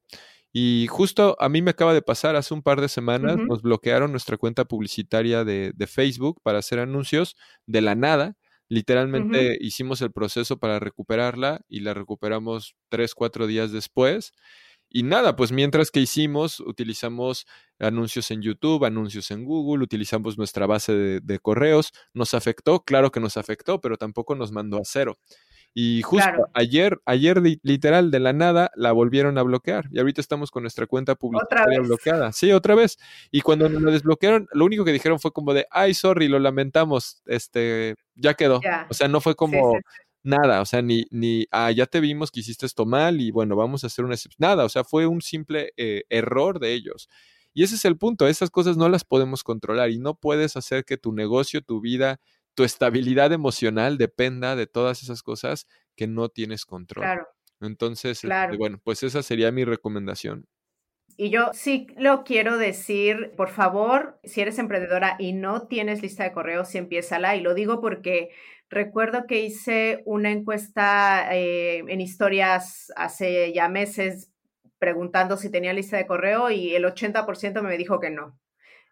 Y 0.52 0.88
justo 0.88 1.36
a 1.38 1.48
mí 1.48 1.62
me 1.62 1.70
acaba 1.70 1.94
de 1.94 2.02
pasar, 2.02 2.34
hace 2.34 2.54
un 2.54 2.62
par 2.62 2.80
de 2.80 2.88
semanas 2.88 3.36
nos 3.36 3.62
bloquearon 3.62 4.10
nuestra 4.10 4.36
cuenta 4.36 4.64
publicitaria 4.64 5.44
de, 5.44 5.72
Facebook 5.86 6.40
para 6.42 6.58
hacer 6.58 6.80
anuncios 6.80 7.36
de 7.66 7.80
la 7.80 7.94
nada. 7.94 8.36
Literalmente 8.68 9.56
hicimos 9.60 10.00
el 10.02 10.12
proceso 10.12 10.58
para 10.58 10.78
recuperarla 10.80 11.60
y 11.68 11.80
la 11.80 11.94
recuperamos 11.94 12.74
tres, 12.88 13.14
cuatro 13.14 13.46
días 13.46 13.70
después. 13.72 14.32
Y 14.92 15.04
nada, 15.04 15.36
pues 15.36 15.52
mientras 15.52 15.92
que 15.92 16.00
hicimos, 16.00 16.58
utilizamos 16.58 17.46
anuncios 17.78 18.30
en 18.32 18.42
YouTube, 18.42 18.84
anuncios 18.84 19.30
en 19.30 19.44
Google, 19.44 19.84
utilizamos 19.84 20.36
nuestra 20.36 20.66
base 20.66 21.20
de, 21.22 21.38
correos. 21.38 21.92
¿Nos 22.12 22.34
afectó? 22.34 22.82
Claro 22.82 23.12
que 23.12 23.20
nos 23.20 23.36
afectó, 23.36 23.80
pero 23.80 23.96
tampoco 23.96 24.34
nos 24.34 24.50
mandó 24.50 24.78
a 24.78 24.82
cero. 24.84 25.16
Y 25.72 26.02
justo 26.02 26.48
ayer, 26.54 27.00
ayer 27.06 27.40
literal 27.62 28.10
de 28.10 28.18
la 28.18 28.32
nada 28.32 28.72
la 28.74 28.90
volvieron 28.90 29.38
a 29.38 29.44
bloquear. 29.44 29.86
Y 29.92 30.00
ahorita 30.00 30.20
estamos 30.20 30.50
con 30.50 30.64
nuestra 30.64 30.88
cuenta 30.88 31.14
publicitaria 31.14 31.78
bloqueada. 31.80 32.32
Sí, 32.32 32.50
otra 32.50 32.74
vez. 32.74 32.98
Y 33.30 33.42
cuando 33.42 33.68
nos 33.68 33.80
lo 33.80 33.92
desbloquearon, 33.92 34.48
lo 34.52 34.64
único 34.64 34.84
que 34.84 34.92
dijeron 34.92 35.20
fue 35.20 35.30
como 35.30 35.54
de, 35.54 35.66
ay, 35.70 35.94
sorry, 35.94 36.26
lo 36.26 36.40
lamentamos, 36.40 37.22
este, 37.26 37.94
ya 38.16 38.34
quedó. 38.34 38.60
O 38.88 38.94
sea, 38.94 39.06
no 39.06 39.20
fue 39.20 39.36
como, 39.36 39.78
nada, 40.22 40.60
o 40.60 40.64
sea, 40.64 40.82
ni, 40.82 41.06
ni, 41.10 41.46
ah, 41.50 41.70
ya 41.70 41.86
te 41.86 42.00
vimos 42.00 42.30
que 42.30 42.40
hiciste 42.40 42.66
esto 42.66 42.86
mal 42.86 43.20
y 43.20 43.30
bueno, 43.30 43.56
vamos 43.56 43.84
a 43.84 43.88
hacer 43.88 44.04
una 44.04 44.14
excepción. 44.14 44.48
Nada, 44.48 44.64
o 44.64 44.68
sea, 44.68 44.84
fue 44.84 45.06
un 45.06 45.22
simple 45.22 45.72
eh, 45.76 46.04
error 46.08 46.60
de 46.60 46.72
ellos. 46.72 47.08
Y 47.52 47.64
ese 47.64 47.74
es 47.74 47.84
el 47.84 47.96
punto, 47.98 48.28
esas 48.28 48.50
cosas 48.50 48.76
no 48.76 48.88
las 48.88 49.04
podemos 49.04 49.42
controlar 49.42 49.90
y 49.90 49.98
no 49.98 50.14
puedes 50.14 50.56
hacer 50.56 50.84
que 50.84 50.96
tu 50.96 51.12
negocio, 51.12 51.62
tu 51.62 51.80
vida, 51.80 52.20
tu 52.54 52.64
estabilidad 52.64 53.32
emocional 53.32 53.98
dependa 53.98 54.54
de 54.56 54.66
todas 54.66 55.02
esas 55.02 55.22
cosas 55.22 55.66
que 55.96 56.06
no 56.06 56.28
tienes 56.28 56.64
control. 56.64 57.04
Claro. 57.04 57.26
Entonces, 57.60 58.24
este, 58.24 58.56
bueno, 58.56 58.80
pues 58.82 59.02
esa 59.02 59.22
sería 59.22 59.50
mi 59.52 59.64
recomendación. 59.64 60.46
Y 61.16 61.28
yo 61.28 61.50
sí 61.52 61.88
lo 61.98 62.24
quiero 62.24 62.56
decir, 62.56 63.32
por 63.36 63.50
favor, 63.50 64.18
si 64.24 64.40
eres 64.40 64.58
emprendedora 64.58 65.16
y 65.18 65.34
no 65.34 65.66
tienes 65.66 66.00
lista 66.00 66.24
de 66.24 66.32
correos, 66.32 66.68
sí 66.68 66.78
empiézala. 66.78 67.36
Y 67.36 67.42
lo 67.42 67.52
digo 67.52 67.80
porque 67.80 68.30
recuerdo 68.70 69.26
que 69.26 69.40
hice 69.40 70.02
una 70.06 70.30
encuesta 70.30 71.34
eh, 71.34 71.84
en 71.88 72.00
historias 72.00 72.92
hace 72.96 73.52
ya 73.52 73.68
meses 73.68 74.30
preguntando 74.78 75.36
si 75.36 75.50
tenía 75.50 75.74
lista 75.74 75.96
de 75.96 76.06
correo 76.06 76.50
y 76.50 76.74
el 76.74 76.84
80% 76.84 77.60
me 77.62 77.76
dijo 77.76 78.00
que 78.00 78.10
no. 78.10 78.38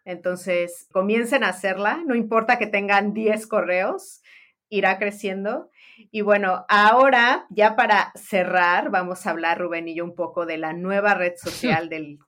Entonces, 0.05 0.87
comiencen 0.91 1.43
a 1.43 1.49
hacerla, 1.49 2.03
no 2.05 2.15
importa 2.15 2.59
que 2.59 2.67
tengan 2.67 3.13
10 3.13 3.47
correos, 3.47 4.21
irá 4.69 4.99
creciendo. 4.99 5.69
Y 6.11 6.21
bueno, 6.21 6.65
ahora 6.69 7.47
ya 7.49 7.75
para 7.75 8.11
cerrar, 8.15 8.91
vamos 8.91 9.25
a 9.25 9.31
hablar, 9.31 9.59
Rubén 9.59 9.87
y 9.87 9.95
yo, 9.95 10.03
un 10.03 10.15
poco 10.15 10.45
de 10.45 10.57
la 10.57 10.73
nueva 10.73 11.15
red 11.15 11.33
social 11.35 11.89
del 11.89 12.19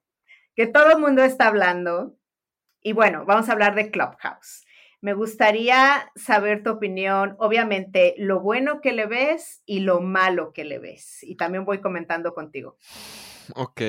que 0.55 0.67
todo 0.67 0.91
el 0.91 0.99
mundo 0.99 1.23
está 1.23 1.47
hablando. 1.47 2.15
Y 2.81 2.93
bueno, 2.93 3.25
vamos 3.25 3.47
a 3.47 3.53
hablar 3.53 3.75
de 3.75 3.91
Clubhouse. 3.91 4.65
Me 5.01 5.13
gustaría 5.13 6.11
saber 6.15 6.61
tu 6.61 6.69
opinión, 6.69 7.35
obviamente, 7.39 8.13
lo 8.17 8.39
bueno 8.39 8.81
que 8.81 8.93
le 8.93 9.07
ves 9.07 9.63
y 9.65 9.79
lo 9.79 9.99
malo 9.99 10.53
que 10.53 10.63
le 10.63 10.77
ves. 10.77 11.23
Y 11.23 11.35
también 11.37 11.65
voy 11.65 11.81
comentando 11.81 12.33
contigo. 12.35 12.77
Ok, 13.55 13.81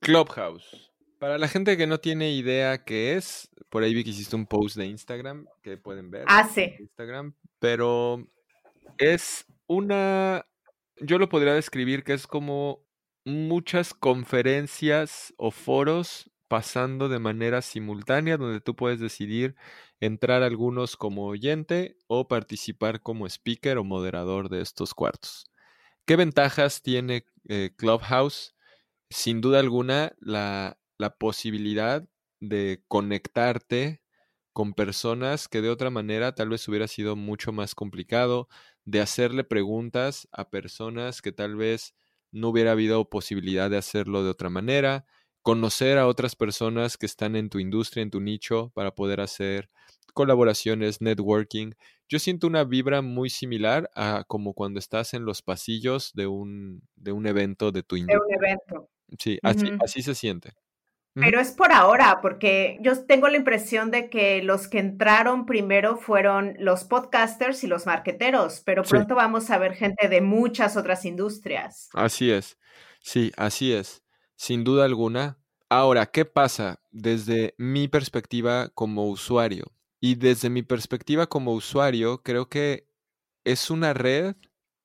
Clubhouse. 0.00 0.92
Para 1.18 1.38
la 1.38 1.48
gente 1.48 1.76
que 1.76 1.86
no 1.86 1.98
tiene 1.98 2.32
idea 2.32 2.84
qué 2.84 3.16
es, 3.16 3.50
por 3.70 3.82
ahí 3.82 3.94
vi 3.94 4.04
que 4.04 4.10
hiciste 4.10 4.36
un 4.36 4.46
post 4.46 4.76
de 4.76 4.86
Instagram 4.86 5.46
que 5.62 5.78
pueden 5.78 6.10
ver. 6.10 6.24
Ah, 6.28 6.46
sí. 6.46 6.74
Instagram, 6.78 7.34
pero 7.58 8.28
es 8.98 9.46
una, 9.66 10.46
yo 11.00 11.18
lo 11.18 11.28
podría 11.28 11.54
describir 11.54 12.04
que 12.04 12.12
es 12.12 12.26
como 12.26 12.84
muchas 13.24 13.94
conferencias 13.94 15.32
o 15.38 15.50
foros 15.50 16.30
pasando 16.48 17.08
de 17.08 17.18
manera 17.18 17.62
simultánea 17.62 18.36
donde 18.36 18.60
tú 18.60 18.74
puedes 18.74 19.00
decidir 19.00 19.54
entrar 20.00 20.42
algunos 20.42 20.96
como 20.96 21.26
oyente 21.26 21.96
o 22.06 22.28
participar 22.28 23.02
como 23.02 23.26
speaker 23.26 23.78
o 23.78 23.84
moderador 23.84 24.48
de 24.48 24.60
estos 24.60 24.94
cuartos. 24.94 25.46
¿Qué 26.06 26.16
ventajas 26.16 26.82
tiene 26.82 27.26
eh, 27.48 27.70
Clubhouse? 27.76 28.54
Sin 29.10 29.40
duda 29.40 29.60
alguna, 29.60 30.12
la, 30.20 30.78
la 30.98 31.16
posibilidad 31.16 32.08
de 32.40 32.82
conectarte 32.88 34.02
con 34.52 34.74
personas 34.74 35.48
que 35.48 35.60
de 35.62 35.70
otra 35.70 35.90
manera 35.90 36.34
tal 36.34 36.48
vez 36.48 36.66
hubiera 36.68 36.88
sido 36.88 37.14
mucho 37.14 37.52
más 37.52 37.74
complicado, 37.74 38.48
de 38.84 39.00
hacerle 39.00 39.44
preguntas 39.44 40.28
a 40.32 40.50
personas 40.50 41.22
que 41.22 41.30
tal 41.30 41.56
vez 41.56 41.94
no 42.32 42.48
hubiera 42.48 42.72
habido 42.72 43.08
posibilidad 43.08 43.70
de 43.70 43.76
hacerlo 43.76 44.24
de 44.24 44.30
otra 44.30 44.50
manera, 44.50 45.06
conocer 45.48 45.96
a 45.96 46.06
otras 46.06 46.36
personas 46.36 46.98
que 46.98 47.06
están 47.06 47.34
en 47.34 47.48
tu 47.48 47.58
industria, 47.58 48.02
en 48.02 48.10
tu 48.10 48.20
nicho, 48.20 48.70
para 48.74 48.94
poder 48.94 49.22
hacer 49.22 49.70
colaboraciones, 50.12 51.00
networking. 51.00 51.72
Yo 52.06 52.18
siento 52.18 52.46
una 52.46 52.64
vibra 52.64 53.00
muy 53.00 53.30
similar 53.30 53.88
a 53.94 54.24
como 54.28 54.52
cuando 54.52 54.78
estás 54.78 55.14
en 55.14 55.24
los 55.24 55.40
pasillos 55.40 56.12
de 56.12 56.26
un, 56.26 56.82
de 56.96 57.12
un 57.12 57.26
evento 57.26 57.72
de 57.72 57.82
tu 57.82 57.96
industria. 57.96 58.20
De 58.28 58.36
un 58.36 58.44
evento. 58.44 58.90
Sí, 59.18 59.38
así, 59.42 59.72
así 59.82 60.02
se 60.02 60.14
siente. 60.14 60.52
Pero 61.14 61.40
es 61.40 61.52
por 61.52 61.72
ahora, 61.72 62.18
porque 62.20 62.76
yo 62.82 63.06
tengo 63.06 63.28
la 63.28 63.38
impresión 63.38 63.90
de 63.90 64.10
que 64.10 64.42
los 64.42 64.68
que 64.68 64.80
entraron 64.80 65.46
primero 65.46 65.96
fueron 65.96 66.56
los 66.58 66.84
podcasters 66.84 67.64
y 67.64 67.68
los 67.68 67.86
marqueteros, 67.86 68.60
pero 68.66 68.82
pronto 68.82 69.14
vamos 69.14 69.48
a 69.48 69.56
ver 69.56 69.72
gente 69.72 70.08
de 70.08 70.20
muchas 70.20 70.76
otras 70.76 71.06
industrias. 71.06 71.88
Así 71.94 72.30
es, 72.30 72.58
sí, 73.00 73.32
así 73.38 73.72
es, 73.72 74.04
sin 74.36 74.62
duda 74.62 74.84
alguna. 74.84 75.37
Ahora, 75.70 76.06
¿qué 76.06 76.24
pasa 76.24 76.80
desde 76.92 77.54
mi 77.58 77.88
perspectiva 77.88 78.70
como 78.70 79.06
usuario? 79.10 79.66
Y 80.00 80.14
desde 80.14 80.48
mi 80.48 80.62
perspectiva 80.62 81.26
como 81.26 81.52
usuario, 81.52 82.22
creo 82.22 82.48
que 82.48 82.88
es 83.44 83.70
una 83.70 83.92
red 83.94 84.36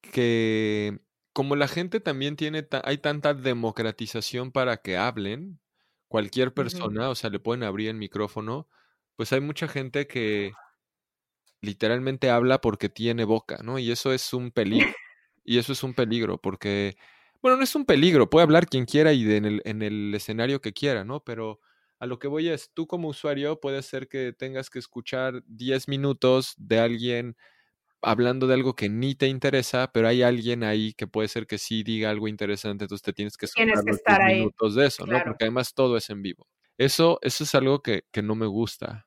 que, 0.01 0.99
como 1.34 1.55
la 1.55 1.67
gente 1.69 2.01
también 2.01 2.36
tiene, 2.36 2.67
hay 2.84 2.97
tanta 2.97 3.34
democratización 3.34 4.51
para 4.51 4.77
que 4.81 4.97
hablen, 4.97 5.61
cualquier 6.09 6.53
persona, 6.53 7.09
o 7.09 7.15
sea, 7.15 7.29
le 7.29 7.39
pueden 7.39 7.63
abrir 7.63 7.89
el 7.89 7.95
micrófono, 7.97 8.67
pues 9.15 9.31
hay 9.34 9.39
mucha 9.41 9.67
gente 9.69 10.07
que 10.07 10.59
literalmente 11.61 12.29
habla 12.29 12.59
porque 12.59 12.89
tiene 12.89 13.23
boca, 13.23 13.59
¿no? 13.63 13.79
Y 13.79 13.89
eso 13.91 14.11
es 14.13 14.34
un 14.34 14.51
peligro. 14.51 14.88
Y 15.45 15.57
eso 15.57 15.73
es 15.73 15.84
un 15.84 15.93
peligro, 15.93 16.38
porque, 16.39 16.95
bueno, 17.43 17.57
no 17.57 17.63
es 17.65 17.75
un 17.75 17.85
peligro, 17.85 18.29
puede 18.29 18.43
hablar 18.43 18.67
quien 18.67 18.85
quiera 18.85 19.11
y 19.11 19.29
en, 19.29 19.43
el, 19.43 19.61
en 19.65 19.81
el 19.81 20.15
escenario 20.15 20.61
que 20.61 20.71
quiera, 20.71 21.03
¿no? 21.03 21.25
Pero 21.25 21.59
a 21.99 22.05
lo 22.05 22.17
que 22.17 22.29
voy 22.29 22.47
es, 22.47 22.71
tú 22.73 22.87
como 22.87 23.09
usuario 23.09 23.59
puede 23.59 23.83
ser 23.83 24.07
que 24.07 24.31
tengas 24.31 24.69
que 24.69 24.79
escuchar 24.79 25.43
10 25.47 25.89
minutos 25.89 26.53
de 26.57 26.79
alguien 26.79 27.35
hablando 28.01 28.47
de 28.47 28.53
algo 28.53 28.75
que 28.75 28.87
ni 28.87 29.13
te 29.13 29.27
interesa, 29.27 29.91
pero 29.93 30.07
hay 30.07 30.21
alguien 30.21 30.63
ahí 30.63 30.93
que 30.93 31.05
puede 31.05 31.27
ser 31.27 31.45
que 31.45 31.57
sí 31.57 31.83
diga 31.83 32.09
algo 32.09 32.29
interesante, 32.29 32.85
entonces 32.85 33.03
te 33.03 33.11
tienes 33.11 33.35
que 33.35 33.45
escuchar 33.47 33.65
tienes 33.65 33.83
que 33.83 33.91
estar 33.91 34.21
ahí. 34.21 34.39
minutos 34.39 34.75
de 34.75 34.85
eso, 34.85 35.05
¿no? 35.05 35.21
Porque 35.21 35.43
además 35.43 35.73
todo 35.73 35.97
es 35.97 36.09
en 36.09 36.21
vivo. 36.21 36.47
Eso, 36.77 37.19
eso 37.21 37.43
es 37.43 37.55
algo 37.55 37.81
que, 37.81 38.05
que 38.11 38.21
no 38.21 38.35
me 38.35 38.45
gusta. 38.45 39.05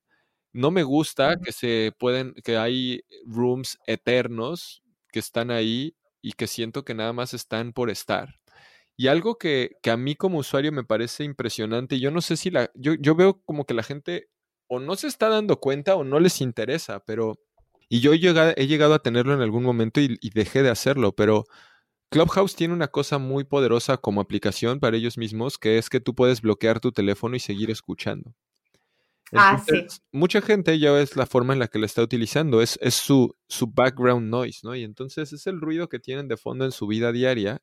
No 0.52 0.70
me 0.70 0.82
gusta 0.82 1.38
que 1.42 1.52
se 1.52 1.90
pueden, 1.98 2.34
que 2.44 2.58
hay 2.58 3.00
rooms 3.24 3.78
eternos 3.86 4.82
que 5.10 5.20
están 5.20 5.50
ahí 5.50 5.96
y 6.26 6.32
que 6.32 6.48
siento 6.48 6.84
que 6.84 6.92
nada 6.92 7.12
más 7.12 7.34
están 7.34 7.72
por 7.72 7.88
estar. 7.88 8.40
Y 8.96 9.06
algo 9.06 9.38
que, 9.38 9.76
que, 9.80 9.92
a 9.92 9.96
mí 9.96 10.16
como 10.16 10.38
usuario 10.38 10.72
me 10.72 10.82
parece 10.82 11.22
impresionante, 11.22 12.00
yo 12.00 12.10
no 12.10 12.20
sé 12.20 12.36
si 12.36 12.50
la, 12.50 12.68
yo, 12.74 12.94
yo 12.94 13.14
veo 13.14 13.40
como 13.44 13.64
que 13.64 13.74
la 13.74 13.84
gente 13.84 14.28
o 14.66 14.80
no 14.80 14.96
se 14.96 15.06
está 15.06 15.28
dando 15.28 15.60
cuenta 15.60 15.94
o 15.94 16.02
no 16.02 16.18
les 16.18 16.40
interesa, 16.40 16.98
pero, 17.06 17.38
y 17.88 18.00
yo 18.00 18.12
he 18.12 18.18
llegado, 18.18 18.54
he 18.56 18.66
llegado 18.66 18.94
a 18.94 18.98
tenerlo 18.98 19.34
en 19.34 19.40
algún 19.40 19.62
momento 19.62 20.00
y, 20.00 20.18
dejé 20.34 20.64
de 20.64 20.70
hacerlo, 20.70 21.12
pero 21.12 21.44
Clubhouse 22.10 22.56
tiene 22.56 22.74
una 22.74 22.88
cosa 22.88 23.18
muy 23.18 23.44
poderosa 23.44 23.96
como 23.96 24.20
aplicación 24.20 24.80
para 24.80 24.96
ellos 24.96 25.18
mismos, 25.18 25.58
que 25.58 25.78
es 25.78 25.88
que 25.88 26.00
tú 26.00 26.16
puedes 26.16 26.40
bloquear 26.40 26.80
tu 26.80 26.90
teléfono 26.90 27.36
y 27.36 27.40
seguir 27.40 27.70
escuchando. 27.70 28.34
Ah, 29.32 29.62
sí. 29.66 29.86
Mucha 30.12 30.40
gente 30.40 30.78
ya 30.78 30.98
es 31.00 31.16
la 31.16 31.26
forma 31.26 31.52
en 31.52 31.58
la 31.58 31.68
que 31.68 31.78
la 31.78 31.86
está 31.86 32.02
utilizando, 32.02 32.62
es, 32.62 32.78
es 32.82 32.94
su, 32.94 33.34
su 33.48 33.66
background 33.66 34.28
noise, 34.28 34.60
¿no? 34.62 34.74
Y 34.74 34.84
entonces 34.84 35.32
es 35.32 35.46
el 35.46 35.60
ruido 35.60 35.88
que 35.88 35.98
tienen 35.98 36.28
de 36.28 36.36
fondo 36.36 36.64
en 36.64 36.72
su 36.72 36.86
vida 36.86 37.12
diaria 37.12 37.60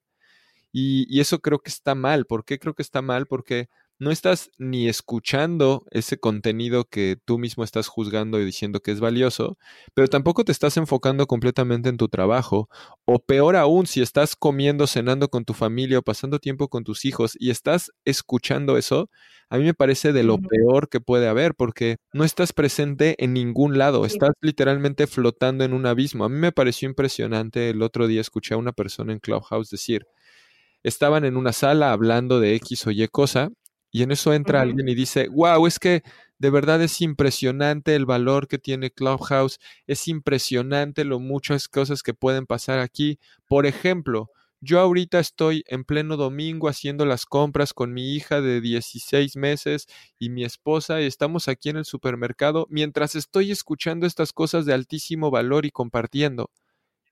y, 0.75 1.19
eso 1.19 1.39
creo 1.39 1.59
que 1.59 1.69
está 1.69 1.93
mal. 1.93 2.25
¿Por 2.25 2.43
qué 2.45 2.57
creo 2.57 2.73
que 2.73 2.81
está 2.81 3.03
mal? 3.03 3.27
Porque 3.27 3.69
no 4.03 4.11
estás 4.11 4.51
ni 4.57 4.87
escuchando 4.87 5.85
ese 5.91 6.17
contenido 6.17 6.85
que 6.85 7.17
tú 7.25 7.39
mismo 7.39 7.63
estás 7.63 7.87
juzgando 7.87 8.39
y 8.39 8.45
diciendo 8.45 8.81
que 8.81 8.91
es 8.91 8.99
valioso, 8.99 9.57
pero 9.93 10.07
tampoco 10.07 10.43
te 10.43 10.51
estás 10.51 10.77
enfocando 10.77 11.25
completamente 11.25 11.89
en 11.89 11.97
tu 11.97 12.09
trabajo, 12.09 12.69
o 13.05 13.19
peor 13.19 13.55
aún, 13.55 13.87
si 13.87 14.01
estás 14.01 14.35
comiendo, 14.35 14.87
cenando 14.87 15.29
con 15.29 15.45
tu 15.45 15.53
familia 15.53 15.99
o 15.99 16.01
pasando 16.01 16.39
tiempo 16.39 16.67
con 16.67 16.83
tus 16.83 17.05
hijos 17.05 17.35
y 17.39 17.49
estás 17.49 17.91
escuchando 18.05 18.77
eso, 18.77 19.09
a 19.49 19.57
mí 19.57 19.63
me 19.63 19.73
parece 19.73 20.13
de 20.13 20.23
lo 20.23 20.39
peor 20.39 20.89
que 20.89 20.99
puede 20.99 21.27
haber, 21.27 21.55
porque 21.55 21.97
no 22.11 22.23
estás 22.23 22.53
presente 22.53 23.15
en 23.23 23.33
ningún 23.33 23.77
lado, 23.77 24.05
estás 24.05 24.31
literalmente 24.41 25.05
flotando 25.07 25.63
en 25.63 25.73
un 25.73 25.85
abismo. 25.85 26.25
A 26.25 26.29
mí 26.29 26.37
me 26.37 26.51
pareció 26.51 26.89
impresionante 26.89 27.69
el 27.69 27.83
otro 27.83 28.07
día 28.07 28.21
escuché 28.21 28.55
a 28.55 28.57
una 28.57 28.71
persona 28.71 29.13
en 29.13 29.19
Clubhouse 29.19 29.69
decir, 29.69 30.07
estaban 30.81 31.23
en 31.23 31.37
una 31.37 31.53
sala 31.53 31.91
hablando 31.91 32.39
de 32.39 32.55
X 32.55 32.87
o 32.87 32.91
Y 32.91 33.07
cosa, 33.09 33.49
y 33.93 34.01
en 34.01 34.11
eso 34.11 34.33
entra 34.33 34.61
alguien 34.61 34.89
y 34.89 34.95
dice, 34.95 35.27
wow, 35.27 35.67
es 35.67 35.77
que 35.77 36.01
de 36.39 36.49
verdad 36.49 36.81
es 36.81 36.99
impresionante 36.99 37.95
el 37.95 38.07
valor 38.07 38.47
que 38.47 38.57
tiene 38.57 38.89
Clubhouse, 38.89 39.59
es 39.85 40.07
impresionante 40.07 41.05
lo 41.05 41.19
muchas 41.19 41.67
cosas 41.67 42.01
que 42.01 42.15
pueden 42.15 42.47
pasar 42.47 42.79
aquí. 42.79 43.19
Por 43.47 43.67
ejemplo, 43.67 44.31
yo 44.61 44.79
ahorita 44.79 45.19
estoy 45.19 45.63
en 45.67 45.83
pleno 45.83 46.17
domingo 46.17 46.69
haciendo 46.69 47.05
las 47.05 47.27
compras 47.27 47.71
con 47.71 47.93
mi 47.93 48.15
hija 48.15 48.41
de 48.41 48.61
16 48.61 49.35
meses 49.35 49.85
y 50.17 50.29
mi 50.29 50.43
esposa 50.43 50.99
y 50.99 51.05
estamos 51.05 51.47
aquí 51.47 51.69
en 51.69 51.77
el 51.77 51.85
supermercado 51.85 52.65
mientras 52.71 53.13
estoy 53.13 53.51
escuchando 53.51 54.07
estas 54.07 54.33
cosas 54.33 54.65
de 54.65 54.73
altísimo 54.73 55.29
valor 55.29 55.67
y 55.67 55.71
compartiendo. 55.71 56.49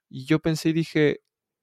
Y 0.09 0.25
yo 0.25 0.39
pensé 0.39 0.69
y 0.69 0.73
dije, 0.73 1.21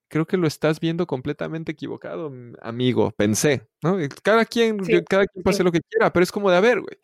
creo 0.09 0.26
que 0.26 0.36
lo 0.36 0.46
estás 0.46 0.80
viendo 0.80 1.06
completamente 1.06 1.72
equivocado, 1.72 2.30
mm, 2.30 2.54
amigo, 2.61 3.11
pensé, 3.12 3.68
¿no? 3.82 3.96
Cada 4.22 4.44
quien, 4.44 4.78
cada 5.09 5.26
quien 5.26 5.42
puede 5.42 5.54
hacer 5.54 5.66
lo 5.66 5.72
que 5.72 5.80
quiera, 5.80 6.12
pero 6.12 6.24
es 6.24 6.32
como 6.32 6.50
de, 6.50 6.56
a 6.56 6.61
ver, 6.61 6.80
güey, 6.80 6.96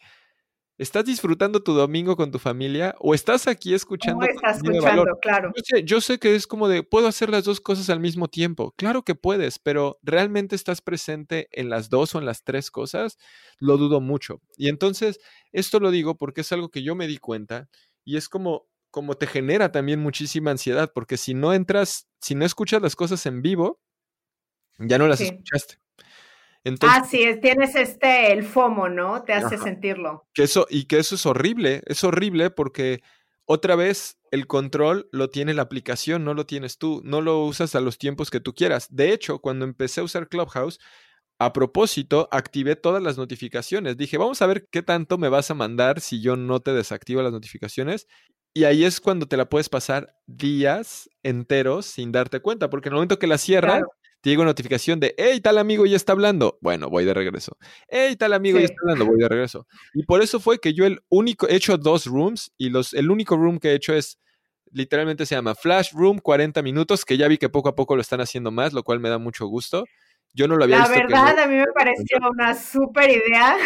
¿estás 0.79 1.05
disfrutando 1.05 1.63
tu 1.63 1.73
domingo 1.73 2.17
con 2.17 2.31
tu 2.31 2.39
familia 2.39 2.95
o 2.99 3.15
estás 3.15 3.47
aquí 3.47 3.75
escuchando? 3.75 4.25
No 4.25 4.33
estás 4.33 4.57
escuchando, 4.57 5.19
claro. 5.21 5.53
Yo 5.55 5.63
sé, 5.65 5.85
yo 5.85 6.01
sé 6.01 6.19
que 6.19 6.35
es 6.35 6.47
como 6.47 6.69
de, 6.69 6.83
puedo 6.83 7.07
hacer 7.07 7.31
las 7.31 7.45
dos 7.45 7.61
cosas 7.61 7.91
al 7.91 8.01
mismo 8.01 8.29
tiempo. 8.29 8.73
Claro 8.77 9.03
que 9.03 9.15
puedes, 9.15 9.59
pero 9.59 9.99
¿realmente 10.03 10.57
estás 10.57 10.81
presente 10.81 11.49
en 11.53 11.69
las 11.69 11.91
dos 11.91 12.15
o 12.15 12.19
en 12.19 12.27
las 12.27 12.43
tres 12.43 12.71
cosas? 12.71 13.19
Lo 13.59 13.77
dudo 13.77 14.01
mucho. 14.01 14.41
Y 14.57 14.69
entonces, 14.69 15.21
esto 15.53 15.79
lo 15.79 15.91
digo 15.91 16.17
porque 16.17 16.41
es 16.41 16.53
algo 16.53 16.71
que 16.71 16.83
yo 16.83 16.95
me 16.95 17.07
di 17.07 17.19
cuenta 17.19 17.69
y 18.05 18.17
es 18.17 18.29
como 18.29 18.67
como 18.95 19.17
te 19.17 19.27
genera 19.27 19.73
también 19.73 19.99
muchísima 19.99 20.53
ansiedad, 20.53 20.93
porque 20.95 21.17
si 21.17 21.35
no 21.35 21.53
entras, 21.53 22.07
si 22.21 22.37
no 22.37 22.45
escuchas 22.45 22.81
las 22.81 22.95
cosas 22.95 23.27
en 23.27 23.43
vivo, 23.43 23.81
ya 24.79 24.99
no 24.99 25.09
las 25.09 25.21
escuchaste. 25.21 25.79
Entonces, 26.63 27.01
ah, 27.03 27.05
sí, 27.05 27.41
tienes 27.43 27.75
este, 27.75 28.33
el 28.33 28.45
FOMO, 28.45 28.89
¿no? 28.89 29.25
Te 29.25 29.33
hace 29.33 29.59
sentirlo. 29.59 30.29
Que 30.33 30.45
eso, 30.45 30.69
y 30.71 30.85
que 30.85 31.01
eso 31.01 31.17
es 31.17 31.27
horrible, 31.27 31.83
es 31.87 32.05
horrible 32.05 32.51
porque 32.51 33.03
otra 33.47 33.75
vez 33.75 34.17
el 34.31 34.47
control 34.47 35.09
lo 35.11 35.29
tiene 35.29 35.55
la 35.55 35.63
aplicación, 35.63 36.23
no 36.23 36.33
lo 36.33 36.47
tienes 36.47 36.79
tú, 36.79 37.03
no 37.05 37.21
lo 37.21 37.41
usas 37.41 37.75
a 37.75 37.81
los 37.81 37.99
tiempos 37.99 38.31
que 38.31 38.39
tú 38.39 38.55
quieras. 38.55 38.87
De 38.95 39.13
hecho, 39.13 39.41
cuando 39.41 39.65
empecé 39.65 40.03
a 40.03 40.05
usar 40.05 40.29
Clubhouse, 40.29 40.79
a 41.41 41.53
propósito, 41.53 42.29
activé 42.31 42.77
todas 42.77 43.03
las 43.03 43.19
notificaciones. 43.19 43.97
Dije, 43.97 44.19
vamos 44.19 44.41
a 44.41 44.47
ver 44.47 44.69
qué 44.71 44.83
tanto 44.83 45.19
me 45.19 45.29
vas 45.29 45.51
a 45.51 45.55
mandar 45.55 46.01
si 46.01 46.23
yo 46.23 46.37
no 46.37 46.61
te 46.61 46.73
desactivo 46.73 47.23
las 47.23 47.33
notificaciones. 47.33 48.07
Y 48.55 48.65
ahí 48.65 48.85
es 48.85 49.01
cuando 49.01 49.27
te 49.27 49.37
la 49.37 49.49
puedes 49.49 49.69
pasar 49.69 50.17
días 50.27 51.11
enteros 51.25 51.87
sin 51.87 52.13
darte 52.13 52.41
cuenta, 52.41 52.71
porque 52.71 52.89
en 52.89 52.93
el 52.93 52.97
momento 52.97 53.19
que 53.19 53.27
la 53.27 53.37
cierras, 53.37 53.83
te 54.21 54.31
llega 54.31 54.43
una 54.43 54.53
notificación 54.53 55.01
de, 55.01 55.13
hey, 55.19 55.41
tal 55.41 55.59
amigo 55.59 55.85
ya 55.87 55.97
está 55.97 56.13
hablando. 56.13 56.57
Bueno, 56.63 56.89
voy 56.89 57.05
de 57.05 57.13
regreso. 57.13 57.59
Hey, 57.89 58.15
tal 58.17 58.33
amigo 58.33 58.61
ya 58.61 58.67
está 58.67 58.77
hablando, 58.83 59.07
voy 59.07 59.19
de 59.19 59.29
regreso. 59.29 59.67
Y 59.93 60.05
por 60.05 60.23
eso 60.23 60.39
fue 60.39 60.61
que 60.61 60.73
yo 60.73 60.87
el 60.87 61.01
único, 61.09 61.49
he 61.49 61.57
hecho 61.57 61.77
dos 61.77 62.07
rooms 62.07 62.53
y 62.57 62.71
los, 62.71 62.95
el 62.95 63.11
único 63.11 63.37
room 63.37 63.59
que 63.59 63.73
he 63.73 63.75
hecho 63.75 63.93
es, 63.93 64.21
literalmente 64.71 65.27
se 65.27 65.35
llama 65.35 65.55
Flash 65.55 65.93
Room 65.93 66.21
40 66.21 66.63
minutos, 66.63 67.05
que 67.05 67.17
ya 67.17 67.29
vi 67.29 67.39
que 67.39 67.49
poco 67.49 67.69
a 67.69 67.75
poco 67.75 67.97
lo 67.97 68.03
están 68.03 68.21
haciendo 68.21 68.51
más, 68.51 68.73
lo 68.73 68.83
cual 68.83 69.01
me 69.01 69.09
da 69.09 69.19
mucho 69.19 69.47
gusto. 69.47 69.85
Yo 70.33 70.49
no 70.49 70.57
lo 70.57 70.65
había 70.65 70.79
la 70.79 70.89
visto. 70.89 71.09
La 71.09 71.25
verdad, 71.25 71.45
a 71.45 71.47
mí 71.49 71.57
me 71.57 71.73
pareció 71.75 72.19
una 72.31 72.55
súper 72.55 73.11
idea. 73.11 73.57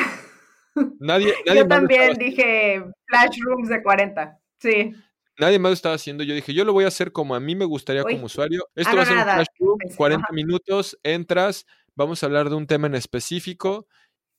Nadie, 1.00 1.34
nadie 1.46 1.60
Yo 1.60 1.68
también 1.68 2.14
dije 2.14 2.84
Flash 3.06 3.38
Rooms 3.42 3.68
de 3.68 3.82
40. 3.82 4.38
Sí. 4.58 4.94
Nadie 5.38 5.58
más 5.58 5.70
lo 5.70 5.74
estaba 5.74 5.94
haciendo. 5.94 6.24
Yo 6.24 6.34
dije, 6.34 6.52
yo 6.52 6.64
lo 6.64 6.72
voy 6.72 6.84
a 6.84 6.88
hacer 6.88 7.12
como 7.12 7.34
a 7.34 7.40
mí 7.40 7.54
me 7.54 7.64
gustaría 7.64 8.02
como 8.02 8.26
usuario. 8.26 8.66
Esto 8.74 8.96
va 8.96 9.02
a 9.02 9.06
ser 9.06 9.16
un 9.16 9.22
flash 9.22 9.46
room, 9.58 9.78
40 9.96 10.32
minutos, 10.32 10.98
entras, 11.04 11.64
vamos 11.94 12.22
a 12.22 12.26
hablar 12.26 12.48
de 12.48 12.56
un 12.56 12.66
tema 12.66 12.88
en 12.88 12.96
específico 12.96 13.86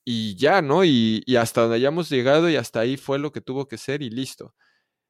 y 0.04 0.34
ya, 0.36 0.60
¿no? 0.62 0.84
Y, 0.84 1.22
y, 1.24 1.36
hasta 1.36 1.62
donde 1.62 1.76
hayamos 1.76 2.10
llegado 2.10 2.50
y 2.50 2.56
hasta 2.56 2.80
ahí 2.80 2.96
fue 2.96 3.18
lo 3.18 3.32
que 3.32 3.40
tuvo 3.40 3.66
que 3.66 3.78
ser 3.78 4.02
y 4.02 4.10
listo. 4.10 4.54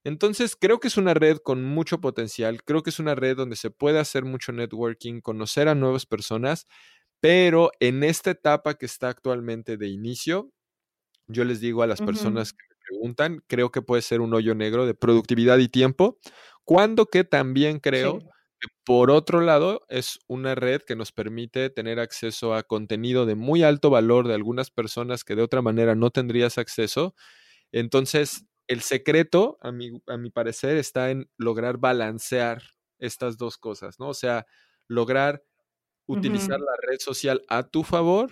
Entonces, 0.05 0.57
creo 0.57 0.81
que 0.81 0.89
es 0.89 0.97
una 0.97 1.15
red 1.15 1.39
con 1.39 1.65
mucho 1.65 2.01
potencial, 2.01 2.63
creo 2.65 2.83
que 2.83 2.91
es 2.91 2.99
una 2.99 3.15
red 3.15 3.37
donde 3.37 3.57
se 3.57 3.71
puede 3.71 3.99
hacer 3.99 4.25
mucho 4.25 4.53
networking, 4.53 5.21
conocer 5.21 5.69
a 5.69 5.75
nuevas 5.75 6.07
personas, 6.07 6.67
pero 7.21 7.71
en 7.81 8.03
esta 8.03 8.31
etapa 8.31 8.75
que 8.75 8.87
está 8.87 9.09
actualmente 9.11 9.77
de 9.77 9.89
inicio, 9.89 10.53
yo 11.27 11.45
les 11.45 11.61
digo 11.61 11.83
a 11.83 11.87
las 11.87 12.01
personas 12.01 12.53
que 12.53 12.65
preguntan, 12.91 13.43
creo 13.47 13.70
que 13.70 13.82
puede 13.82 14.03
ser 14.03 14.20
un 14.20 14.34
hoyo 14.34 14.55
negro 14.55 14.86
de 14.86 14.95
productividad 14.95 15.59
y 15.59 15.68
tiempo, 15.68 16.18
cuando 16.64 17.07
que 17.07 17.24
también 17.24 17.78
creo 17.78 18.18
por 18.84 19.11
otro 19.11 19.41
lado, 19.41 19.86
es 19.88 20.18
una 20.26 20.55
red 20.55 20.82
que 20.82 20.97
nos 20.97 21.12
permite 21.12 21.70
tener 21.70 21.99
acceso 21.99 22.55
a 22.55 22.62
contenido 22.62 23.24
de 23.24 23.34
muy 23.34 23.62
alto 23.62 23.91
valor 23.91 24.28
de 24.28 24.34
algunas 24.34 24.70
personas 24.70 25.24
que 25.24 25.34
de 25.34 25.43
otra 25.43 25.62
manera 25.62 25.95
no 25.95 26.11
tendrías 26.11 26.59
acceso. 26.59 27.14
Entonces, 27.72 28.45
el 28.66 28.82
secreto, 28.82 29.59
a 29.62 29.72
mi, 29.72 29.91
a 30.07 30.16
mi 30.16 30.30
parecer, 30.30 30.76
está 30.76 31.11
en 31.11 31.30
lograr 31.38 31.78
balancear 31.78 32.62
estas 32.99 33.38
dos 33.38 33.57
cosas, 33.57 33.99
¿no? 33.99 34.09
O 34.09 34.14
sea, 34.14 34.47
lograr 34.88 35.43
utilizar 36.07 36.61
la 36.61 36.72
red 36.88 36.99
social 36.99 37.43
a 37.49 37.62
tu 37.62 37.82
favor. 37.84 38.30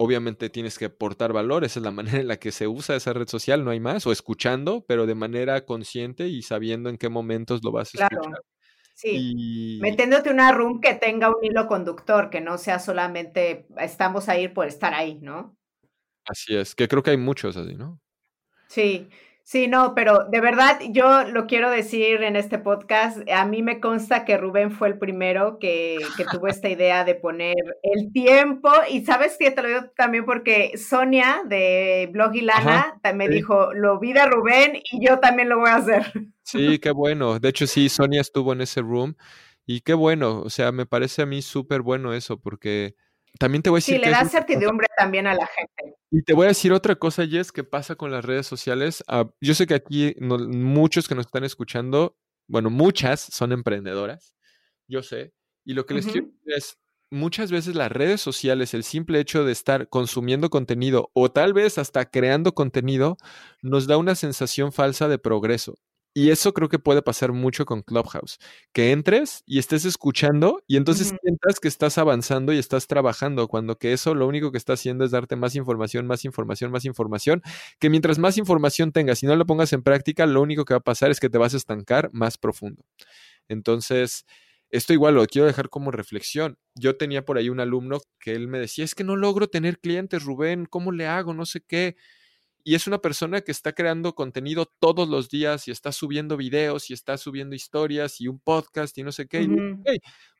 Obviamente 0.00 0.48
tienes 0.48 0.78
que 0.78 0.86
aportar 0.86 1.32
valor, 1.32 1.64
esa 1.64 1.80
es 1.80 1.84
la 1.84 1.90
manera 1.92 2.20
en 2.20 2.28
la 2.28 2.38
que 2.38 2.52
se 2.52 2.66
usa 2.66 2.96
esa 2.96 3.12
red 3.12 3.28
social, 3.28 3.64
no 3.64 3.70
hay 3.70 3.80
más, 3.80 4.06
o 4.06 4.12
escuchando, 4.12 4.84
pero 4.86 5.06
de 5.06 5.14
manera 5.14 5.64
consciente 5.64 6.28
y 6.28 6.42
sabiendo 6.42 6.88
en 6.88 6.98
qué 6.98 7.08
momentos 7.08 7.62
lo 7.62 7.72
vas 7.72 7.94
a 7.94 8.04
escuchar. 8.04 8.42
Sí, 8.94 9.78
metiéndote 9.80 10.28
una 10.28 10.50
room 10.50 10.80
que 10.80 10.94
tenga 10.94 11.28
un 11.28 11.44
hilo 11.44 11.68
conductor, 11.68 12.30
que 12.30 12.40
no 12.40 12.58
sea 12.58 12.80
solamente 12.80 13.68
estamos 13.76 14.28
ahí 14.28 14.48
por 14.48 14.66
estar 14.66 14.92
ahí, 14.92 15.20
¿no? 15.20 15.56
Así 16.26 16.56
es, 16.56 16.74
que 16.74 16.88
creo 16.88 17.04
que 17.04 17.10
hay 17.10 17.16
muchos 17.16 17.56
así, 17.56 17.76
¿no? 17.76 18.00
Sí, 18.66 19.08
Sí, 19.50 19.66
no, 19.66 19.94
pero 19.94 20.26
de 20.30 20.42
verdad 20.42 20.78
yo 20.90 21.24
lo 21.24 21.46
quiero 21.46 21.70
decir 21.70 22.22
en 22.22 22.36
este 22.36 22.58
podcast. 22.58 23.18
A 23.30 23.46
mí 23.46 23.62
me 23.62 23.80
consta 23.80 24.26
que 24.26 24.36
Rubén 24.36 24.70
fue 24.70 24.88
el 24.88 24.98
primero 24.98 25.58
que, 25.58 25.96
tuvo 26.30 26.48
esta 26.48 26.68
idea 26.68 27.02
de 27.02 27.14
poner 27.14 27.56
el 27.82 28.12
tiempo. 28.12 28.68
Y 28.90 29.06
sabes 29.06 29.38
que 29.38 29.50
te 29.50 29.62
lo 29.62 29.68
digo 29.68 29.80
también 29.96 30.26
porque 30.26 30.76
Sonia 30.76 31.40
de 31.46 32.10
Blog 32.12 32.34
y 32.34 32.42
Lana 32.42 33.00
me 33.14 33.26
dijo, 33.26 33.72
lo 33.72 33.98
vi 33.98 34.12
de 34.12 34.26
Rubén 34.26 34.82
y 34.92 35.06
yo 35.06 35.18
también 35.18 35.48
lo 35.48 35.60
voy 35.60 35.70
a 35.70 35.76
hacer. 35.76 36.12
Sí, 36.42 36.78
qué 36.78 36.90
bueno. 36.90 37.38
De 37.38 37.48
hecho, 37.48 37.66
sí, 37.66 37.88
Sonia 37.88 38.20
estuvo 38.20 38.52
en 38.52 38.60
ese 38.60 38.82
room 38.82 39.16
y 39.64 39.80
qué 39.80 39.94
bueno. 39.94 40.42
O 40.42 40.50
sea, 40.50 40.72
me 40.72 40.84
parece 40.84 41.22
a 41.22 41.26
mí 41.26 41.40
súper 41.40 41.80
bueno 41.80 42.12
eso 42.12 42.38
porque 42.38 42.96
también 43.38 43.62
te 43.62 43.70
voy 43.70 43.78
a 43.78 43.80
decir. 43.80 43.96
Sí, 43.96 44.04
le 44.04 44.10
da 44.10 44.24
certidumbre 44.24 44.88
también 44.96 45.26
a 45.26 45.34
la 45.34 45.46
gente. 45.46 45.96
Y 46.10 46.22
te 46.22 46.34
voy 46.34 46.46
a 46.46 46.48
decir 46.48 46.72
otra 46.72 46.96
cosa, 46.96 47.26
Jess, 47.26 47.52
que 47.52 47.64
pasa 47.64 47.94
con 47.94 48.10
las 48.10 48.24
redes 48.24 48.46
sociales. 48.46 49.04
Ah, 49.08 49.30
yo 49.40 49.54
sé 49.54 49.66
que 49.66 49.74
aquí 49.74 50.14
muchos 50.18 51.08
que 51.08 51.14
nos 51.14 51.26
están 51.26 51.44
escuchando, 51.44 52.16
bueno, 52.48 52.70
muchas 52.70 53.20
son 53.20 53.52
emprendedoras, 53.52 54.34
yo 54.88 55.02
sé. 55.02 55.32
Y 55.64 55.74
lo 55.74 55.86
que 55.86 55.94
les 55.94 56.06
quiero 56.06 56.26
decir 56.26 56.40
es, 56.46 56.78
muchas 57.10 57.50
veces 57.50 57.74
las 57.74 57.92
redes 57.92 58.20
sociales, 58.20 58.74
el 58.74 58.84
simple 58.84 59.20
hecho 59.20 59.44
de 59.44 59.52
estar 59.52 59.88
consumiendo 59.88 60.50
contenido 60.50 61.10
o 61.14 61.30
tal 61.30 61.52
vez 61.52 61.78
hasta 61.78 62.10
creando 62.10 62.54
contenido, 62.54 63.16
nos 63.62 63.86
da 63.86 63.96
una 63.96 64.14
sensación 64.14 64.72
falsa 64.72 65.08
de 65.08 65.18
progreso. 65.18 65.78
Y 66.14 66.30
eso 66.30 66.52
creo 66.52 66.68
que 66.68 66.78
puede 66.78 67.02
pasar 67.02 67.32
mucho 67.32 67.64
con 67.64 67.82
Clubhouse, 67.82 68.38
que 68.72 68.92
entres 68.92 69.42
y 69.46 69.58
estés 69.58 69.84
escuchando 69.84 70.62
y 70.66 70.76
entonces 70.76 71.14
sientas 71.22 71.60
que 71.60 71.68
estás 71.68 71.98
avanzando 71.98 72.52
y 72.52 72.58
estás 72.58 72.86
trabajando, 72.86 73.46
cuando 73.46 73.76
que 73.78 73.92
eso 73.92 74.14
lo 74.14 74.26
único 74.26 74.50
que 74.50 74.58
está 74.58 74.72
haciendo 74.72 75.04
es 75.04 75.10
darte 75.12 75.36
más 75.36 75.54
información, 75.54 76.06
más 76.06 76.24
información, 76.24 76.72
más 76.72 76.84
información, 76.86 77.42
que 77.78 77.90
mientras 77.90 78.18
más 78.18 78.36
información 78.38 78.90
tengas 78.90 79.22
y 79.22 79.26
no 79.26 79.36
lo 79.36 79.46
pongas 79.46 79.72
en 79.72 79.82
práctica, 79.82 80.26
lo 80.26 80.42
único 80.42 80.64
que 80.64 80.74
va 80.74 80.78
a 80.78 80.80
pasar 80.80 81.10
es 81.10 81.20
que 81.20 81.30
te 81.30 81.38
vas 81.38 81.54
a 81.54 81.58
estancar 81.58 82.10
más 82.12 82.38
profundo. 82.38 82.82
Entonces, 83.48 84.24
esto 84.70 84.92
igual 84.92 85.14
lo 85.14 85.26
quiero 85.26 85.46
dejar 85.46 85.68
como 85.70 85.90
reflexión. 85.90 86.58
Yo 86.74 86.96
tenía 86.96 87.24
por 87.24 87.38
ahí 87.38 87.48
un 87.48 87.60
alumno 87.60 88.00
que 88.20 88.32
él 88.32 88.48
me 88.48 88.58
decía, 88.58 88.84
es 88.84 88.94
que 88.94 89.04
no 89.04 89.16
logro 89.16 89.48
tener 89.48 89.78
clientes, 89.78 90.24
Rubén, 90.24 90.66
¿cómo 90.66 90.92
le 90.92 91.06
hago? 91.06 91.32
No 91.34 91.46
sé 91.46 91.60
qué 91.60 91.96
y 92.64 92.74
es 92.74 92.86
una 92.86 92.98
persona 92.98 93.40
que 93.40 93.52
está 93.52 93.72
creando 93.72 94.14
contenido 94.14 94.66
todos 94.78 95.08
los 95.08 95.28
días 95.28 95.68
y 95.68 95.70
está 95.70 95.92
subiendo 95.92 96.36
videos 96.36 96.90
y 96.90 96.94
está 96.94 97.16
subiendo 97.16 97.54
historias 97.54 98.20
y 98.20 98.28
un 98.28 98.38
podcast 98.38 98.96
y 98.98 99.02
no 99.02 99.12
sé 99.12 99.26
qué. 99.26 99.48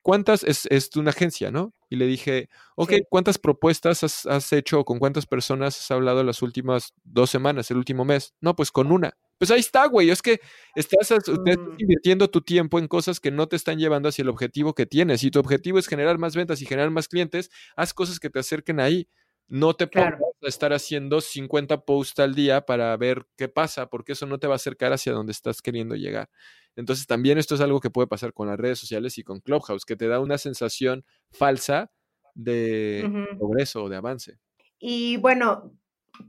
¿Cuántas? 0.02 0.44
Es, 0.44 0.66
es, 0.70 0.94
una 0.96 1.10
agencia, 1.10 1.50
¿no? 1.50 1.74
Y 1.90 1.96
le 1.96 2.06
dije, 2.06 2.48
ok, 2.76 2.92
¿cuántas 3.10 3.38
propuestas 3.38 4.04
has, 4.04 4.26
has, 4.26 4.52
hecho 4.52 4.80
o 4.80 4.84
con 4.84 4.98
cuántas 4.98 5.26
personas 5.26 5.78
has 5.78 5.90
hablado 5.90 6.22
las 6.24 6.40
últimas 6.42 6.94
dos 7.04 7.30
semanas, 7.30 7.70
el 7.70 7.76
último 7.76 8.04
mes? 8.04 8.34
No, 8.40 8.54
pues 8.56 8.70
con 8.70 8.92
una. 8.92 9.16
Pues 9.38 9.52
ahí 9.52 9.60
está, 9.60 9.86
güey. 9.86 10.10
Es 10.10 10.20
que 10.20 10.40
estás, 10.74 11.10
estás 11.10 11.36
mm. 11.36 11.76
invirtiendo 11.78 12.28
tu 12.28 12.40
tiempo 12.40 12.78
en 12.78 12.88
cosas 12.88 13.20
que 13.20 13.30
no 13.30 13.46
te 13.46 13.56
están 13.56 13.78
llevando 13.78 14.08
hacia 14.08 14.22
el 14.22 14.28
objetivo 14.28 14.74
que 14.74 14.86
tienes. 14.86 15.20
Si 15.20 15.30
tu 15.30 15.38
objetivo 15.38 15.78
es 15.78 15.86
generar 15.86 16.18
más 16.18 16.34
ventas 16.34 16.60
y 16.60 16.66
generar 16.66 16.90
más 16.90 17.06
clientes, 17.08 17.50
haz 17.76 17.94
cosas 17.94 18.18
que 18.18 18.30
te 18.30 18.40
acerquen 18.40 18.80
ahí. 18.80 19.08
No 19.48 19.74
te 19.74 19.86
pongas 19.86 20.20
a 20.42 20.48
estar 20.48 20.72
haciendo 20.72 21.20
50 21.20 21.80
posts 21.84 22.20
al 22.20 22.34
día 22.34 22.66
para 22.66 22.96
ver 22.96 23.26
qué 23.36 23.48
pasa, 23.48 23.88
porque 23.88 24.12
eso 24.12 24.26
no 24.26 24.38
te 24.38 24.46
va 24.46 24.54
a 24.54 24.56
acercar 24.56 24.92
hacia 24.92 25.12
donde 25.12 25.32
estás 25.32 25.62
queriendo 25.62 25.96
llegar. 25.96 26.28
Entonces 26.76 27.06
también 27.06 27.38
esto 27.38 27.54
es 27.54 27.60
algo 27.60 27.80
que 27.80 27.90
puede 27.90 28.06
pasar 28.06 28.32
con 28.32 28.46
las 28.46 28.58
redes 28.58 28.78
sociales 28.78 29.18
y 29.18 29.24
con 29.24 29.40
Clubhouse, 29.40 29.84
que 29.84 29.96
te 29.96 30.06
da 30.06 30.20
una 30.20 30.38
sensación 30.38 31.04
falsa 31.32 31.90
de 32.34 33.26
progreso 33.36 33.84
o 33.84 33.88
de 33.88 33.96
avance. 33.96 34.38
Y 34.78 35.16
bueno, 35.16 35.76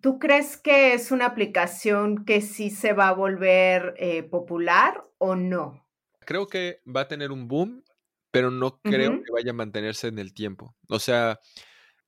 ¿tú 0.01 0.17
crees 0.17 0.57
que 0.57 0.93
es 0.93 1.11
una 1.11 1.27
aplicación 1.27 2.25
que 2.25 2.41
sí 2.41 2.69
se 2.69 2.93
va 2.93 3.09
a 3.09 3.13
volver 3.13 3.93
eh, 3.97 4.23
popular 4.23 5.05
o 5.19 5.35
no? 5.35 5.85
Creo 6.21 6.47
que 6.47 6.81
va 6.87 7.01
a 7.01 7.07
tener 7.07 7.31
un 7.31 7.47
boom, 7.47 7.83
pero 8.31 8.49
no 8.49 8.79
creo 8.81 9.21
que 9.23 9.31
vaya 9.31 9.51
a 9.51 9.55
mantenerse 9.55 10.07
en 10.07 10.19
el 10.19 10.33
tiempo. 10.33 10.75
O 10.87 10.99
sea, 10.99 11.39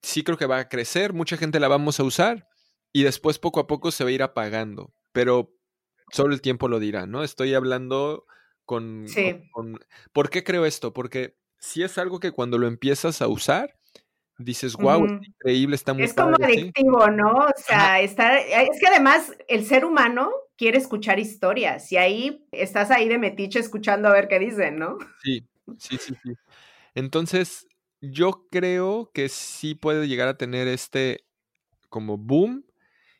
sí 0.01 0.23
creo 0.23 0.37
que 0.37 0.45
va 0.45 0.59
a 0.59 0.69
crecer, 0.69 1.13
mucha 1.13 1.37
gente 1.37 1.59
la 1.59 1.67
vamos 1.67 1.99
a 1.99 2.03
usar 2.03 2.47
y 2.91 3.03
después 3.03 3.39
poco 3.39 3.59
a 3.59 3.67
poco 3.67 3.91
se 3.91 4.03
va 4.03 4.09
a 4.09 4.13
ir 4.13 4.23
apagando, 4.23 4.93
pero 5.11 5.53
solo 6.11 6.33
el 6.33 6.41
tiempo 6.41 6.67
lo 6.67 6.79
dirá, 6.79 7.05
¿no? 7.05 7.23
Estoy 7.23 7.53
hablando 7.53 8.25
con, 8.65 9.07
sí. 9.07 9.41
¿Por 10.11 10.29
qué 10.29 10.43
creo 10.43 10.65
esto? 10.65 10.93
Porque 10.93 11.35
si 11.59 11.83
es 11.83 11.97
algo 11.97 12.19
que 12.19 12.31
cuando 12.31 12.57
lo 12.57 12.67
empiezas 12.67 13.21
a 13.21 13.27
usar, 13.27 13.75
dices, 14.37 14.75
wow, 14.75 15.05
es 15.05 15.27
increíble, 15.27 15.75
está 15.75 15.93
muy 15.93 16.03
Es 16.03 16.13
como 16.13 16.35
adictivo, 16.41 17.07
¿no? 17.09 17.31
O 17.31 17.53
sea, 17.55 18.01
está, 18.01 18.39
es 18.39 18.79
que 18.79 18.87
además 18.87 19.31
el 19.47 19.65
ser 19.65 19.85
humano 19.85 20.31
quiere 20.57 20.77
escuchar 20.77 21.19
historias 21.19 21.91
y 21.91 21.97
ahí 21.97 22.47
estás 22.51 22.91
ahí 22.91 23.07
de 23.07 23.17
metiche 23.17 23.59
escuchando 23.59 24.07
a 24.07 24.13
ver 24.13 24.27
qué 24.27 24.39
dicen, 24.39 24.77
¿no? 24.77 24.97
Sí, 25.21 25.47
sí, 25.77 25.97
sí, 25.97 26.13
sí. 26.23 26.33
Entonces, 26.93 27.67
yo 28.01 28.47
creo 28.51 29.11
que 29.13 29.29
sí 29.29 29.75
puede 29.75 30.07
llegar 30.07 30.27
a 30.27 30.37
tener 30.37 30.67
este 30.67 31.25
como 31.89 32.17
boom 32.17 32.65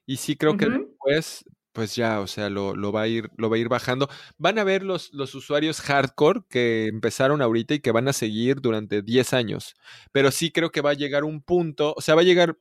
y 0.06 0.18
sí 0.18 0.36
creo 0.36 0.58
que 0.58 0.68
después 0.68 1.46
pues 1.74 1.96
ya, 1.96 2.20
o 2.20 2.28
sea, 2.28 2.50
lo, 2.50 2.76
lo, 2.76 2.92
va 2.92 3.04
a 3.04 3.08
ir, 3.08 3.30
lo 3.38 3.50
va 3.50 3.56
a 3.56 3.60
ir 3.60 3.70
bajando. 3.70 4.10
Van 4.38 4.60
a 4.60 4.66
ver 4.66 4.84
los, 4.84 5.14
los 5.14 5.34
usuarios 5.36 5.80
hardcore 5.80 6.42
que 6.50 6.88
empezaron 6.88 7.42
ahorita 7.42 7.76
y 7.76 7.80
que 7.80 7.92
van 7.92 8.10
a 8.10 8.14
seguir 8.14 8.60
durante 8.60 9.02
10 9.02 9.34
años. 9.34 9.76
Pero 10.12 10.32
sí 10.32 10.52
creo 10.52 10.72
que 10.72 10.82
va 10.82 10.90
a 10.90 10.96
llegar 10.96 11.24
un 11.24 11.42
punto, 11.42 11.94
o 11.96 12.02
sea, 12.02 12.16
va 12.16 12.22
a 12.22 12.26
llegar 12.26 12.58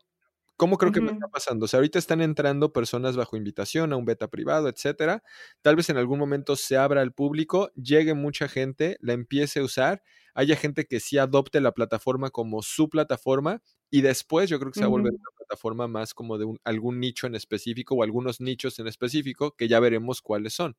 ¿Cómo 0.61 0.77
creo 0.77 0.93
que 0.93 1.01
me 1.01 1.13
está 1.13 1.27
pasando? 1.27 1.65
O 1.65 1.69
sea, 1.69 1.79
ahorita 1.79 1.99
están 1.99 2.21
entrando 2.21 2.71
personas 2.71 3.17
bajo 3.17 3.35
invitación 3.35 3.95
a 3.95 3.97
un 3.97 4.05
beta 4.05 4.29
privado, 4.29 4.69
etcétera. 4.69 5.23
Tal 5.63 5.75
vez 5.75 5.89
en 5.89 5.97
algún 5.97 6.19
momento 6.19 6.55
se 6.55 6.77
abra 6.77 7.01
al 7.01 7.15
público, 7.15 7.73
llegue 7.77 8.13
mucha 8.13 8.47
gente, 8.47 8.99
la 9.01 9.15
empiece 9.15 9.61
a 9.61 9.63
usar, 9.63 10.03
haya 10.35 10.57
gente 10.57 10.87
que 10.87 11.01
sí 11.01 11.19
adopte 11.19 11.61
la 11.61 11.73
plataforma 11.73 12.31
como 12.31 12.63
su 12.63 12.89
plataforma 12.89 13.63
y 13.91 14.03
después 14.03 14.49
yo 14.49 14.59
creo 14.59 14.73
que 14.73 14.79
se 14.79 14.85
va 14.85 14.89
a 14.89 14.91
volver 14.91 15.13
una 15.13 15.31
plataforma 15.37 15.89
más 15.89 16.15
como 16.15 16.39
de 16.39 16.47
algún 16.65 17.01
nicho 17.01 17.27
en 17.27 17.35
específico 17.35 17.95
o 17.95 18.03
algunos 18.03 18.41
nichos 18.41 18.79
en 18.79 18.87
específico 18.87 19.53
que 19.57 19.69
ya 19.69 19.81
veremos 19.81 20.23
cuáles 20.23 20.55
son. 20.55 20.77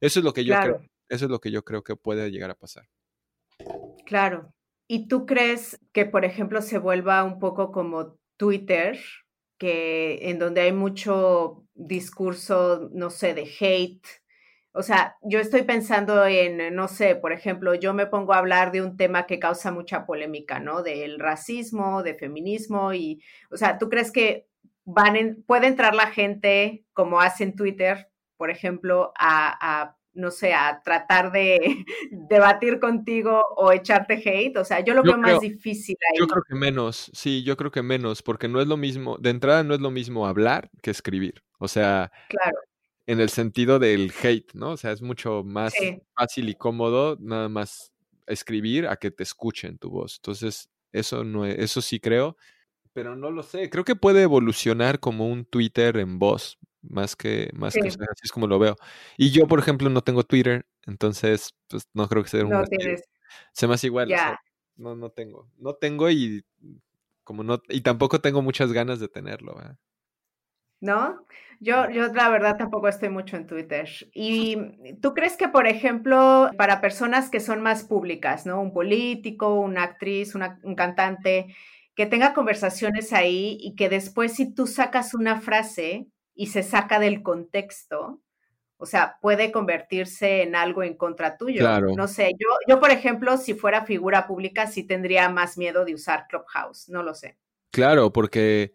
Eso 0.00 0.20
es 0.20 0.24
lo 0.24 0.32
que 0.32 0.44
yo 0.44 0.54
creo. 0.60 0.82
Eso 1.08 1.26
es 1.26 1.30
lo 1.30 1.40
que 1.40 1.50
yo 1.50 1.64
creo 1.64 1.84
que 1.84 1.96
puede 1.96 2.30
llegar 2.30 2.50
a 2.50 2.56
pasar. 2.56 2.88
Claro. 4.04 4.52
¿Y 4.88 5.08
tú 5.08 5.26
crees 5.26 5.80
que, 5.92 6.04
por 6.04 6.24
ejemplo, 6.24 6.62
se 6.62 6.78
vuelva 6.78 7.24
un 7.24 7.38
poco 7.38 7.72
como 7.72 8.18
Twitter, 8.36 8.98
que 9.58 10.30
en 10.30 10.38
donde 10.38 10.60
hay 10.60 10.72
mucho 10.72 11.64
discurso, 11.74 12.88
no 12.92 13.10
sé, 13.10 13.34
de 13.34 13.50
hate. 13.60 14.06
O 14.76 14.82
sea, 14.82 15.16
yo 15.22 15.40
estoy 15.40 15.62
pensando 15.62 16.26
en, 16.26 16.74
no 16.74 16.86
sé, 16.86 17.16
por 17.16 17.32
ejemplo, 17.32 17.74
yo 17.74 17.94
me 17.94 18.06
pongo 18.06 18.34
a 18.34 18.38
hablar 18.38 18.72
de 18.72 18.82
un 18.82 18.98
tema 18.98 19.26
que 19.26 19.38
causa 19.38 19.72
mucha 19.72 20.04
polémica, 20.04 20.60
¿no? 20.60 20.82
Del 20.82 21.18
racismo, 21.18 22.02
de 22.02 22.14
feminismo 22.14 22.92
y, 22.92 23.22
o 23.50 23.56
sea, 23.56 23.78
¿tú 23.78 23.88
crees 23.88 24.12
que 24.12 24.48
van 24.84 25.42
puede 25.46 25.66
entrar 25.66 25.94
la 25.94 26.08
gente 26.08 26.84
como 26.92 27.22
hace 27.22 27.44
en 27.44 27.56
Twitter, 27.56 28.10
por 28.36 28.50
ejemplo, 28.50 29.14
a, 29.18 29.82
a 29.82 29.96
no 30.12 30.30
sé, 30.30 30.52
a 30.52 30.82
tratar 30.84 31.32
de 31.32 31.58
debatir 32.10 32.78
contigo 32.78 33.42
o 33.56 33.72
echarte 33.72 34.22
hate? 34.22 34.58
O 34.58 34.64
sea, 34.64 34.80
yo 34.80 34.92
lo 34.92 35.02
veo 35.02 35.16
más 35.16 35.40
difícil 35.40 35.96
ahí. 36.10 36.18
Yo 36.18 36.26
creo 36.26 36.42
que 36.46 36.54
menos, 36.54 37.10
sí, 37.14 37.42
yo 37.44 37.56
creo 37.56 37.70
que 37.70 37.82
menos, 37.82 38.22
porque 38.22 38.46
no 38.46 38.60
es 38.60 38.66
lo 38.66 38.76
mismo, 38.76 39.16
de 39.16 39.30
entrada 39.30 39.62
no 39.62 39.72
es 39.72 39.80
lo 39.80 39.90
mismo 39.90 40.26
hablar 40.26 40.68
que 40.82 40.90
escribir. 40.90 41.42
O 41.58 41.66
sea, 41.66 42.12
claro. 42.28 42.58
En 43.06 43.20
el 43.20 43.28
sentido 43.28 43.78
del 43.78 44.12
hate, 44.22 44.52
¿no? 44.54 44.72
O 44.72 44.76
sea, 44.76 44.92
es 44.92 45.02
mucho 45.02 45.44
más 45.44 45.74
fácil 46.14 46.48
y 46.48 46.54
cómodo 46.54 47.16
nada 47.20 47.48
más 47.48 47.92
escribir 48.26 48.88
a 48.88 48.96
que 48.96 49.10
te 49.10 49.22
escuchen 49.22 49.78
tu 49.78 49.90
voz. 49.90 50.16
Entonces, 50.18 50.70
eso 50.92 51.24
no 51.24 51.44
eso 51.44 51.80
sí 51.80 52.00
creo, 52.00 52.36
pero 52.96 53.14
no 53.14 53.30
lo 53.30 53.42
sé. 53.42 53.68
Creo 53.68 53.84
que 53.84 53.94
puede 53.94 54.22
evolucionar 54.22 55.00
como 55.00 55.28
un 55.28 55.44
Twitter 55.44 55.98
en 55.98 56.18
voz, 56.18 56.58
más 56.80 57.14
que, 57.14 57.50
más 57.52 57.74
que 57.74 57.86
así 57.86 57.96
es 58.24 58.32
como 58.32 58.46
lo 58.46 58.58
veo. 58.58 58.74
Y 59.18 59.32
yo, 59.32 59.46
por 59.46 59.58
ejemplo, 59.58 59.90
no 59.90 60.00
tengo 60.00 60.22
Twitter, 60.22 60.66
entonces, 60.86 61.54
pues 61.68 61.86
no 61.92 62.08
creo 62.08 62.22
que 62.22 62.30
sea 62.30 62.44
un... 62.44 62.48
No 62.48 62.64
tienes. 62.64 63.02
se 63.52 63.66
me 63.66 63.74
hace 63.74 63.88
igual. 63.88 64.08
no, 64.76 64.96
no 64.96 65.10
tengo. 65.10 65.46
No 65.58 65.74
tengo 65.74 66.10
y 66.10 66.42
como 67.22 67.42
no, 67.42 67.60
y 67.68 67.82
tampoco 67.82 68.20
tengo 68.22 68.40
muchas 68.40 68.72
ganas 68.72 68.98
de 68.98 69.08
tenerlo. 69.08 69.60
¿No? 70.80 71.24
Yo, 71.58 71.88
yo 71.90 72.08
la 72.08 72.28
verdad 72.28 72.56
tampoco 72.58 72.88
estoy 72.88 73.08
mucho 73.08 73.36
en 73.36 73.46
Twitter. 73.46 73.88
¿Y 74.12 74.94
tú 75.00 75.14
crees 75.14 75.36
que, 75.36 75.48
por 75.48 75.66
ejemplo, 75.66 76.50
para 76.56 76.80
personas 76.80 77.30
que 77.30 77.40
son 77.40 77.62
más 77.62 77.84
públicas, 77.84 78.46
¿no? 78.46 78.60
Un 78.60 78.72
político, 78.72 79.54
una 79.54 79.82
actriz, 79.82 80.34
un 80.34 80.74
cantante, 80.74 81.54
que 81.94 82.06
tenga 82.06 82.34
conversaciones 82.34 83.12
ahí 83.12 83.56
y 83.60 83.74
que 83.74 83.88
después 83.88 84.34
si 84.34 84.52
tú 84.52 84.66
sacas 84.66 85.14
una 85.14 85.40
frase 85.40 86.06
y 86.34 86.48
se 86.48 86.62
saca 86.62 86.98
del 86.98 87.22
contexto, 87.22 88.20
o 88.76 88.84
sea, 88.84 89.16
puede 89.22 89.50
convertirse 89.50 90.42
en 90.42 90.54
algo 90.54 90.82
en 90.82 90.94
contra 90.94 91.38
tuyo. 91.38 91.60
Claro. 91.60 91.94
No 91.96 92.06
sé, 92.06 92.32
yo, 92.38 92.48
yo, 92.68 92.78
por 92.78 92.90
ejemplo, 92.90 93.38
si 93.38 93.54
fuera 93.54 93.86
figura 93.86 94.26
pública, 94.26 94.66
sí 94.66 94.84
tendría 94.84 95.30
más 95.30 95.56
miedo 95.56 95.86
de 95.86 95.94
usar 95.94 96.26
Clubhouse, 96.28 96.90
no 96.90 97.02
lo 97.02 97.14
sé. 97.14 97.38
Claro, 97.70 98.12
porque 98.12 98.74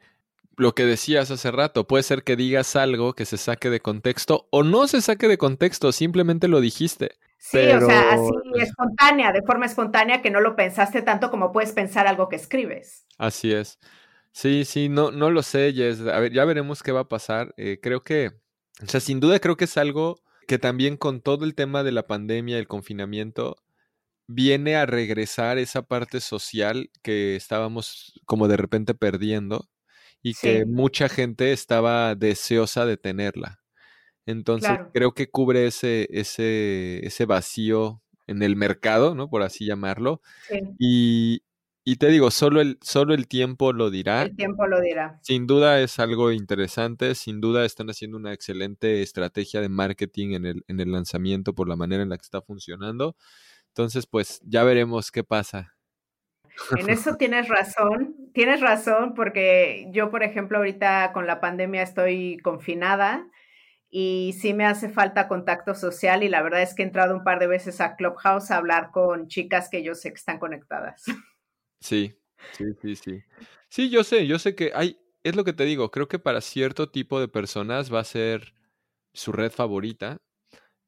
lo 0.62 0.76
que 0.76 0.86
decías 0.86 1.32
hace 1.32 1.49
rato, 1.49 1.88
puede 1.88 2.03
ser 2.03 2.24
que 2.24 2.36
digas 2.36 2.76
algo 2.76 3.14
que 3.14 3.26
se 3.26 3.38
saque 3.38 3.72
de 3.72 3.80
contexto 3.80 4.47
o 4.51 4.62
no 4.62 4.88
se 4.88 5.01
saque 5.01 5.28
de 5.28 5.39
contexto, 5.39 5.91
simplemente 5.91 6.47
lo 6.47 6.62
dijiste. 6.62 7.18
Sí, 7.39 7.57
o 7.57 7.84
sea, 7.84 8.12
así 8.12 8.32
espontánea, 8.62 9.32
de 9.32 9.41
forma 9.41 9.66
espontánea 9.66 10.22
que 10.22 10.30
no 10.30 10.39
lo 10.39 10.55
pensaste 10.55 11.01
tanto 11.01 11.32
como 11.32 11.51
puedes 11.51 11.72
pensar 11.72 12.05
algo 12.05 12.30
que 12.30 12.36
escribes. 12.36 13.07
Así 13.18 13.51
es. 13.51 13.80
Sí, 14.34 14.64
sí, 14.64 14.88
no, 14.88 15.09
no 15.09 15.32
lo 15.32 15.41
sé, 15.41 15.74
Jess. 15.74 16.01
A 16.01 16.20
ver, 16.20 16.32
ya 16.32 16.45
veremos 16.45 16.84
qué 16.84 16.91
va 16.91 17.01
a 17.01 17.09
pasar. 17.09 17.55
Eh, 17.57 17.80
creo 17.82 18.03
que, 18.03 18.30
o 18.84 18.88
sea, 18.88 18.99
sin 18.99 19.20
duda 19.20 19.39
creo 19.39 19.57
que 19.57 19.66
es 19.66 19.78
algo 19.78 20.20
que 20.47 20.59
también 20.59 20.95
con 20.95 21.22
todo 21.22 21.43
el 21.43 21.55
tema 21.55 21.82
de 21.82 21.91
la 21.91 22.05
pandemia, 22.05 22.59
el 22.59 22.68
confinamiento, 22.68 23.57
viene 24.28 24.76
a 24.76 24.86
regresar 24.86 25.57
esa 25.57 25.82
parte 25.82 26.22
social 26.22 26.91
que 27.01 27.36
estábamos 27.36 28.22
como 28.28 28.47
de 28.47 28.57
repente 28.57 28.93
perdiendo 28.93 29.70
y 30.22 30.34
que 30.36 30.65
mucha 30.65 31.09
gente 31.09 31.51
estaba 31.51 32.15
deseosa 32.15 32.86
de 32.86 32.97
tenerla. 32.97 33.61
Entonces 34.26 34.72
creo 34.93 35.13
que 35.13 35.30
cubre 35.30 35.65
ese, 35.65 36.07
ese, 36.11 37.05
ese 37.05 37.26
vacío 37.26 38.01
en 38.28 38.43
el 38.43 38.55
mercado, 38.55 39.15
¿no? 39.15 39.30
Por 39.30 39.41
así 39.41 39.65
llamarlo. 39.65 40.22
Y, 40.78 41.41
y, 41.84 41.95
te 41.95 42.07
digo, 42.07 42.30
solo 42.30 42.61
el, 42.61 42.78
solo 42.82 43.13
el 43.13 43.28
tiempo 43.28 43.74
lo 43.74 43.89
dirá. 43.89 44.24
El 44.24 44.36
tiempo 44.36 44.67
lo 44.67 44.80
dirá. 44.80 45.19
Sin 45.24 45.47
duda 45.47 45.82
es 45.82 45.99
algo 45.99 46.32
interesante, 46.32 47.15
sin 47.15 47.41
duda 47.41 47.65
están 47.65 47.89
haciendo 47.89 48.17
una 48.17 48.34
excelente 48.34 49.01
estrategia 49.01 49.59
de 49.59 49.69
marketing 49.69 50.34
en 50.34 50.45
el, 50.45 50.63
en 50.67 50.80
el 50.80 50.91
lanzamiento 50.91 51.53
por 51.53 51.67
la 51.67 51.76
manera 51.76 52.03
en 52.03 52.09
la 52.09 52.17
que 52.17 52.24
está 52.24 52.41
funcionando. 52.41 53.15
Entonces, 53.69 54.05
pues 54.05 54.39
ya 54.43 54.63
veremos 54.63 55.11
qué 55.11 55.24
pasa. 55.24 55.74
En 56.78 56.89
eso 56.89 57.16
tienes 57.16 57.47
razón, 57.47 58.16
tienes 58.34 58.62
razón, 58.62 59.14
porque 59.14 59.88
yo, 59.91 60.10
por 60.10 60.24
ejemplo, 60.24 60.58
ahorita 60.58 61.12
con 61.14 61.28
la 61.28 61.39
pandemia 61.39 61.82
estoy 61.82 62.38
confinada 62.43 63.28
y 63.89 64.36
sí 64.39 64.54
me 64.54 64.66
hace 64.66 64.89
falta 64.89 65.28
contacto 65.28 65.76
social 65.76 66.24
y 66.24 66.30
la 66.30 66.41
verdad 66.41 66.62
es 66.62 66.74
que 66.74 66.84
he 66.84 66.86
entrado 66.86 67.16
un 67.16 67.24
par 67.24 67.39
de 67.39 67.47
veces 67.47 67.82
a 67.82 67.95
Clubhouse 67.95 68.49
a 68.49 68.58
hablar 68.58 68.91
con 68.91 69.28
chicas 69.28 69.70
que 69.70 69.84
yo 69.84 69.95
sé 69.95 70.10
que 70.10 70.16
están 70.16 70.39
conectadas. 70.39 71.04
Sí, 71.82 72.16
sí, 72.52 72.66
sí, 72.82 72.95
sí. 72.95 73.24
Sí, 73.68 73.89
yo 73.89 74.04
sé, 74.04 74.28
yo 74.28 74.38
sé 74.38 74.56
que 74.56 74.72
hay, 74.76 74.99
es 75.24 75.36
lo 75.36 75.43
que 75.43 75.54
te 75.54 75.66
digo, 75.66 75.91
creo 75.91 76.08
que 76.08 76.20
para 76.20 76.41
cierto 76.41 76.89
tipo 76.89 77.20
de 77.20 77.28
personas 77.28 77.93
va 77.93 77.99
a 77.99 78.06
ser 78.06 78.54
su 79.14 79.32
red 79.32 79.52
favorita, 79.52 80.18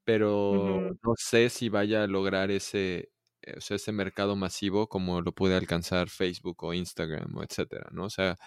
pero 0.05 0.95
no 1.03 1.13
sé 1.17 1.49
si 1.49 1.69
vaya 1.69 2.03
a 2.03 2.07
lograr 2.07 2.51
ese, 2.51 3.12
o 3.57 3.61
sea, 3.61 3.75
ese 3.75 3.91
mercado 3.91 4.35
masivo 4.35 4.87
como 4.87 5.21
lo 5.21 5.33
puede 5.33 5.55
alcanzar 5.55 6.09
Facebook 6.09 6.63
o 6.63 6.73
Instagram 6.73 7.35
o 7.37 7.43
etcétera, 7.43 7.89
¿no? 7.91 8.05
O 8.05 8.09
sea, 8.09 8.37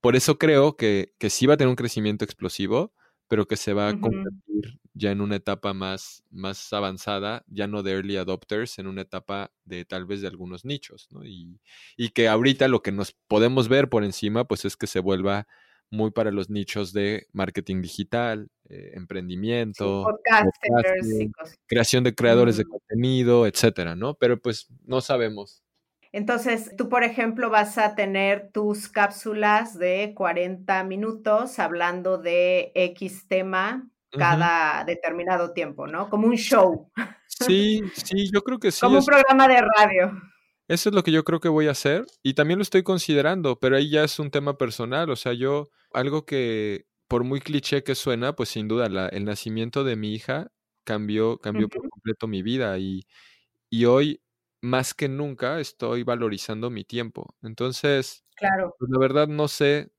por 0.00 0.16
eso 0.16 0.38
creo 0.38 0.76
que, 0.76 1.14
que 1.18 1.30
sí 1.30 1.46
va 1.46 1.54
a 1.54 1.56
tener 1.56 1.68
un 1.68 1.76
crecimiento 1.76 2.24
explosivo, 2.24 2.92
pero 3.28 3.46
que 3.46 3.56
se 3.56 3.72
va 3.72 3.88
a 3.88 4.00
convertir 4.00 4.80
ya 4.94 5.10
en 5.10 5.20
una 5.20 5.36
etapa 5.36 5.74
más, 5.74 6.24
más 6.30 6.72
avanzada, 6.72 7.44
ya 7.48 7.66
no 7.66 7.82
de 7.82 7.92
early 7.92 8.16
adopters, 8.16 8.78
en 8.78 8.86
una 8.86 9.02
etapa 9.02 9.52
de 9.64 9.84
tal 9.84 10.06
vez 10.06 10.20
de 10.22 10.28
algunos 10.28 10.64
nichos, 10.64 11.08
¿no? 11.10 11.24
Y, 11.24 11.60
y 11.96 12.10
que 12.10 12.28
ahorita 12.28 12.68
lo 12.68 12.82
que 12.82 12.92
nos 12.92 13.12
podemos 13.28 13.68
ver 13.68 13.88
por 13.88 14.04
encima, 14.04 14.44
pues 14.44 14.64
es 14.64 14.76
que 14.76 14.86
se 14.86 15.00
vuelva 15.00 15.46
muy 15.90 16.10
para 16.10 16.30
los 16.30 16.50
nichos 16.50 16.92
de 16.92 17.26
marketing 17.32 17.82
digital, 17.82 18.48
eh, 18.68 18.92
emprendimiento, 18.94 20.06
creación 21.66 22.04
de 22.04 22.14
creadores 22.14 22.56
de 22.56 22.64
contenido, 22.64 23.46
etcétera, 23.46 23.94
¿no? 23.94 24.14
Pero 24.14 24.40
pues 24.40 24.68
no 24.84 25.00
sabemos. 25.00 25.62
Entonces, 26.12 26.72
tú, 26.76 26.88
por 26.88 27.04
ejemplo, 27.04 27.50
vas 27.50 27.78
a 27.78 27.94
tener 27.94 28.50
tus 28.50 28.88
cápsulas 28.88 29.78
de 29.78 30.14
40 30.16 30.82
minutos 30.84 31.58
hablando 31.58 32.18
de 32.18 32.72
X 32.74 33.28
tema 33.28 33.88
cada 34.10 34.84
determinado 34.84 35.52
tiempo, 35.52 35.86
¿no? 35.86 36.08
Como 36.08 36.26
un 36.26 36.36
show. 36.36 36.90
Sí, 37.26 37.82
sí, 37.92 38.30
yo 38.32 38.40
creo 38.42 38.58
que 38.58 38.70
sí. 38.70 38.80
Como 38.80 38.98
un 38.98 39.04
programa 39.04 39.46
de 39.46 39.60
radio. 39.60 40.12
Eso 40.68 40.88
es 40.88 40.94
lo 40.94 41.02
que 41.02 41.12
yo 41.12 41.24
creo 41.24 41.40
que 41.40 41.48
voy 41.48 41.68
a 41.68 41.72
hacer 41.72 42.06
y 42.22 42.34
también 42.34 42.58
lo 42.58 42.62
estoy 42.62 42.82
considerando, 42.82 43.58
pero 43.60 43.76
ahí 43.76 43.90
ya 43.90 44.02
es 44.04 44.18
un 44.18 44.30
tema 44.30 44.58
personal, 44.58 45.10
o 45.10 45.16
sea, 45.16 45.32
yo, 45.32 45.70
algo 45.92 46.26
que 46.26 46.86
por 47.08 47.22
muy 47.22 47.40
cliché 47.40 47.84
que 47.84 47.94
suena, 47.94 48.34
pues 48.34 48.48
sin 48.48 48.66
duda 48.66 48.88
la, 48.88 49.08
el 49.08 49.24
nacimiento 49.24 49.84
de 49.84 49.96
mi 49.96 50.12
hija 50.14 50.50
cambió, 50.84 51.38
cambió 51.38 51.68
por 51.68 51.88
completo 51.88 52.26
mi 52.26 52.42
vida 52.42 52.78
y, 52.78 53.06
y 53.70 53.84
hoy 53.84 54.22
más 54.60 54.94
que 54.94 55.08
nunca 55.08 55.60
estoy 55.60 56.02
valorizando 56.02 56.70
mi 56.70 56.84
tiempo. 56.84 57.36
Entonces, 57.42 58.24
claro. 58.36 58.74
Pues 58.78 58.90
la 58.90 58.98
verdad 58.98 59.28
no 59.28 59.48
sé 59.48 59.92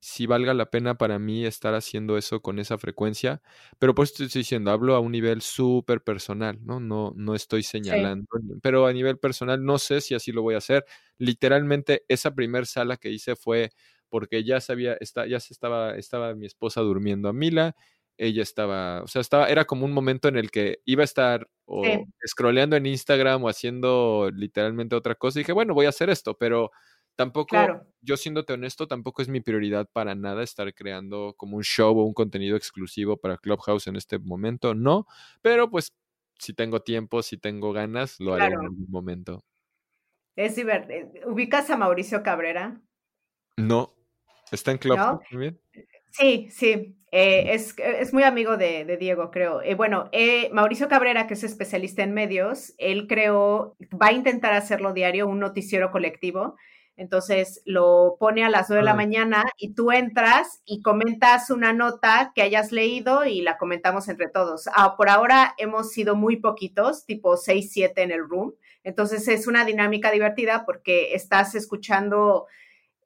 si 0.00 0.26
valga 0.26 0.54
la 0.54 0.70
pena 0.70 0.96
para 0.96 1.18
mí 1.18 1.44
estar 1.44 1.74
haciendo 1.74 2.16
eso 2.16 2.40
con 2.40 2.58
esa 2.58 2.78
frecuencia, 2.78 3.42
pero 3.78 3.94
pues 3.94 4.10
estoy 4.10 4.28
diciendo, 4.28 4.70
hablo 4.70 4.94
a 4.94 5.00
un 5.00 5.12
nivel 5.12 5.42
súper 5.42 6.02
personal, 6.02 6.58
¿no? 6.64 6.80
No, 6.80 7.12
no 7.16 7.34
estoy 7.34 7.62
señalando, 7.62 8.26
pero 8.62 8.86
a 8.86 8.92
nivel 8.92 9.18
personal 9.18 9.64
no 9.64 9.78
sé 9.78 10.00
si 10.00 10.14
así 10.14 10.32
lo 10.32 10.42
voy 10.42 10.54
a 10.54 10.58
hacer. 10.58 10.84
Literalmente 11.18 12.04
esa 12.08 12.34
primer 12.34 12.66
sala 12.66 12.96
que 12.96 13.10
hice 13.10 13.34
fue 13.36 13.70
porque 14.08 14.44
ya 14.44 14.60
sabía, 14.60 14.96
está, 15.00 15.26
ya 15.26 15.40
se 15.40 15.52
estaba, 15.52 15.96
estaba 15.96 16.34
mi 16.34 16.46
esposa 16.46 16.80
durmiendo 16.80 17.28
a 17.28 17.32
Mila 17.32 17.74
ella 18.18 18.42
estaba, 18.42 19.02
o 19.02 19.06
sea, 19.06 19.20
estaba, 19.20 19.48
era 19.48 19.64
como 19.64 19.84
un 19.84 19.92
momento 19.92 20.28
en 20.28 20.36
el 20.36 20.50
que 20.50 20.80
iba 20.84 21.02
a 21.02 21.04
estar 21.04 21.48
o 21.66 21.84
scrolleando 22.26 22.76
en 22.76 22.86
Instagram 22.86 23.44
o 23.44 23.48
haciendo 23.48 24.30
literalmente 24.34 24.96
otra 24.96 25.14
cosa. 25.14 25.38
Y 25.38 25.42
dije, 25.42 25.52
bueno, 25.52 25.72
voy 25.72 25.86
a 25.86 25.90
hacer 25.90 26.10
esto, 26.10 26.36
pero 26.36 26.70
tampoco, 27.18 27.56
yo 28.00 28.16
siéndote 28.16 28.52
honesto, 28.52 28.86
tampoco 28.86 29.22
es 29.22 29.28
mi 29.28 29.40
prioridad 29.40 29.88
para 29.92 30.14
nada 30.14 30.44
estar 30.44 30.72
creando 30.72 31.34
como 31.36 31.56
un 31.56 31.64
show 31.64 31.98
o 31.98 32.04
un 32.04 32.14
contenido 32.14 32.56
exclusivo 32.56 33.16
para 33.16 33.38
Clubhouse 33.38 33.88
en 33.88 33.96
este 33.96 34.20
momento, 34.20 34.72
no, 34.72 35.04
pero 35.42 35.68
pues 35.68 35.92
si 36.38 36.54
tengo 36.54 36.80
tiempo, 36.80 37.20
si 37.22 37.36
tengo 37.36 37.72
ganas, 37.72 38.20
lo 38.20 38.34
haré 38.34 38.54
en 38.54 38.60
algún 38.60 38.86
momento. 38.88 39.42
Es 40.36 40.54
divertido. 40.54 41.08
¿Ubicas 41.26 41.68
a 41.70 41.76
Mauricio 41.76 42.22
Cabrera? 42.22 42.80
No. 43.56 43.92
¿Está 44.52 44.70
en 44.70 44.78
Clubhouse 44.78 45.20
también? 45.28 45.60
Sí, 46.12 46.48
sí. 46.52 46.96
Eh, 47.10 47.52
es, 47.52 47.74
es, 47.78 48.12
muy 48.12 48.22
amigo 48.22 48.56
de, 48.56 48.96
Diego, 48.96 49.32
creo. 49.32 49.60
Eh, 49.62 49.74
bueno, 49.74 50.08
eh, 50.12 50.50
Mauricio 50.52 50.88
Cabrera, 50.88 51.26
que 51.26 51.34
es 51.34 51.42
especialista 51.42 52.04
en 52.04 52.14
medios, 52.14 52.74
él 52.78 53.08
creó, 53.08 53.76
va 54.00 54.08
a 54.08 54.12
intentar 54.12 54.52
hacerlo 54.52 54.92
diario, 54.92 55.26
un 55.26 55.40
noticiero 55.40 55.90
colectivo. 55.90 56.56
Entonces 56.98 57.62
lo 57.64 58.16
pone 58.18 58.44
a 58.44 58.50
las 58.50 58.68
9 58.68 58.82
de 58.82 58.84
la 58.84 58.94
mañana 58.94 59.44
y 59.56 59.72
tú 59.72 59.92
entras 59.92 60.62
y 60.64 60.82
comentas 60.82 61.48
una 61.48 61.72
nota 61.72 62.32
que 62.34 62.42
hayas 62.42 62.72
leído 62.72 63.24
y 63.24 63.40
la 63.40 63.56
comentamos 63.56 64.08
entre 64.08 64.28
todos. 64.28 64.68
Ah, 64.74 64.96
por 64.96 65.08
ahora 65.08 65.54
hemos 65.58 65.92
sido 65.92 66.16
muy 66.16 66.36
poquitos, 66.38 67.06
tipo 67.06 67.36
6, 67.36 67.70
7 67.72 68.02
en 68.02 68.10
el 68.10 68.28
room. 68.28 68.52
Entonces 68.82 69.28
es 69.28 69.46
una 69.46 69.64
dinámica 69.64 70.10
divertida 70.10 70.66
porque 70.66 71.14
estás 71.14 71.54
escuchando 71.54 72.46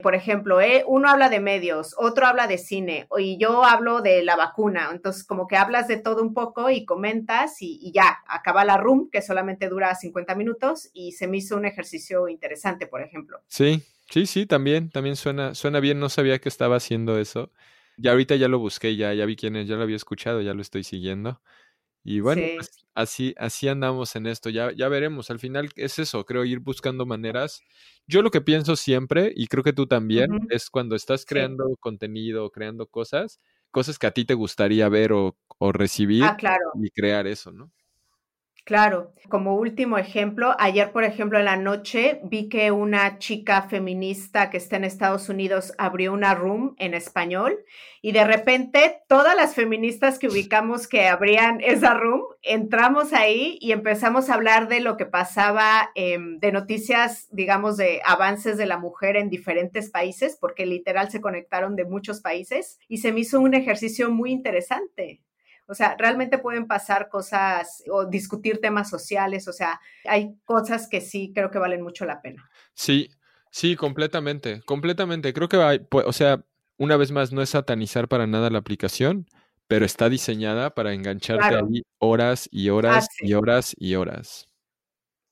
por 0.03 0.15
ejemplo, 0.15 0.61
¿eh? 0.61 0.85
uno 0.87 1.09
habla 1.09 1.29
de 1.31 1.41
medios, 1.41 1.95
otro 1.97 2.27
habla 2.27 2.47
de 2.47 2.59
cine 2.59 3.07
y 3.19 3.39
yo 3.39 3.65
hablo 3.65 4.03
de 4.03 4.23
la 4.23 4.37
vacuna. 4.37 4.91
Entonces, 4.93 5.25
como 5.25 5.47
que 5.47 5.57
hablas 5.57 5.89
de 5.89 5.97
todo 5.97 6.23
un 6.23 6.35
poco 6.35 6.69
y 6.69 6.85
comentas 6.85 7.63
y, 7.63 7.91
ya, 7.93 8.19
acaba 8.27 8.65
la 8.65 8.77
room, 8.77 9.09
que 9.11 9.23
solamente 9.23 9.69
dura 9.69 9.95
50 9.95 10.35
minutos 10.35 10.91
y 10.93 11.13
se 11.13 11.27
me 11.27 11.39
hizo 11.39 11.57
un 11.57 11.65
ejercicio 11.65 12.29
interesante, 12.29 12.87
por 12.87 13.01
ejemplo. 13.01 13.41
Sí, 13.49 13.83
sí, 14.11 14.27
sí, 14.27 14.45
también, 14.45 14.91
también 14.91 15.17
suena, 15.17 15.55
suena 15.55 15.81
bien. 15.81 16.01
No 16.01 16.09
sabía 16.09 16.39
que 16.39 16.49
estaba 16.49 16.77
haciendo 16.77 17.19
eso. 17.19 17.51
Ya 17.97 18.11
ahorita 18.11 18.37
ya 18.37 18.49
lo 18.49 18.59
busqué, 18.59 18.97
ya, 18.97 19.15
ya 19.15 19.25
vi 19.25 19.37
quién 19.37 19.57
es, 19.57 19.69
ya 19.69 19.77
lo 19.77 19.83
había 19.83 19.97
escuchado, 19.97 20.41
ya 20.41 20.55
lo 20.55 20.63
estoy 20.63 20.85
siguiendo. 20.85 21.41
Y 22.05 22.21
bueno, 22.21 22.43
pues 22.57 22.85
así, 22.95 23.35
así 23.39 23.69
andamos 23.69 24.17
en 24.17 24.27
esto, 24.27 24.51
ya, 24.51 24.73
ya 24.73 24.89
veremos. 24.89 25.31
Al 25.31 25.39
final 25.39 25.71
es 25.77 25.99
eso, 25.99 26.25
creo, 26.25 26.45
ir 26.45 26.59
buscando 26.59 27.07
maneras. 27.07 27.63
Yo 28.07 28.23
lo 28.23 28.31
que 28.31 28.41
pienso 28.41 28.75
siempre, 28.75 29.33
y 29.35 29.47
creo 29.47 29.63
que 29.63 29.73
tú 29.73 29.87
también, 29.87 30.31
es 30.51 30.69
cuando 30.69 30.97
estás 30.97 31.25
creando 31.25 31.65
contenido, 31.79 32.51
creando 32.51 32.87
cosas, 32.87 33.41
cosas 33.71 33.99
que 33.99 34.09
a 34.09 34.11
ti 34.11 34.25
te 34.25 34.35
gustaría 34.35 34.89
ver 34.89 35.13
o, 35.13 35.37
o 35.59 35.73
recibir 35.73 36.25
ah, 36.25 36.37
claro. 36.37 36.73
y 36.83 36.91
crear 36.91 37.27
eso, 37.27 37.53
¿no? 37.53 37.71
Claro, 38.65 39.13
como 39.29 39.57
último 39.57 39.99
ejemplo, 39.99 40.55
ayer, 40.57 40.93
por 40.93 41.03
ejemplo, 41.03 41.37
en 41.37 41.47
la 41.47 41.57
noche 41.57 42.21
vi 42.23 42.49
que 42.49 42.71
una 42.71 43.19
chica 43.19 43.63
feminista 43.63 44.51
que 44.51 44.57
está 44.57 44.77
en 44.77 44.85
Estados 44.85 45.29
Unidos 45.29 45.73
abrió 45.79 46.13
una 46.13 46.37
room 46.37 46.77
en 46.79 46.95
español 46.95 47.59
y 48.03 48.13
de 48.13 48.25
repente 48.25 49.01
todas 49.09 49.35
las 49.35 49.57
feministas 49.57 50.21
que 50.21 50.29
ubicamos 50.29 50.87
que 50.87 51.09
abrían 51.09 51.61
esa 51.61 51.95
room, 51.95 52.23
entramos 52.41 53.13
ahí 53.13 53.59
y 53.61 53.73
empezamos 53.73 54.31
a 54.31 54.35
hablar 54.35 54.69
de 54.69 54.79
lo 54.79 54.97
que 54.97 55.07
pasaba, 55.07 55.91
em, 55.97 56.39
de 56.39 56.53
noticias, 56.53 57.27
digamos, 57.33 57.77
de 57.77 58.01
avances 58.05 58.57
de 58.57 58.67
la 58.67 58.79
mujer 58.79 59.17
en 59.17 59.29
diferentes 59.29 59.91
países, 59.91 60.39
porque 60.41 60.67
literal 60.67 61.11
se 61.11 61.21
conectaron 61.21 61.75
de 61.75 61.85
muchos 61.85 62.21
países 62.21 62.79
y 62.87 62.99
se 62.99 63.11
me 63.13 63.21
hizo 63.21 63.41
un 63.41 63.55
ejercicio 63.55 64.09
muy 64.13 64.31
interesante. 64.31 65.21
O 65.67 65.75
sea, 65.75 65.97
realmente 65.99 66.39
pueden 66.39 66.67
pasar 66.67 67.09
cosas 67.09 67.83
o 67.91 68.05
discutir 68.05 68.61
temas 68.61 68.91
sociales, 68.91 69.49
o 69.49 69.53
sea, 69.53 69.81
hay 70.05 70.35
cosas 70.45 70.89
que 70.89 71.01
sí 71.01 71.33
creo 71.35 71.51
que 71.51 71.59
valen 71.59 71.83
mucho 71.83 72.05
la 72.05 72.21
pena. 72.21 72.51
Sí, 72.75 73.11
sí, 73.51 73.77
completamente, 73.77 74.63
completamente. 74.63 75.33
Creo 75.33 75.49
que, 75.49 75.57
hay, 75.57 75.87
o 75.91 76.13
sea, 76.13 76.45
una 76.77 76.97
vez 76.97 77.13
más, 77.13 77.33
no 77.33 77.43
es 77.43 77.51
satanizar 77.51 78.09
para 78.09 78.27
nada 78.27 78.51
la 78.51 78.59
aplicación, 78.59 79.27
pero 79.69 79.85
está 79.85 80.09
diseñada 80.09 80.75
para 80.75 80.93
engancharte 80.93 81.55
ahí 81.57 81.83
horas 81.99 82.49
y 82.51 82.69
horas 82.69 83.07
ah, 83.09 83.15
y 83.21 83.35
horas 83.35 83.75
y 83.79 83.95
horas. 83.95 84.49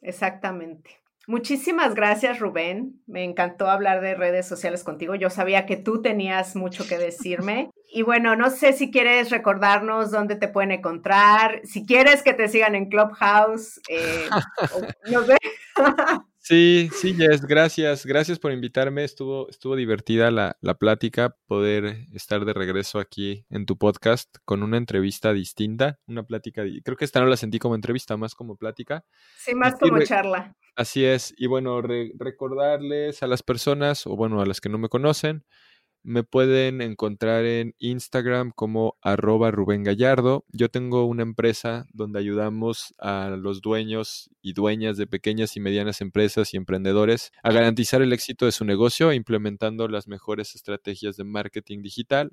Exactamente. 0.01 0.99
Muchísimas 1.31 1.95
gracias, 1.95 2.41
Rubén. 2.41 3.01
Me 3.07 3.22
encantó 3.22 3.70
hablar 3.70 4.01
de 4.01 4.16
redes 4.16 4.49
sociales 4.49 4.83
contigo. 4.83 5.14
Yo 5.14 5.31
sabía 5.31 5.64
que 5.64 5.76
tú 5.76 6.03
tenías 6.03 6.57
mucho 6.57 6.87
que 6.89 6.99
decirme. 6.99 7.70
Y 7.93 8.03
bueno, 8.03 8.37
no 8.37 8.51
sé 8.51 8.72
si 8.72 8.93
quieres 8.93 9.31
recordarnos 9.31 10.12
dónde 10.12 10.37
te 10.37 10.47
pueden 10.47 10.70
encontrar, 10.70 11.61
si 11.64 11.85
quieres 11.85 12.22
que 12.22 12.33
te 12.35 12.47
sigan 12.47 12.76
en 12.76 12.89
Clubhouse, 12.89 13.81
eh, 13.89 14.28
no 15.11 15.24
sé. 15.24 15.37
Sí, 16.51 16.90
sí, 16.92 17.14
Jess, 17.14 17.42
gracias. 17.42 18.05
Gracias 18.05 18.40
por 18.40 18.51
invitarme. 18.51 19.05
Estuvo, 19.05 19.48
estuvo 19.48 19.76
divertida 19.76 20.32
la, 20.32 20.57
la, 20.61 20.74
plática, 20.74 21.36
poder 21.46 22.09
estar 22.12 22.44
de 22.44 22.53
regreso 22.53 22.98
aquí 22.98 23.46
en 23.51 23.66
tu 23.66 23.78
podcast 23.78 24.34
con 24.44 24.64
una 24.64 24.76
entrevista 24.76 25.32
distinta, 25.32 26.01
una 26.09 26.24
plática. 26.24 26.64
Creo 26.82 26.96
que 26.96 27.05
esta 27.05 27.20
no 27.20 27.26
la 27.26 27.36
sentí 27.36 27.61
como 27.61 27.76
entrevista, 27.76 28.16
más 28.16 28.34
como 28.34 28.57
plática. 28.57 29.05
Sí, 29.38 29.55
más 29.55 29.76
como 29.78 30.03
charla. 30.03 30.57
Así 30.74 31.05
es. 31.05 31.32
Y 31.36 31.46
bueno, 31.46 31.82
recordarles 31.82 33.22
a 33.22 33.28
las 33.28 33.44
personas, 33.44 34.05
o 34.09 34.16
bueno, 34.16 34.40
a 34.40 34.46
las 34.46 34.61
que 34.61 34.68
no 34.68 34.78
me 34.78 34.88
conocen, 34.88 35.44
me 36.03 36.24
pueden 36.24 36.80
encontrar 36.80 37.44
en 37.44 37.74
Instagram 37.78 38.53
como 38.55 38.96
arroba 39.03 39.51
Rubén 39.51 39.84
Gallardo. 39.84 40.44
Yo 40.48 40.70
tengo 40.70 41.05
una 41.05 41.22
empresa 41.22 41.86
donde 41.92 42.18
ayudamos 42.18 42.94
a 42.98 43.36
los 43.38 43.61
dueños 43.61 44.30
y 44.40 44.55
dueñas 44.55 44.96
de 44.96 45.07
pequeñas 45.07 45.57
y 45.57 45.61
medianas 45.61 46.01
empresas 46.01 46.55
y 46.55 46.57
emprendedores 46.57 47.32
a 47.42 47.53
garantizar 47.53 48.03
el 48.03 48.12
éxito 48.12 48.46
de 48.46 48.53
su 48.53 48.64
negocio 48.64 49.12
implementando 49.12 49.88
las 49.88 50.09
mejores 50.09 50.55
estrategias 50.55 51.16
de 51.16 51.24
marketing 51.24 51.82
digital. 51.82 52.32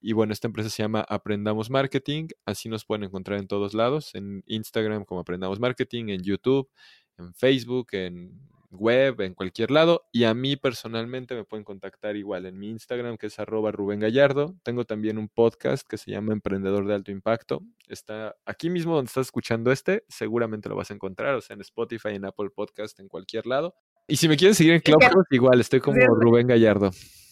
Y 0.00 0.12
bueno, 0.12 0.32
esta 0.32 0.48
empresa 0.48 0.68
se 0.68 0.82
llama 0.82 1.04
Aprendamos 1.08 1.70
Marketing. 1.70 2.28
Así 2.44 2.68
nos 2.68 2.84
pueden 2.84 3.04
encontrar 3.04 3.38
en 3.38 3.48
todos 3.48 3.74
lados, 3.74 4.14
en 4.14 4.42
Instagram 4.46 5.04
como 5.04 5.20
Aprendamos 5.20 5.60
Marketing, 5.60 6.08
en 6.08 6.22
YouTube, 6.22 6.68
en 7.16 7.34
Facebook, 7.34 7.88
en 7.92 8.38
web, 8.76 9.20
en 9.20 9.34
cualquier 9.34 9.70
lado. 9.70 10.06
Y 10.12 10.24
a 10.24 10.34
mí 10.34 10.56
personalmente 10.56 11.34
me 11.34 11.44
pueden 11.44 11.64
contactar 11.64 12.16
igual 12.16 12.46
en 12.46 12.58
mi 12.58 12.70
Instagram, 12.70 13.16
que 13.16 13.28
es 13.28 13.38
arroba 13.38 13.72
Rubén 13.72 14.00
Gallardo. 14.00 14.54
Tengo 14.62 14.84
también 14.84 15.18
un 15.18 15.28
podcast 15.28 15.86
que 15.88 15.98
se 15.98 16.10
llama 16.10 16.32
Emprendedor 16.32 16.86
de 16.86 16.94
Alto 16.94 17.10
Impacto. 17.10 17.62
Está 17.88 18.34
aquí 18.44 18.70
mismo 18.70 18.94
donde 18.94 19.08
estás 19.08 19.26
escuchando 19.26 19.72
este, 19.72 20.04
seguramente 20.08 20.68
lo 20.68 20.76
vas 20.76 20.90
a 20.90 20.94
encontrar, 20.94 21.34
o 21.34 21.40
sea, 21.40 21.54
en 21.54 21.60
Spotify, 21.60 22.10
en 22.10 22.24
Apple 22.24 22.50
Podcast, 22.54 22.98
en 23.00 23.08
cualquier 23.08 23.46
lado. 23.46 23.74
Y 24.06 24.16
si 24.16 24.28
me 24.28 24.36
quieren 24.36 24.54
seguir 24.54 24.74
en 24.74 24.80
Clubhouse, 24.80 25.26
igual, 25.30 25.60
estoy 25.60 25.80
como 25.80 25.98
Rubén 26.06 26.46
Gallardo. 26.46 26.90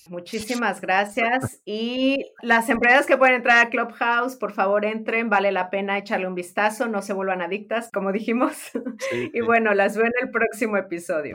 Muchísimas 0.08 0.80
gracias. 0.80 1.60
Y 1.64 2.32
las 2.42 2.68
empresas 2.68 3.06
que 3.06 3.16
pueden 3.16 3.36
entrar 3.36 3.66
a 3.66 3.70
Clubhouse, 3.70 4.36
por 4.36 4.52
favor 4.52 4.84
entren, 4.84 5.30
vale 5.30 5.52
la 5.52 5.70
pena 5.70 5.98
echarle 5.98 6.26
un 6.26 6.34
vistazo, 6.34 6.88
no 6.88 7.02
se 7.02 7.12
vuelvan 7.12 7.40
adictas, 7.40 7.88
como 7.92 8.12
dijimos. 8.12 8.56
y 9.32 9.40
bueno, 9.40 9.74
las 9.74 9.96
veo 9.96 10.06
en 10.06 10.12
el 10.20 10.30
próximo 10.30 10.76
episodio. 10.76 11.34